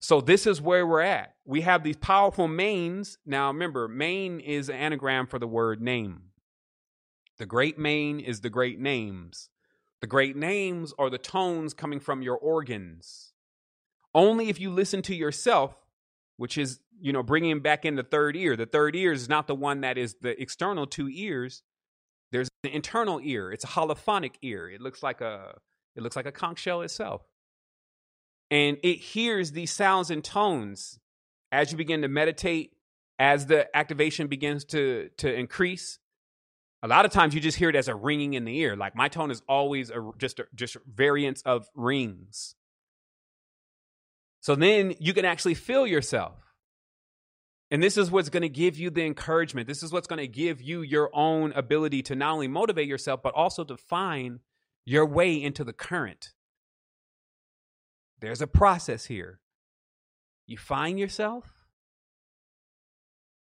So 0.00 0.20
this 0.20 0.46
is 0.46 0.60
where 0.60 0.86
we're 0.86 1.00
at. 1.00 1.36
We 1.44 1.60
have 1.60 1.84
these 1.84 1.96
powerful 1.96 2.48
manes. 2.48 3.18
Now 3.24 3.46
remember, 3.48 3.86
mane 3.86 4.40
is 4.40 4.68
an 4.68 4.74
anagram 4.74 5.28
for 5.28 5.38
the 5.38 5.46
word 5.46 5.80
name. 5.80 6.30
The 7.38 7.46
great 7.46 7.78
mane 7.78 8.18
is 8.20 8.40
the 8.40 8.50
great 8.50 8.80
names. 8.80 9.48
The 10.00 10.08
great 10.08 10.36
names 10.36 10.92
are 10.98 11.08
the 11.08 11.18
tones 11.18 11.72
coming 11.72 12.00
from 12.00 12.20
your 12.20 12.36
organs. 12.36 13.32
Only 14.14 14.48
if 14.50 14.60
you 14.60 14.70
listen 14.70 15.02
to 15.02 15.14
yourself 15.14 15.83
which 16.36 16.58
is 16.58 16.80
you 17.00 17.12
know 17.12 17.22
bringing 17.22 17.60
back 17.60 17.84
in 17.84 17.96
the 17.96 18.02
third 18.02 18.36
ear. 18.36 18.56
The 18.56 18.66
third 18.66 18.96
ear 18.96 19.12
is 19.12 19.28
not 19.28 19.46
the 19.46 19.54
one 19.54 19.82
that 19.82 19.98
is 19.98 20.16
the 20.20 20.40
external 20.40 20.86
two 20.86 21.08
ears. 21.08 21.62
There's 22.32 22.48
an 22.64 22.70
internal 22.70 23.20
ear. 23.22 23.52
It's 23.52 23.64
a 23.64 23.68
holophonic 23.68 24.34
ear. 24.42 24.68
It 24.68 24.80
looks 24.80 25.02
like 25.02 25.20
a 25.20 25.54
it 25.96 26.02
looks 26.02 26.16
like 26.16 26.26
a 26.26 26.32
conch 26.32 26.58
shell 26.58 26.82
itself. 26.82 27.22
And 28.50 28.78
it 28.82 28.96
hears 28.96 29.52
these 29.52 29.72
sounds 29.72 30.10
and 30.10 30.22
tones. 30.22 30.98
As 31.52 31.70
you 31.70 31.78
begin 31.78 32.02
to 32.02 32.08
meditate 32.08 32.72
as 33.18 33.46
the 33.46 33.74
activation 33.76 34.26
begins 34.26 34.64
to 34.66 35.10
to 35.18 35.32
increase 35.32 35.98
a 36.84 36.88
lot 36.88 37.06
of 37.06 37.12
times 37.12 37.34
you 37.34 37.40
just 37.40 37.56
hear 37.56 37.70
it 37.70 37.76
as 37.76 37.88
a 37.88 37.94
ringing 37.94 38.34
in 38.34 38.44
the 38.44 38.58
ear. 38.58 38.76
Like 38.76 38.94
my 38.94 39.08
tone 39.08 39.30
is 39.30 39.40
always 39.48 39.88
a, 39.88 40.10
just 40.18 40.38
a, 40.38 40.46
just 40.54 40.76
variants 40.86 41.40
of 41.42 41.66
rings 41.74 42.56
so 44.44 44.54
then 44.54 44.92
you 45.00 45.14
can 45.14 45.24
actually 45.24 45.54
feel 45.54 45.86
yourself. 45.86 46.34
And 47.70 47.82
this 47.82 47.96
is 47.96 48.10
what's 48.10 48.28
going 48.28 48.42
to 48.42 48.48
give 48.50 48.76
you 48.76 48.90
the 48.90 49.02
encouragement. 49.02 49.66
This 49.66 49.82
is 49.82 49.90
what's 49.90 50.06
going 50.06 50.18
to 50.18 50.28
give 50.28 50.60
you 50.60 50.82
your 50.82 51.08
own 51.14 51.54
ability 51.54 52.02
to 52.02 52.14
not 52.14 52.34
only 52.34 52.46
motivate 52.46 52.86
yourself, 52.86 53.22
but 53.22 53.32
also 53.32 53.64
to 53.64 53.78
find 53.78 54.40
your 54.84 55.06
way 55.06 55.42
into 55.42 55.64
the 55.64 55.72
current. 55.72 56.34
There's 58.20 58.42
a 58.42 58.46
process 58.46 59.06
here. 59.06 59.40
You 60.46 60.58
find 60.58 60.98
yourself. 60.98 61.46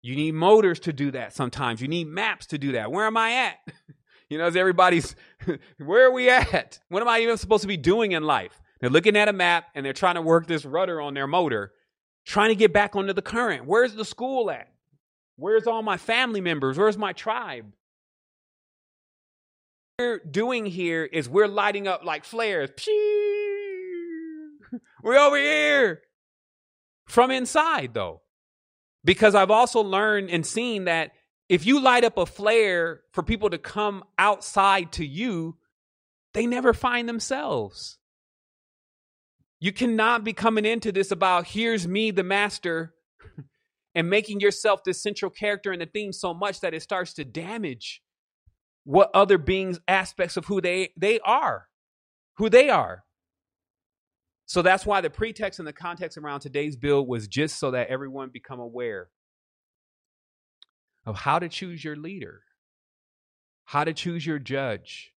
You 0.03 0.15
need 0.15 0.35
motors 0.35 0.79
to 0.81 0.93
do 0.93 1.09
that 1.09 1.33
sometimes. 1.33 1.81
You 1.81 1.87
need 1.87 2.05
maps 2.05 2.45
to 2.47 2.59
do 2.59 2.73
that. 2.73 2.91
Where 2.91 3.07
am 3.07 3.17
I 3.17 3.31
at? 3.31 3.55
you 4.29 4.37
know, 4.37 4.45
as 4.45 4.55
everybody's, 4.55 5.15
where 5.79 6.05
are 6.05 6.11
we 6.11 6.29
at? 6.29 6.79
What 6.89 7.01
am 7.01 7.07
I 7.07 7.21
even 7.21 7.37
supposed 7.37 7.63
to 7.63 7.67
be 7.67 7.77
doing 7.77 8.11
in 8.11 8.21
life? 8.21 8.61
They're 8.83 8.89
looking 8.89 9.15
at 9.15 9.29
a 9.29 9.33
map 9.33 9.67
and 9.75 9.85
they're 9.85 9.93
trying 9.93 10.15
to 10.15 10.21
work 10.21 10.45
this 10.45 10.65
rudder 10.65 10.99
on 10.99 11.13
their 11.13 11.25
motor, 11.25 11.71
trying 12.25 12.49
to 12.49 12.55
get 12.55 12.73
back 12.73 12.97
onto 12.97 13.13
the 13.13 13.21
current. 13.21 13.65
Where's 13.65 13.95
the 13.95 14.03
school 14.03 14.51
at? 14.51 14.67
Where's 15.37 15.67
all 15.67 15.81
my 15.81 15.95
family 15.95 16.41
members? 16.41 16.77
Where's 16.77 16.97
my 16.97 17.13
tribe? 17.13 17.67
What 19.95 20.05
we're 20.05 20.19
doing 20.19 20.65
here 20.65 21.05
is 21.05 21.29
we're 21.29 21.47
lighting 21.47 21.87
up 21.87 22.03
like 22.03 22.25
flares. 22.25 22.71
We're 25.01 25.17
over 25.17 25.37
here. 25.37 26.01
From 27.07 27.31
inside, 27.31 27.93
though. 27.93 28.21
Because 29.05 29.33
I've 29.33 29.49
also 29.49 29.79
learned 29.79 30.29
and 30.29 30.45
seen 30.45 30.83
that 30.83 31.11
if 31.47 31.65
you 31.65 31.79
light 31.79 32.03
up 32.03 32.17
a 32.17 32.25
flare 32.25 32.99
for 33.13 33.23
people 33.23 33.49
to 33.51 33.57
come 33.57 34.03
outside 34.17 34.91
to 34.93 35.05
you, 35.05 35.55
they 36.33 36.47
never 36.47 36.73
find 36.73 37.07
themselves. 37.07 37.97
You 39.63 39.71
cannot 39.71 40.25
be 40.25 40.33
coming 40.33 40.65
into 40.65 40.91
this 40.91 41.09
about 41.11 41.47
here's 41.47 41.87
me, 41.87 42.11
the 42.11 42.21
master, 42.21 42.93
and 43.95 44.09
making 44.09 44.41
yourself 44.41 44.83
this 44.83 45.01
central 45.01 45.31
character 45.31 45.71
in 45.71 45.79
the 45.79 45.85
theme 45.85 46.11
so 46.11 46.33
much 46.33 46.59
that 46.59 46.73
it 46.73 46.81
starts 46.81 47.13
to 47.13 47.23
damage 47.23 48.01
what 48.83 49.09
other 49.13 49.37
beings 49.37 49.79
aspects 49.87 50.35
of 50.35 50.43
who 50.43 50.59
they 50.59 50.91
they 50.97 51.21
are, 51.21 51.69
who 52.35 52.49
they 52.49 52.69
are. 52.69 53.05
So 54.47 54.61
that's 54.61 54.85
why 54.85 54.99
the 54.99 55.09
pretext 55.09 55.59
and 55.59 55.67
the 55.67 55.71
context 55.71 56.17
around 56.17 56.41
today's 56.41 56.75
bill 56.75 57.07
was 57.07 57.29
just 57.29 57.57
so 57.57 57.71
that 57.71 57.87
everyone 57.87 58.31
become 58.33 58.59
aware 58.59 59.11
of 61.05 61.15
how 61.15 61.39
to 61.39 61.47
choose 61.47 61.85
your 61.85 61.95
leader, 61.95 62.41
how 63.63 63.85
to 63.85 63.93
choose 63.93 64.25
your 64.25 64.39
judge, 64.39 65.13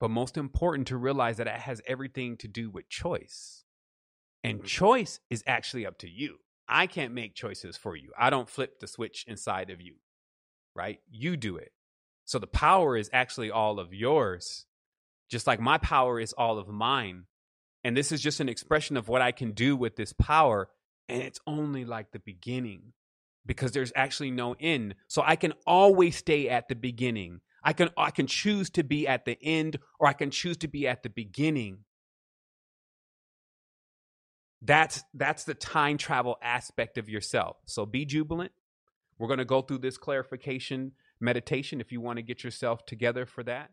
but 0.00 0.08
most 0.08 0.38
important 0.38 0.88
to 0.88 0.96
realize 0.96 1.36
that 1.36 1.46
it 1.46 1.60
has 1.60 1.82
everything 1.86 2.38
to 2.38 2.48
do 2.48 2.70
with 2.70 2.88
choice 2.88 3.64
And 4.46 4.58
mm-hmm. 4.58 4.66
choice 4.66 5.18
is 5.28 5.42
actually 5.46 5.86
up 5.86 5.98
to 5.98 6.08
you. 6.08 6.36
I 6.68 6.86
can't 6.86 7.12
make 7.12 7.34
choices 7.34 7.76
for 7.76 7.96
you. 7.96 8.12
I 8.16 8.30
don't 8.30 8.48
flip 8.48 8.78
the 8.78 8.86
switch 8.86 9.24
inside 9.26 9.70
of 9.70 9.80
you, 9.80 9.94
right? 10.74 11.00
You 11.10 11.36
do 11.36 11.56
it. 11.56 11.72
So 12.24 12.38
the 12.38 12.46
power 12.46 12.96
is 12.96 13.10
actually 13.12 13.50
all 13.50 13.80
of 13.80 13.92
yours, 13.92 14.66
just 15.28 15.48
like 15.48 15.60
my 15.60 15.78
power 15.78 16.20
is 16.20 16.32
all 16.32 16.58
of 16.58 16.68
mine. 16.68 17.24
And 17.82 17.96
this 17.96 18.12
is 18.12 18.20
just 18.20 18.40
an 18.40 18.48
expression 18.48 18.96
of 18.96 19.08
what 19.08 19.20
I 19.20 19.32
can 19.32 19.50
do 19.50 19.76
with 19.76 19.96
this 19.96 20.12
power. 20.12 20.68
And 21.08 21.22
it's 21.22 21.40
only 21.46 21.84
like 21.84 22.12
the 22.12 22.20
beginning 22.20 22.92
because 23.44 23.72
there's 23.72 23.92
actually 23.96 24.30
no 24.30 24.54
end. 24.60 24.94
So 25.08 25.22
I 25.24 25.34
can 25.34 25.54
always 25.66 26.16
stay 26.16 26.48
at 26.48 26.68
the 26.68 26.74
beginning. 26.76 27.40
I 27.64 27.72
can 27.72 27.90
I 27.96 28.12
can 28.12 28.28
choose 28.28 28.70
to 28.70 28.84
be 28.84 29.08
at 29.08 29.24
the 29.24 29.38
end 29.42 29.78
or 29.98 30.06
I 30.06 30.12
can 30.12 30.30
choose 30.30 30.56
to 30.58 30.68
be 30.68 30.86
at 30.86 31.02
the 31.02 31.10
beginning. 31.10 31.78
That's 34.62 35.04
that's 35.14 35.44
the 35.44 35.54
time 35.54 35.98
travel 35.98 36.38
aspect 36.42 36.98
of 36.98 37.08
yourself. 37.08 37.58
So 37.66 37.86
be 37.86 38.04
jubilant. 38.04 38.52
We're 39.18 39.28
going 39.28 39.38
to 39.38 39.44
go 39.44 39.62
through 39.62 39.78
this 39.78 39.96
clarification 39.96 40.92
meditation 41.20 41.80
if 41.80 41.92
you 41.92 42.00
want 42.00 42.18
to 42.18 42.22
get 42.22 42.44
yourself 42.44 42.84
together 42.86 43.26
for 43.26 43.42
that. 43.44 43.70